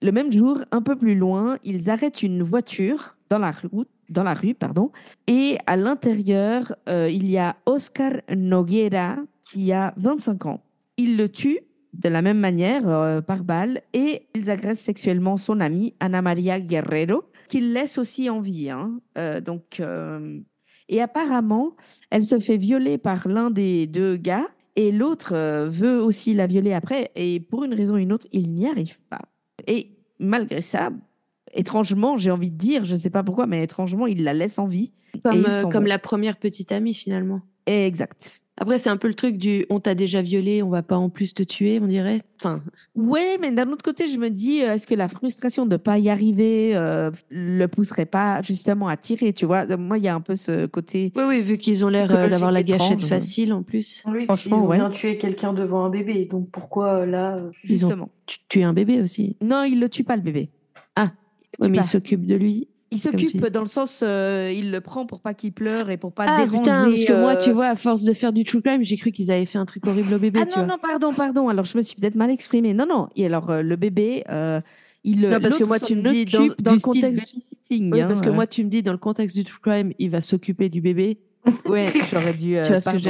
[0.01, 4.24] Le même jour, un peu plus loin, ils arrêtent une voiture dans la rue, dans
[4.24, 4.91] la rue pardon,
[5.28, 10.61] et à l'intérieur, euh, il y a Oscar Noguera qui a 25 ans.
[10.97, 11.59] Ils le tuent
[11.93, 16.59] de la même manière, euh, par balle, et ils agressent sexuellement son amie Ana Maria
[16.59, 17.24] Guerrero,
[17.54, 18.72] qu'ils laissent aussi en vie.
[18.72, 18.99] hein.
[19.16, 20.39] Euh, donc, euh,
[20.89, 21.76] et apparemment,
[22.10, 26.47] elle se fait violer par l'un des deux gars et l'autre euh, veut aussi la
[26.47, 29.22] violer après et pour une raison ou une autre, il n'y arrive pas.
[29.68, 30.89] Et malgré ça,
[31.54, 34.58] étrangement, j'ai envie de dire, je ne sais pas pourquoi, mais étrangement, il la laisse
[34.58, 34.91] en vie.
[35.22, 37.41] Comme, comme la première petite amie finalement.
[37.68, 38.43] Exact.
[38.58, 41.10] Après, c'est un peu le truc du on t'a déjà violé, on va pas en
[41.10, 42.22] plus te tuer, on dirait.
[42.39, 42.62] Enfin,
[42.95, 45.78] Ouais, mais d'un autre côté, je me dis, euh, est-ce que la frustration de ne
[45.78, 49.66] pas y arriver euh, le pousserait pas justement à tirer, tu vois?
[49.76, 51.12] Moi, il y a un peu ce côté...
[51.16, 53.10] oui, oui, vu qu'ils ont l'air euh, d'avoir la gâchette étrange.
[53.10, 54.04] facile en plus.
[54.06, 54.78] Oui, Franchement, ils ont ouais.
[54.78, 56.26] bien tué quelqu'un devant un bébé.
[56.26, 58.10] Donc pourquoi euh, là euh, Ils ont- Justement.
[58.56, 59.36] Un bébé aussi.
[59.41, 60.49] Non, il ne le tue pas, le bébé.
[60.95, 61.12] Ah.
[61.60, 61.84] Oui, mais pas.
[61.84, 62.68] il s'occupe de lui.
[62.94, 66.14] Il s'occupe dans le sens, euh, il le prend pour pas qu'il pleure et pour
[66.14, 66.60] pas Ah déranger.
[66.60, 68.98] putain, parce que moi, euh, tu vois, à force de faire du true crime, j'ai
[68.98, 70.74] cru qu'ils avaient fait un truc horrible au bébé, Ah tu non, vois.
[70.76, 71.50] non, pardon, pardon.
[71.50, 72.74] Alors, je me suis peut-être mal exprimée.
[72.74, 73.08] Non, non.
[73.16, 74.62] Et alors, euh, le bébé, euh,
[75.04, 77.36] il Non, parce que moi, tu me dis, dans- le contexte-
[77.72, 78.34] Oui, hein, parce que euh.
[78.34, 81.18] moi, tu me dis, dans le contexte du true crime, il va s'occuper du bébé.
[81.66, 82.64] Ouais, j'aurais dû, euh,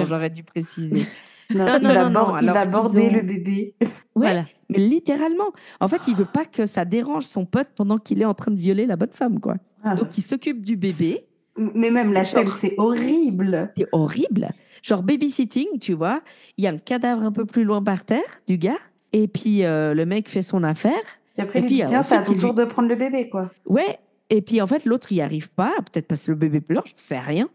[0.07, 1.05] j'aurais dû préciser.
[1.53, 3.75] Non, Non, il, non, va non, il va border ont- le bébé.
[3.81, 3.87] Ouais.
[4.15, 4.45] Voilà.
[4.69, 5.51] Mais littéralement.
[5.81, 8.49] En fait, il veut pas que ça dérange son pote pendant qu'il est en train
[8.49, 9.57] de violer la bonne femme, quoi.
[9.83, 11.25] Ah, Donc, il s'occupe du bébé.
[11.57, 13.71] Mais même la scène, c'est horrible.
[13.77, 14.49] C'est horrible.
[14.81, 16.21] Genre babysitting, tu vois.
[16.57, 18.79] Il y a un cadavre un peu plus loin par terre du gars.
[19.11, 20.93] Et puis, euh, le mec fait son affaire.
[21.37, 23.29] Et après, Et il puis, dit, tiens, c'est à ton tour de prendre le bébé,
[23.29, 23.51] quoi.
[23.65, 23.99] Ouais.
[24.29, 25.71] Et puis, en fait, l'autre, il n'y arrive pas.
[25.91, 27.49] Peut-être parce que le bébé pleure, je sais rien.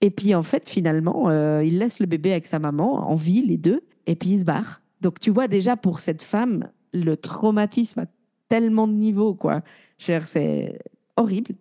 [0.00, 3.42] Et puis, en fait, finalement, euh, il laisse le bébé avec sa maman, en vie,
[3.42, 3.82] les deux.
[4.06, 4.80] Et puis, il se barre.
[5.00, 8.06] Donc, tu vois, déjà, pour cette femme, le traumatisme a
[8.48, 9.60] tellement de niveaux, quoi.
[9.98, 10.78] C'est
[11.18, 11.54] horrible.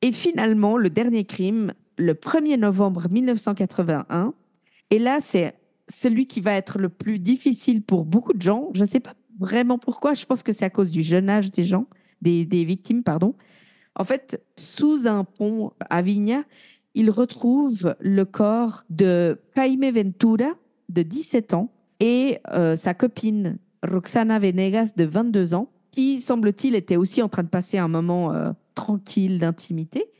[0.00, 4.34] Et finalement, le dernier crime, le 1er novembre 1981.
[4.90, 5.54] Et là, c'est
[5.88, 8.70] celui qui va être le plus difficile pour beaucoup de gens.
[8.74, 10.14] Je ne sais pas vraiment pourquoi.
[10.14, 11.86] Je pense que c'est à cause du jeune âge des gens,
[12.20, 13.34] des, des victimes, pardon.
[13.94, 16.44] En fait, sous un pont à Vigna,
[16.94, 20.52] ils retrouvent le corps de Jaime Ventura,
[20.88, 26.96] de 17 ans, et euh, sa copine Roxana Venegas, de 22 ans, qui, semble-t-il, était
[26.96, 30.10] aussi en train de passer un moment euh, tranquille d'intimité.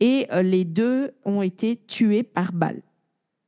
[0.00, 2.82] Et euh, les deux ont été tués par balle.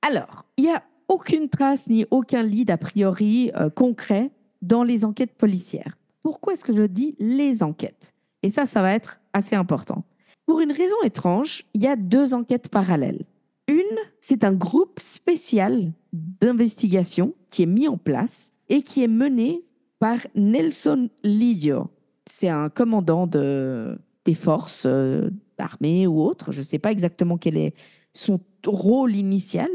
[0.03, 4.31] Alors, il n'y a aucune trace ni aucun lead a priori euh, concret
[4.61, 5.97] dans les enquêtes policières.
[6.23, 8.15] Pourquoi est-ce que je dis les enquêtes?
[8.43, 10.05] Et ça, ça va être assez important.
[10.47, 13.25] Pour une raison étrange, il y a deux enquêtes parallèles.
[13.69, 19.65] Une, c'est un groupe spécial d'investigation qui est mis en place et qui est mené
[19.99, 21.91] par Nelson Lidio.
[22.27, 26.53] C'est un commandant de, des forces euh, armées ou autres.
[26.53, 27.75] Je ne sais pas exactement quel est
[28.13, 29.71] son rôle initial.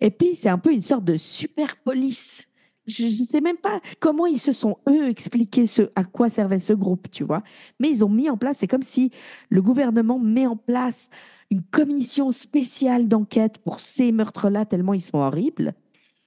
[0.00, 2.46] Et puis, c'est un peu une sorte de super police.
[2.86, 6.58] Je ne sais même pas comment ils se sont, eux, expliqué ce, à quoi servait
[6.58, 7.42] ce groupe, tu vois.
[7.80, 9.10] Mais ils ont mis en place, c'est comme si
[9.50, 11.10] le gouvernement met en place
[11.50, 15.74] une commission spéciale d'enquête pour ces meurtres-là, tellement ils sont horribles.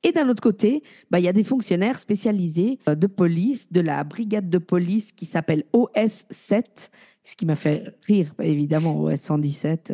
[0.04, 3.82] Et d'un autre côté, bah, il y a des fonctionnaires spécialisés euh, de police, de
[3.82, 6.92] la brigade de police qui s'appelle OS 7,
[7.24, 9.94] ce qui m'a fait rire, évidemment, OS 117.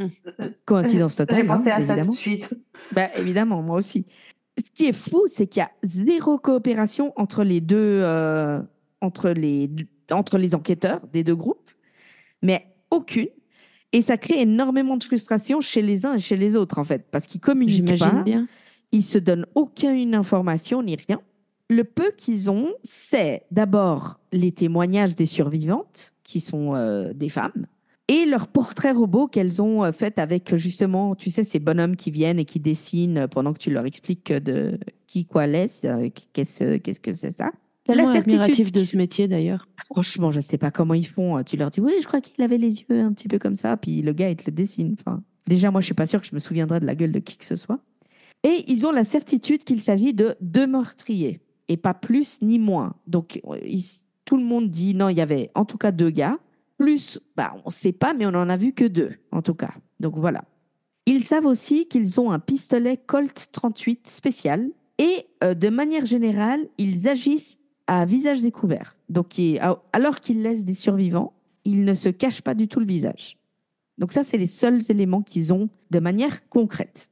[0.00, 1.36] euh, Coïncidence totale.
[1.36, 2.54] J'ai pensé hein, à ça tout de suite.
[2.92, 4.06] Bah, évidemment, moi aussi.
[4.58, 8.60] Ce qui est fou, c'est qu'il y a zéro coopération entre les deux, euh,
[9.00, 9.68] entre, les,
[10.12, 11.70] entre les enquêteurs des deux groupes,
[12.40, 13.28] mais aucune.
[13.92, 17.06] Et ça crée énormément de frustration chez les uns et chez les autres, en fait,
[17.10, 18.48] parce qu'ils communiquent J'imagine pas, bien.
[18.92, 21.20] ils se donnent aucune information ni rien.
[21.68, 27.66] Le peu qu'ils ont, c'est d'abord les témoignages des survivantes, qui sont euh, des femmes,
[28.08, 32.10] et leurs portraits robots qu'elles ont euh, fait avec justement, tu sais, ces bonhommes qui
[32.10, 36.78] viennent et qui dessinent pendant que tu leur expliques de qui quoi laisse, euh, qu'est-ce
[36.78, 37.50] qu'est-ce que c'est ça.
[37.86, 39.68] Tellement admiratif de ce métier d'ailleurs.
[39.92, 41.42] Franchement, je sais pas comment ils font.
[41.44, 43.76] Tu leur dis, oui, je crois qu'il avait les yeux un petit peu comme ça,
[43.76, 44.96] puis le gars, il te le dessine.
[44.98, 47.18] Enfin, déjà, moi, je suis pas sûre que je me souviendrai de la gueule de
[47.18, 47.78] qui que ce soit.
[48.42, 52.94] Et ils ont la certitude qu'il s'agit de deux meurtriers, et pas plus ni moins.
[53.06, 53.84] Donc, ils-
[54.24, 56.38] tout le monde dit, non, il y avait en tout cas deux gars.
[56.78, 59.72] Plus, bah, on sait pas, mais on en a vu que deux, en tout cas.
[60.00, 60.44] Donc, voilà.
[61.06, 66.66] Ils savent aussi qu'ils ont un pistolet Colt 38 spécial, et euh, de manière générale,
[66.78, 68.96] ils agissent à visage découvert.
[69.08, 69.38] Donc,
[69.92, 73.36] alors qu'ils laissent des survivants, ils ne se cachent pas du tout le visage.
[73.98, 77.10] Donc ça, c'est les seuls éléments qu'ils ont de manière concrète.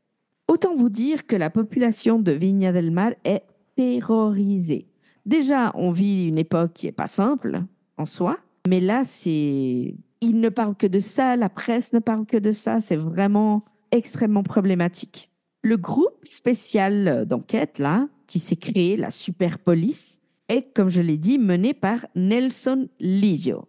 [0.49, 3.43] Autant vous dire que la population de Viña del Mar est
[3.77, 4.87] terrorisée.
[5.27, 7.62] Déjà, on vit une époque qui est pas simple
[7.97, 9.95] en soi, mais là, c'est...
[10.20, 13.64] Ils ne parlent que de ça, la presse ne parle que de ça, c'est vraiment
[13.91, 15.31] extrêmement problématique.
[15.62, 21.16] Le groupe spécial d'enquête, là, qui s'est créé, la Super Police, est, comme je l'ai
[21.16, 23.66] dit, mené par Nelson Ligio.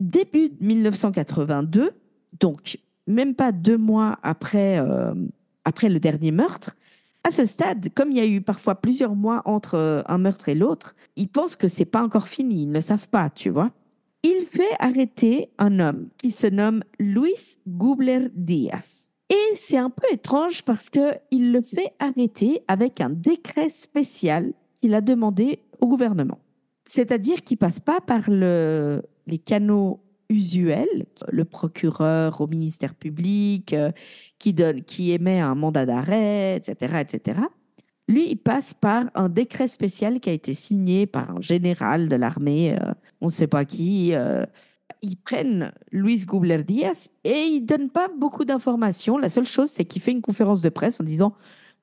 [0.00, 1.92] Début 1982,
[2.38, 5.14] donc même pas deux mois après, euh,
[5.64, 6.76] après le dernier meurtre,
[7.26, 10.48] à ce stade, comme il y a eu parfois plusieurs mois entre euh, un meurtre
[10.48, 13.72] et l'autre, ils pensent que c'est pas encore fini, ils ne savent pas, tu vois.
[14.22, 19.10] Il fait arrêter un homme qui se nomme Luis Gubler Diaz.
[19.28, 24.52] Et c'est un peu étrange parce que il le fait arrêter avec un décret spécial
[24.80, 26.38] qu'il a demandé au gouvernement.
[26.84, 29.98] C'est-à-dire qu'il passe pas par le, les canaux
[30.28, 33.92] usuels, le procureur au ministère public, euh,
[34.38, 37.40] qui, donne, qui émet un mandat d'arrêt, etc., etc.
[38.08, 42.16] Lui, il passe par un décret spécial qui a été signé par un général de
[42.16, 44.14] l'armée, euh, on ne sait pas qui.
[44.14, 44.46] euh.
[45.02, 49.18] ils prennent Luis Gubler Diaz et ils donnent pas beaucoup d'informations.
[49.18, 51.34] La seule chose, c'est qu'il fait une conférence de presse en disant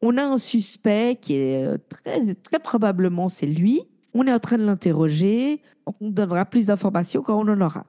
[0.01, 3.81] on a un suspect qui est très, très probablement c'est lui.
[4.13, 5.61] On est en train de l'interroger.
[6.01, 7.85] On donnera plus d'informations quand on en aura.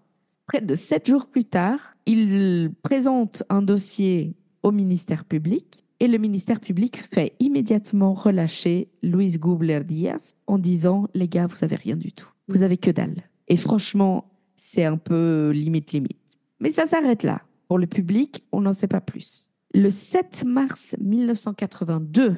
[0.47, 6.19] Près de sept jours plus tard, il présente un dossier au ministère public et le
[6.19, 11.97] ministère public fait immédiatement relâcher Luis Gubler Diaz en disant les gars, vous avez rien
[11.97, 12.29] du tout.
[12.49, 13.23] Vous avez que dalle.
[13.49, 16.39] Et franchement, c'est un peu limite limite.
[16.61, 17.43] Mais ça s'arrête là.
[17.67, 19.51] Pour le public, on n'en sait pas plus.
[19.73, 22.37] Le 7 mars 1982,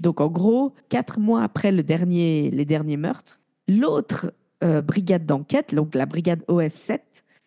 [0.00, 4.32] donc en gros, quatre mois après le dernier, les derniers meurtres, l'autre
[4.62, 7.00] euh, brigade d'enquête, donc la brigade OS7,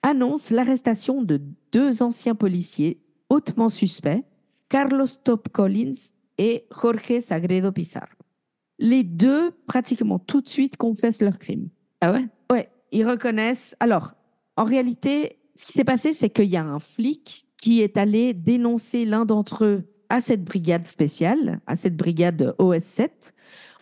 [0.04, 1.42] annonce l'arrestation de
[1.72, 3.00] deux anciens policiers
[3.30, 4.24] hautement suspects,
[4.70, 5.94] Carlos Top Collins
[6.38, 8.08] et Jorge Sagredo Pizarro.
[8.80, 11.70] Les deux, pratiquement tout de suite, confessent leur crime.
[12.02, 12.28] Ah ouais?
[12.52, 13.76] Ouais, ils reconnaissent.
[13.80, 14.14] Alors,
[14.58, 18.34] en réalité, ce qui s'est passé, c'est qu'il y a un flic qui est allé
[18.34, 23.34] dénoncer l'un d'entre eux à cette brigade spéciale, à cette brigade OS7,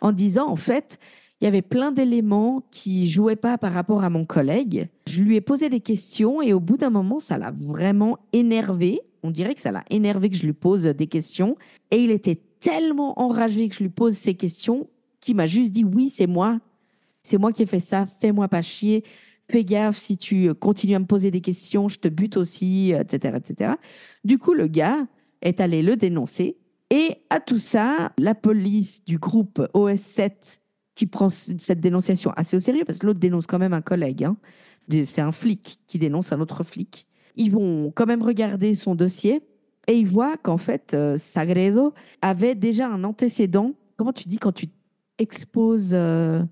[0.02, 1.00] en disant, en fait,
[1.42, 4.90] il y avait plein d'éléments qui jouaient pas par rapport à mon collègue.
[5.10, 9.02] Je lui ai posé des questions et au bout d'un moment, ça l'a vraiment énervé.
[9.24, 11.56] On dirait que ça l'a énervé que je lui pose des questions.
[11.92, 14.88] Et il était tellement enragé que je lui pose ces questions
[15.22, 16.60] qu'il m'a juste dit oui, c'est moi.
[17.24, 18.06] C'est moi qui ai fait ça.
[18.06, 19.06] Fais-moi pas chier.
[19.50, 23.38] Fais gaffe si tu continues à me poser des questions, je te bute aussi, etc.,
[23.38, 23.72] etc.
[24.24, 25.08] Du coup, le gars
[25.42, 26.58] est allé le dénoncer.
[26.92, 30.60] Et à tout ça, la police du groupe OS7
[31.00, 34.26] qui prend cette dénonciation assez au sérieux, parce que l'autre dénonce quand même un collègue.
[34.26, 34.36] Hein.
[35.06, 37.08] C'est un flic qui dénonce un autre flic.
[37.38, 39.42] Ils vont quand même regarder son dossier
[39.88, 43.76] et ils voient qu'en fait, euh, Sagredo avait déjà un antécédent.
[43.96, 44.66] Comment tu dis quand tu
[45.20, 46.44] exposes euh,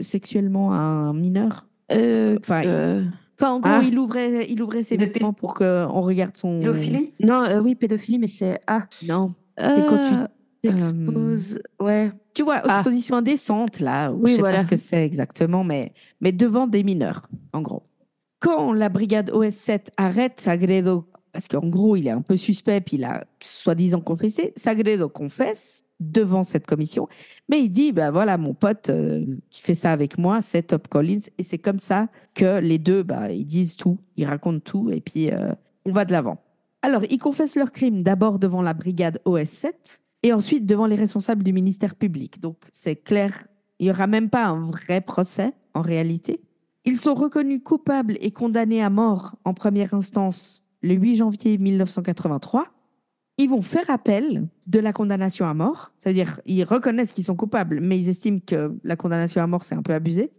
[0.00, 1.66] sexuellement un mineur?
[1.92, 3.04] Euh, Enfin, euh,
[3.38, 3.82] Enfin, en gros, Ah.
[3.84, 6.60] il, ouvrait, il ouvrait ses De vêtements pour qu'on regarde son.
[6.60, 7.12] Pédophilie?
[7.20, 8.60] Non, euh, oui, pédophilie, mais c'est.
[8.66, 9.34] Ah, Non.
[9.58, 10.30] C'est quand tu-
[10.66, 11.60] euh, exposes.
[11.80, 12.10] Ouais.
[12.34, 12.74] Tu vois, Ah.
[12.78, 14.10] exposition indécente, là.
[14.12, 14.58] ou Oui, je sais voilà.
[14.58, 17.82] pas ce que c'est exactement, mais, mais devant des mineurs, en gros.
[18.40, 22.96] Quand la brigade OS7 arrête Sagredo, parce qu'en gros, il est un peu suspect, puis
[22.96, 27.08] il a soi-disant confessé, Sagredo confesse devant cette commission,
[27.50, 30.88] mais il dit, ben voilà, mon pote euh, qui fait ça avec moi, c'est Top
[30.88, 34.90] Collins, et c'est comme ça que les deux, bah, ils disent tout, ils racontent tout,
[34.90, 35.52] et puis euh,
[35.84, 36.38] on va de l'avant.
[36.82, 41.42] Alors, ils confessent leur crime d'abord devant la brigade OS7 et ensuite devant les responsables
[41.42, 42.40] du ministère public.
[42.40, 43.46] Donc, c'est clair,
[43.78, 46.40] il n'y aura même pas un vrai procès en réalité.
[46.84, 52.66] Ils sont reconnus coupables et condamnés à mort en première instance le 8 janvier 1983.
[53.38, 55.92] Ils vont faire appel de la condamnation à mort.
[55.96, 59.46] Ça veut dire ils reconnaissent qu'ils sont coupables, mais ils estiment que la condamnation à
[59.46, 60.30] mort, c'est un peu abusé.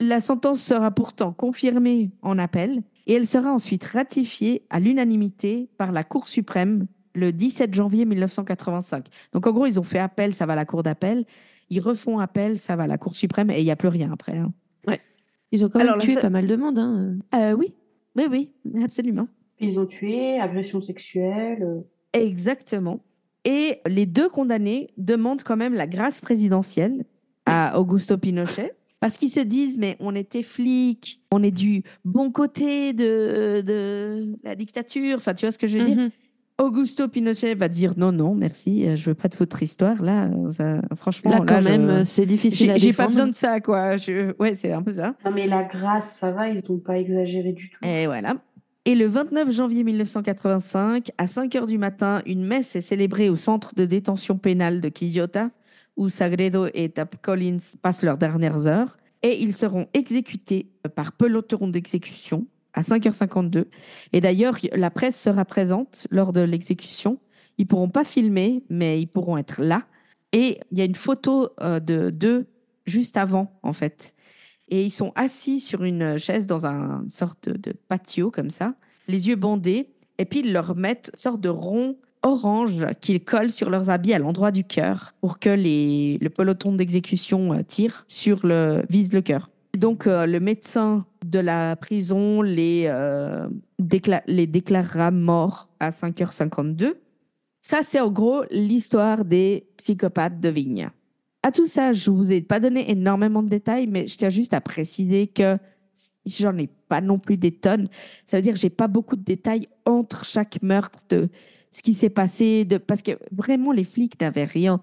[0.00, 5.90] La sentence sera pourtant confirmée en appel et elle sera ensuite ratifiée à l'unanimité par
[5.90, 6.86] la Cour suprême
[7.18, 9.06] le 17 janvier 1985.
[9.32, 11.24] Donc en gros, ils ont fait appel, ça va à la Cour d'appel.
[11.70, 14.10] Ils refont appel, ça va à la Cour suprême et il n'y a plus rien
[14.12, 14.36] après.
[14.38, 14.52] hein.
[15.50, 16.78] Ils ont quand même Alors, tué pas mal de monde.
[16.78, 17.16] Hein.
[17.34, 17.72] Euh, oui,
[18.16, 18.50] oui, oui,
[18.84, 19.28] absolument.
[19.60, 21.62] Ils ont tué, agression sexuelle.
[21.62, 21.80] euh.
[22.12, 23.00] Exactement.
[23.46, 27.06] Et les deux condamnés demandent quand même la grâce présidentielle
[27.46, 32.30] à Augusto Pinochet parce qu'ils se disent mais on était flics, on est du bon
[32.30, 35.16] côté de, de la dictature.
[35.16, 35.96] Enfin, tu vois ce que je veux dire?
[35.96, 36.10] Mhm.
[36.60, 40.02] Augusto Pinochet va dire non, non, merci, euh, je veux pas de votre histoire.
[40.02, 43.96] Là, ça- franchement, Là, quand même, euh, c'est difficile j'ai pas besoin de ça, quoi.
[43.96, 44.34] Je...
[44.40, 45.14] Ouais, c'est un peu ça.
[45.24, 47.78] Non, mais la grâce, ça va, ils n'ont pas exagéré du tout.
[47.86, 48.34] Et voilà.
[48.84, 53.36] Et le 29 janvier 1985, à 5 heures du matin, une messe est célébrée au
[53.36, 55.50] centre de détention pénale de Quillota,
[55.96, 58.96] où Sagredo et Tap Collins passent leurs dernières heures.
[59.22, 62.46] Et ils seront exécutés par peloton d'exécution
[62.78, 63.64] à 5h52.
[64.12, 67.18] Et d'ailleurs, la presse sera présente lors de l'exécution.
[67.58, 69.82] Ils pourront pas filmer, mais ils pourront être là.
[70.32, 72.46] Et il y a une photo euh, de d'eux
[72.86, 74.14] juste avant, en fait.
[74.68, 78.74] Et ils sont assis sur une chaise dans un une sorte de, patio comme ça,
[79.08, 79.90] les yeux bandés.
[80.18, 84.12] Et puis ils leur mettent une sorte de rond orange qu'ils collent sur leurs habits
[84.12, 89.12] à l'endroit du cœur pour que les, le peloton d'exécution euh, tire sur le vise
[89.12, 89.50] le cœur.
[89.76, 96.94] Donc euh, le médecin de la prison les, euh, déclarera morts à 5h52.
[97.60, 100.90] Ça, c'est en gros l'histoire des psychopathes de Vigne.
[101.42, 104.54] À tout ça, je vous ai pas donné énormément de détails, mais je tiens juste
[104.54, 105.56] à préciser que
[106.26, 107.88] j'en ai pas non plus des tonnes.
[108.24, 111.28] Ça veut dire que j'ai pas beaucoup de détails entre chaque meurtre de
[111.70, 114.80] ce qui s'est passé, de parce que vraiment les flics n'avaient rien.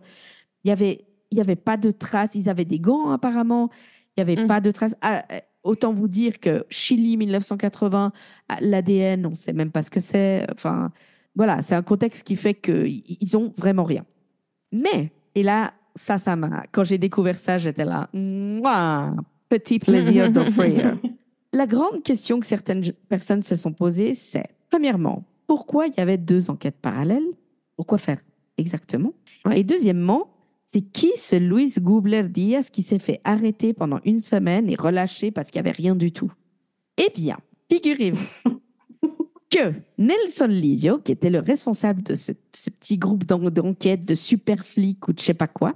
[0.64, 2.36] Il y avait, il y avait pas de traces.
[2.36, 3.70] Ils avaient des gants apparemment.
[4.18, 4.48] Il y avait Mm.
[4.48, 4.96] pas de traces.
[5.02, 8.12] Ah, euh, autant vous dire que Chili 1980,
[8.50, 10.46] ah, l'ADN, on sait même pas ce que c'est.
[10.54, 10.92] Enfin,
[11.36, 14.06] voilà, c'est un contexte qui fait qu'ils ont vraiment rien.
[14.72, 16.66] Mais, et là, ça, ça m'a.
[16.72, 18.10] Quand j'ai découvert ça, j'étais là.
[18.14, 19.14] Mouah,
[19.50, 20.98] petit plaisir d'offrir.
[21.54, 26.18] La grande question que certaines personnes se sont posées, c'est premièrement, pourquoi il y avait
[26.18, 27.24] deux enquêtes parallèles?
[27.78, 28.18] Pourquoi faire
[28.58, 29.14] exactement?
[29.46, 29.62] Ouais.
[29.62, 30.28] Et deuxièmement,
[30.66, 35.32] c'est qui ce Luis Gubler Diaz qui s'est fait arrêter pendant une semaine et relâché
[35.32, 36.32] parce qu'il n'y avait rien du tout?
[36.98, 37.38] Eh bien,
[37.72, 38.26] figurez-vous
[39.50, 44.16] que Nelson Lizio, qui était le responsable de ce, ce petit groupe d'en- d'enquête de
[44.16, 45.76] super flics ou de je sais pas quoi,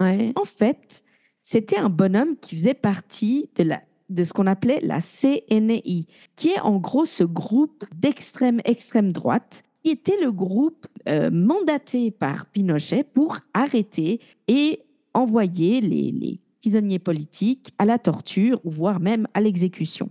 [0.00, 0.32] Ouais.
[0.34, 1.04] en fait,
[1.42, 3.80] c'était un bonhomme qui faisait partie de, la,
[4.10, 9.62] de ce qu'on appelait la CNI, qui est en gros ce groupe d'extrême extrême droite,
[9.84, 14.80] qui était le groupe euh, mandaté par Pinochet pour arrêter et
[15.12, 20.10] envoyer les, les prisonniers politiques à la torture ou voire même à l'exécution.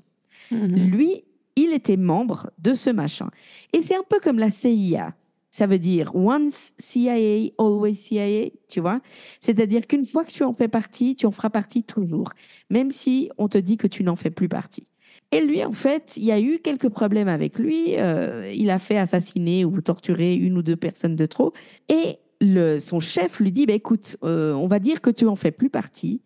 [0.51, 0.91] Mhm.
[0.91, 1.23] Lui,
[1.55, 3.29] il était membre de ce machin.
[3.73, 5.15] Et c'est un peu comme la CIA.
[5.49, 9.01] Ça veut dire once CIA, always CIA, tu vois
[9.39, 12.29] C'est-à-dire qu'une fois que tu en fais partie, tu en feras partie toujours,
[12.69, 14.87] même si on te dit que tu n'en fais plus partie.
[15.34, 17.95] Et lui, en fait, il y a eu quelques problèmes avec lui.
[17.97, 21.53] Euh, il a fait assassiner ou torturer une ou deux personnes de trop.
[21.89, 25.35] Et le, son chef lui dit, bah, écoute, euh, on va dire que tu en
[25.35, 26.22] fais plus partie.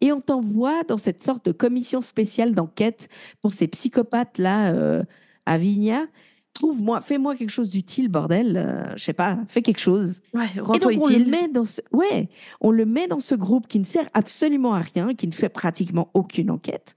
[0.00, 3.08] Et on t'envoie dans cette sorte de commission spéciale d'enquête
[3.40, 5.02] pour ces psychopathes-là euh,
[5.46, 6.06] à Vigna.
[6.52, 8.56] Trouve-moi, fais-moi quelque chose d'utile, bordel.
[8.56, 10.20] Euh, je sais pas, fais quelque chose.
[10.32, 12.28] Ouais, Et rends-toi donc, on le met dans ce, ouais,
[12.60, 15.48] on le met dans ce groupe qui ne sert absolument à rien, qui ne fait
[15.48, 16.94] pratiquement aucune enquête.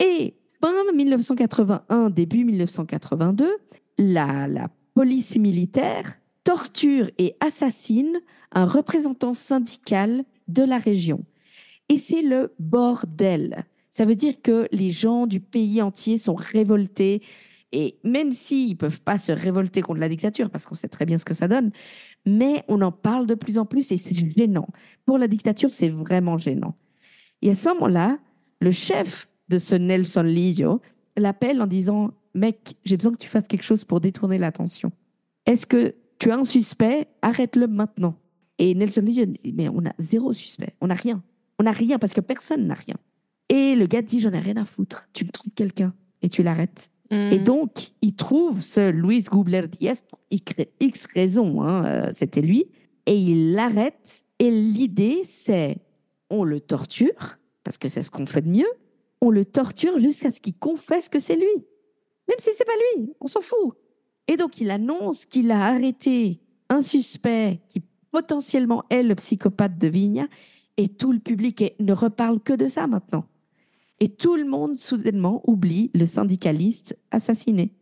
[0.00, 0.34] Et
[0.66, 3.56] fin 1981, début 1982,
[3.98, 8.18] la, police militaire torture et assassine
[8.50, 11.24] un représentant syndical de la région.
[11.88, 13.64] Et c'est le bordel.
[13.90, 17.22] Ça veut dire que les gens du pays entier sont révoltés.
[17.70, 21.04] Et même s'ils ne peuvent pas se révolter contre la dictature, parce qu'on sait très
[21.04, 21.70] bien ce que ça donne,
[22.24, 24.68] mais on en parle de plus en plus et c'est gênant.
[25.04, 26.74] Pour la dictature, c'est vraiment gênant.
[27.42, 28.18] Et à ce moment-là,
[28.60, 30.80] le chef de ce Nelson Lizio
[31.16, 34.92] l'appelle en disant Mec, j'ai besoin que tu fasses quelque chose pour détourner l'attention.
[35.46, 37.08] Est-ce que tu as un suspect?
[37.22, 38.16] Arrête-le maintenant.
[38.58, 41.22] Et Nelson Lizio dit Mais on a zéro suspect, on n'a rien.
[41.58, 42.96] On n'a rien parce que personne n'a rien.
[43.48, 45.08] Et le gars dit J'en ai rien à foutre.
[45.12, 50.18] Tu me trouves quelqu'un et tu l'arrêtes Et donc, il trouve ce Luis Gubler-Diaz pour
[50.30, 52.66] X raisons, hein, euh, c'était lui,
[53.06, 54.24] et il l'arrête.
[54.38, 55.78] Et l'idée, c'est
[56.30, 58.66] on le torture, parce que c'est ce qu'on fait de mieux,
[59.20, 61.64] on le torture jusqu'à ce qu'il confesse que c'est lui.
[62.28, 63.76] Même si c'est pas lui, on s'en fout.
[64.28, 69.88] Et donc, il annonce qu'il a arrêté un suspect qui potentiellement est le psychopathe de
[69.88, 70.26] Vigna,
[70.76, 73.26] et tout le public ne reparle que de ça maintenant.
[74.00, 77.72] Et tout le monde, soudainement, oublie le syndicaliste assassiné.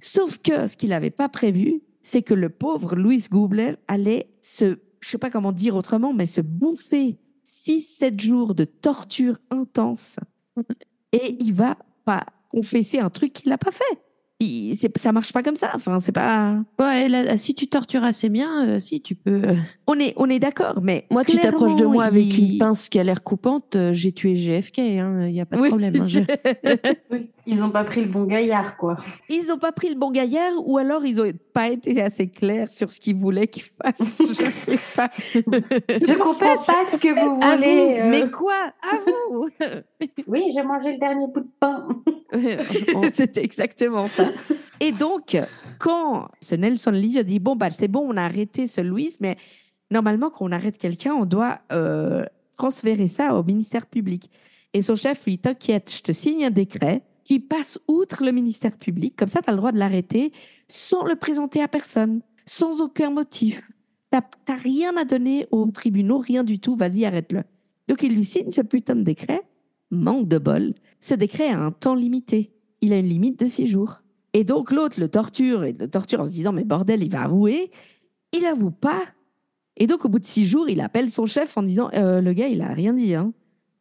[0.00, 4.78] Sauf que ce qu'il n'avait pas prévu, c'est que le pauvre Louis Goubler allait se,
[5.00, 7.16] je sais pas comment dire autrement, mais se bouffer
[7.46, 10.18] 6-7 jours de torture intense.
[11.12, 13.84] Et il va pas confesser un truc qu'il n'a pas fait
[14.96, 15.70] ça marche pas comme ça.
[15.74, 16.56] Enfin, c'est pas.
[16.78, 19.42] Ouais, si tu tortures assez bien, euh, si tu peux.
[19.44, 19.54] Euh.
[19.86, 21.06] On est, on est d'accord, mais.
[21.10, 24.34] Moi, tu t'approches de moi avec une pince qui a l'air coupante, euh, j'ai tué
[24.34, 25.94] GFK, il hein, n'y a pas de problème.
[25.96, 26.76] Hein,
[27.46, 28.96] ils n'ont pas pris le bon gaillard, quoi.
[29.28, 32.68] Ils n'ont pas pris le bon gaillard, ou alors ils n'ont pas été assez clairs
[32.68, 34.18] sur ce qu'ils voulaient qu'ils fassent.
[34.28, 35.10] Je sais pas.
[35.18, 38.02] Je comprends pas ce que vous voulez.
[38.10, 38.72] Mais quoi?
[38.82, 39.48] À vous
[40.26, 41.86] Oui, j'ai mangé le dernier bout de pain.
[43.14, 44.24] C'était exactement ça.
[44.80, 45.36] Et donc,
[45.78, 49.14] quand ce Nelson Lee a dit Bon, bah, c'est bon, on a arrêté ce Louis,
[49.20, 49.36] mais
[49.90, 52.24] normalement, quand on arrête quelqu'un, on doit euh,
[52.56, 54.30] transférer ça au ministère public.
[54.72, 58.76] Et son chef lui T'inquiète, je te signe un décret qui passe outre le ministère
[58.76, 59.14] public.
[59.16, 60.32] Comme ça, tu as le droit de l'arrêter
[60.68, 63.62] sans le présenter à personne, sans aucun motif.
[64.12, 66.76] Tu n'as rien à donner aux tribunaux, rien du tout.
[66.76, 67.42] Vas-y, arrête-le.
[67.88, 69.42] Donc, il lui signe ce putain de décret.
[69.90, 70.74] Manque de bol.
[71.00, 72.52] Ce décret a un temps limité.
[72.80, 74.02] Il a une limite de six jours.
[74.34, 77.22] Et donc l'autre le torture et le torture en se disant mais bordel, il va
[77.22, 77.70] avouer.
[78.32, 79.04] Il avoue pas.
[79.76, 82.32] Et donc au bout de six jours, il appelle son chef en disant euh, le
[82.32, 83.14] gars, il a rien dit.
[83.14, 83.32] Hein.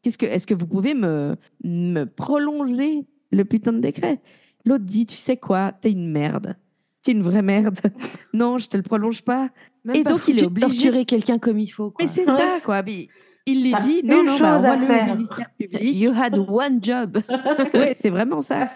[0.01, 4.21] Qu'est-ce que est-ce que vous pouvez me me prolonger le putain de décret?
[4.63, 6.55] L'autre dit tu sais quoi, t'es une merde.
[7.01, 7.79] T'es une vraie merde.
[8.33, 9.49] non, je te le prolonge pas.
[9.93, 11.93] et donc il est obligé de torturer quelqu'un comme il faut.
[11.99, 12.83] Mais c'est ça quoi.
[12.87, 15.15] il lui dit non, non, bah, chose à faire.
[15.15, 15.81] ministère public.
[15.81, 17.17] You had one job.
[17.73, 18.69] oui, c'est vraiment ça.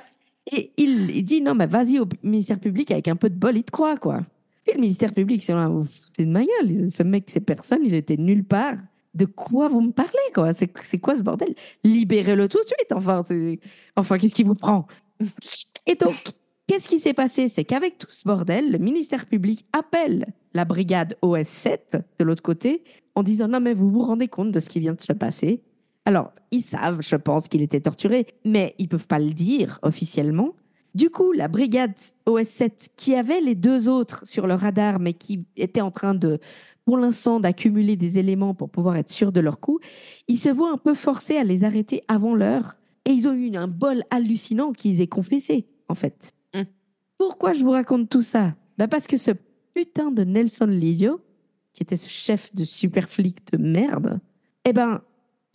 [0.51, 3.63] Et il, dit non, mais vas-y au ministère public avec un peu de bol, il
[3.63, 4.21] te croit, quoi.
[4.63, 6.89] Puis le ministère public, c'est de ma gueule.
[6.89, 8.77] Ce mec, c'est personne, il était nulle part.
[9.13, 10.53] De quoi vous me parlez, quoi?
[10.53, 11.55] C'est quoi ce bordel?
[11.83, 13.23] Libérez-le tout de suite, enfin.
[13.95, 14.85] Enfin, qu'est-ce qui vous prend?
[15.87, 16.15] Et donc,
[16.67, 17.47] qu'est-ce qui s'est passé?
[17.47, 22.83] C'est qu'avec tout ce bordel, le ministère public appelle la brigade OS7 de l'autre côté
[23.15, 25.63] en disant non, mais vous vous rendez compte de ce qui vient de se passer
[26.07, 30.55] alors, ils savent, je pense, qu'il était torturé, mais ils peuvent pas le dire officiellement.
[30.95, 35.43] Du coup, la brigade OS7, qui avait les deux autres sur le radar, mais qui
[35.57, 36.39] était en train de,
[36.85, 39.81] pour l'instant, d'accumuler des éléments pour pouvoir être sûr de leur coup,
[40.29, 42.77] ils se voient un peu forcés à les arrêter avant l'heure.
[43.03, 46.31] Et ils ont eu un bol hallucinant qu'ils aient confessé, en fait.
[46.53, 46.63] Hum.
[47.17, 48.55] Pourquoi je vous raconte tout ça?
[48.77, 49.31] Bah Parce que ce
[49.73, 51.19] putain de Nelson Lizio,
[51.73, 54.21] qui était ce chef de super flic de merde,
[54.63, 55.01] eh ben,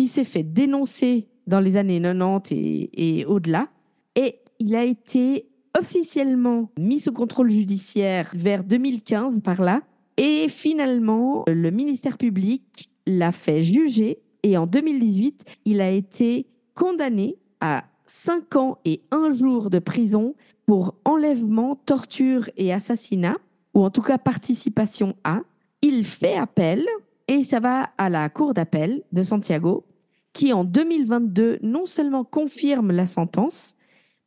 [0.03, 3.69] il s'est fait dénoncer dans les années 90 et, au-delà.
[4.17, 5.47] Et il a été
[5.79, 9.83] officiellement mis sous contrôle judiciaire vers 2015 par là.
[10.17, 14.19] Et finalement, le ministère public l'a fait juger.
[14.43, 20.35] Et en 2018, il a été condamné à 5 ans et 1 jour de prison
[20.67, 23.37] pour enlèvement, torture et assassinat,
[23.75, 25.43] ou en tout cas participation à.
[25.81, 26.85] Il fait appel
[27.29, 29.85] et ça va à la Cour d'appel de Santiago,
[30.33, 33.77] qui en 2022 non seulement confirme la sentence,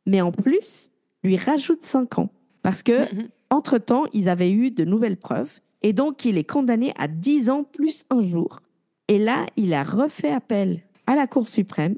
[0.06, 0.90] mais en plus
[1.22, 2.30] lui rajoute 5 ans.
[2.62, 3.28] Parce que, mm-hmm.
[3.50, 5.60] entre-temps, ils avaient eu de nouvelles preuves.
[5.82, 8.60] Et donc, il est condamné à 10 ans plus un jour.
[9.08, 11.96] Et là, il a refait appel à la Cour suprême.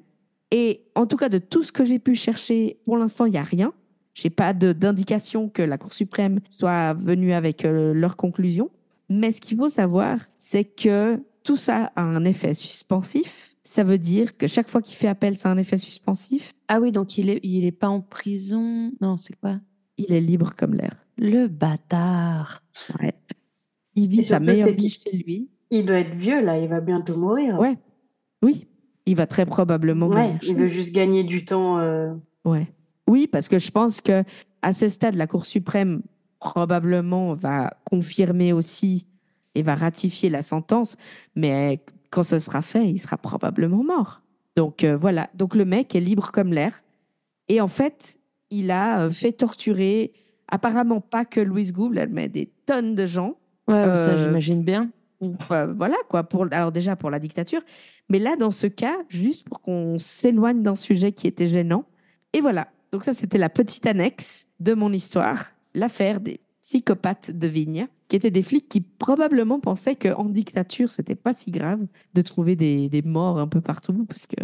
[0.51, 3.39] Et en tout cas, de tout ce que j'ai pu chercher, pour l'instant, il n'y
[3.39, 3.72] a rien.
[4.14, 8.70] Je n'ai pas d'indication que la Cour suprême soit venue avec euh, leur conclusion.
[9.09, 13.48] Mais ce qu'il faut savoir, c'est que tout ça a un effet suspensif.
[13.69, 16.55] Ça veut dire que chaque fois qu'il fait appel, ça a un effet suspensif?
[16.69, 18.93] Ah oui, donc il est, il est pas en prison.
[19.03, 19.61] Non, c'est quoi?
[19.99, 20.97] Il est libre comme l'air.
[21.19, 22.62] Le bâtard.
[22.99, 23.12] Ouais.
[23.95, 25.51] Il vit sa meilleure vie chez lui.
[25.70, 27.61] Il doit être vieux là, il va bientôt mourir.
[27.61, 27.77] Ouais.
[28.43, 28.66] Oui.
[29.05, 31.78] Il va très probablement ouais, Il veut juste gagner du temps.
[31.78, 32.15] Euh...
[32.47, 32.73] Ouais.
[33.07, 34.24] Oui, parce que je pense que
[34.62, 36.01] à ce stade, la Cour suprême
[36.39, 39.09] probablement va confirmer aussi
[39.55, 40.97] et va ratifier la sentence,
[41.36, 44.22] mais quand ce sera fait, il sera probablement mort.
[44.56, 46.82] Donc euh, voilà, donc le mec est libre comme l'air.
[47.48, 48.18] Et en fait,
[48.51, 50.12] il a euh, fait torturer,
[50.48, 53.36] apparemment pas que Louise Goubler, mais des tonnes de gens.
[53.68, 54.90] Ouais, ça euh, j'imagine bien.
[55.20, 57.60] voilà quoi, pour, alors déjà pour la dictature,
[58.09, 61.85] mais là dans ce cas, juste pour qu'on s'éloigne d'un sujet qui était gênant.
[62.32, 67.47] Et voilà, Donc ça, c'était la petite annexe de mon histoire, l'affaire des psychopathes de
[67.47, 71.81] Vigne, qui étaient des flics qui probablement pensaient qu'en dictature, c'était pas si grave
[72.12, 74.36] de trouver des, des morts un peu partout, parce que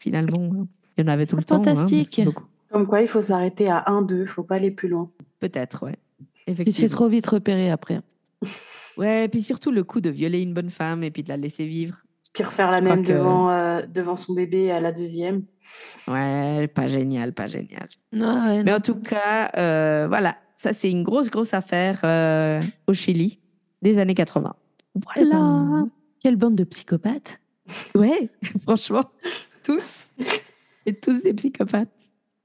[0.00, 1.56] finalement, il y en avait tout le temps.
[1.60, 2.20] hein, Fantastique.
[2.70, 5.08] Comme quoi, il faut s'arrêter à 1-2, faut pas aller plus loin.
[5.38, 5.94] Peut-être, ouais.
[6.18, 6.88] Tu te fais Effectivement.
[6.96, 8.00] trop vite repérer après.
[8.96, 11.36] Ouais, et puis surtout le coup de violer une bonne femme et puis de la
[11.36, 11.98] laisser vivre.
[12.34, 15.44] Puis refaire la Je même que- devant, euh, devant son bébé à la deuxième.
[16.08, 17.88] Ouais, pas génial, pas génial.
[18.12, 18.78] Ouais, Mais non.
[18.78, 23.38] en tout cas, euh, voilà, ça c'est une grosse, grosse affaire euh, au Chili
[23.80, 24.54] des années 80.
[24.96, 25.30] Eh Voilà.
[25.36, 25.88] ben,
[26.20, 27.40] quelle bande de psychopathes.
[27.94, 28.28] Ouais,
[28.62, 29.04] franchement,
[29.62, 30.08] tous.
[30.84, 31.88] Et tous des psychopathes.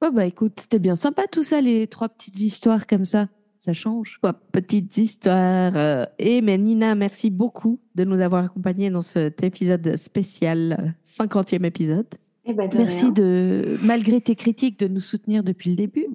[0.06, 3.30] Oh bah écoute, c'était bien sympa tout ça, les trois petites histoires comme ça.
[3.57, 4.19] Ça change.
[4.22, 5.72] Quoi, petites histoires.
[5.77, 10.90] euh, Et mais Nina, merci beaucoup de nous avoir accompagnés dans cet épisode spécial, euh,
[11.06, 12.07] 50e épisode.
[12.45, 13.11] Eh ben, de Merci rien.
[13.14, 16.07] de, malgré tes critiques, de nous soutenir depuis le début.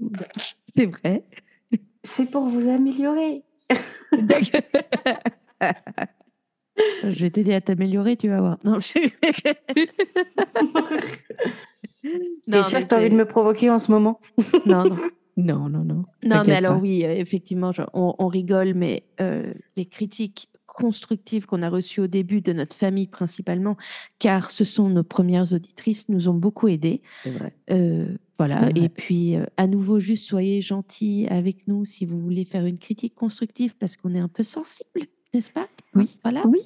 [0.76, 1.24] C'est vrai.
[2.02, 3.42] C'est pour vous améliorer.
[7.02, 8.58] Je vais t'aider à t'améliorer, tu vas voir.
[8.64, 8.92] Non, je...
[12.50, 14.20] T'es sûr mais que t'as envie de me provoquer en ce moment?
[14.66, 14.96] Non, non.
[15.36, 16.04] non, non, non.
[16.24, 16.80] Non, mais alors pas.
[16.80, 22.00] oui, euh, effectivement, genre, on, on rigole, mais euh, les critiques constructives qu'on a reçues
[22.00, 23.76] au début de notre famille principalement,
[24.20, 27.02] car ce sont nos premières auditrices, nous ont beaucoup aidés.
[27.24, 27.52] C'est vrai.
[27.72, 28.68] Euh, voilà.
[28.76, 32.78] Et puis, euh, à nouveau, juste soyez gentils avec nous si vous voulez faire une
[32.78, 35.66] critique constructive, parce qu'on est un peu sensible, n'est-ce pas?
[35.94, 36.20] Oui.
[36.22, 36.46] Voilà.
[36.46, 36.60] Oui,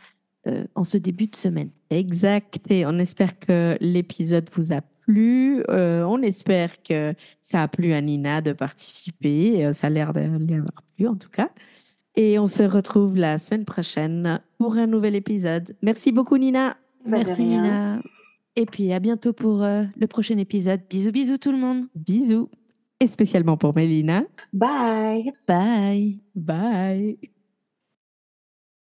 [0.47, 1.69] euh, en ce début de semaine.
[1.89, 2.71] Exact.
[2.71, 5.63] Et on espère que l'épisode vous a plu.
[5.67, 9.73] On espère que ça a plu à Nina de participer.
[9.73, 11.49] Ça a l'air de lui avoir plu en tout cas.
[12.15, 15.75] Et on se retrouve la semaine prochaine pour un nouvel épisode.
[15.81, 16.77] Merci beaucoup Nina.
[17.05, 17.45] Bah, Merci.
[17.45, 18.01] Nina.
[18.55, 20.81] Et puis à bientôt pour euh, le prochain épisode.
[20.89, 21.85] Bisous bisous tout le monde.
[21.95, 22.49] Bisous.
[22.99, 24.23] Et spécialement pour Mélina.
[24.51, 26.19] Bye Bye.
[26.35, 27.29] Bye.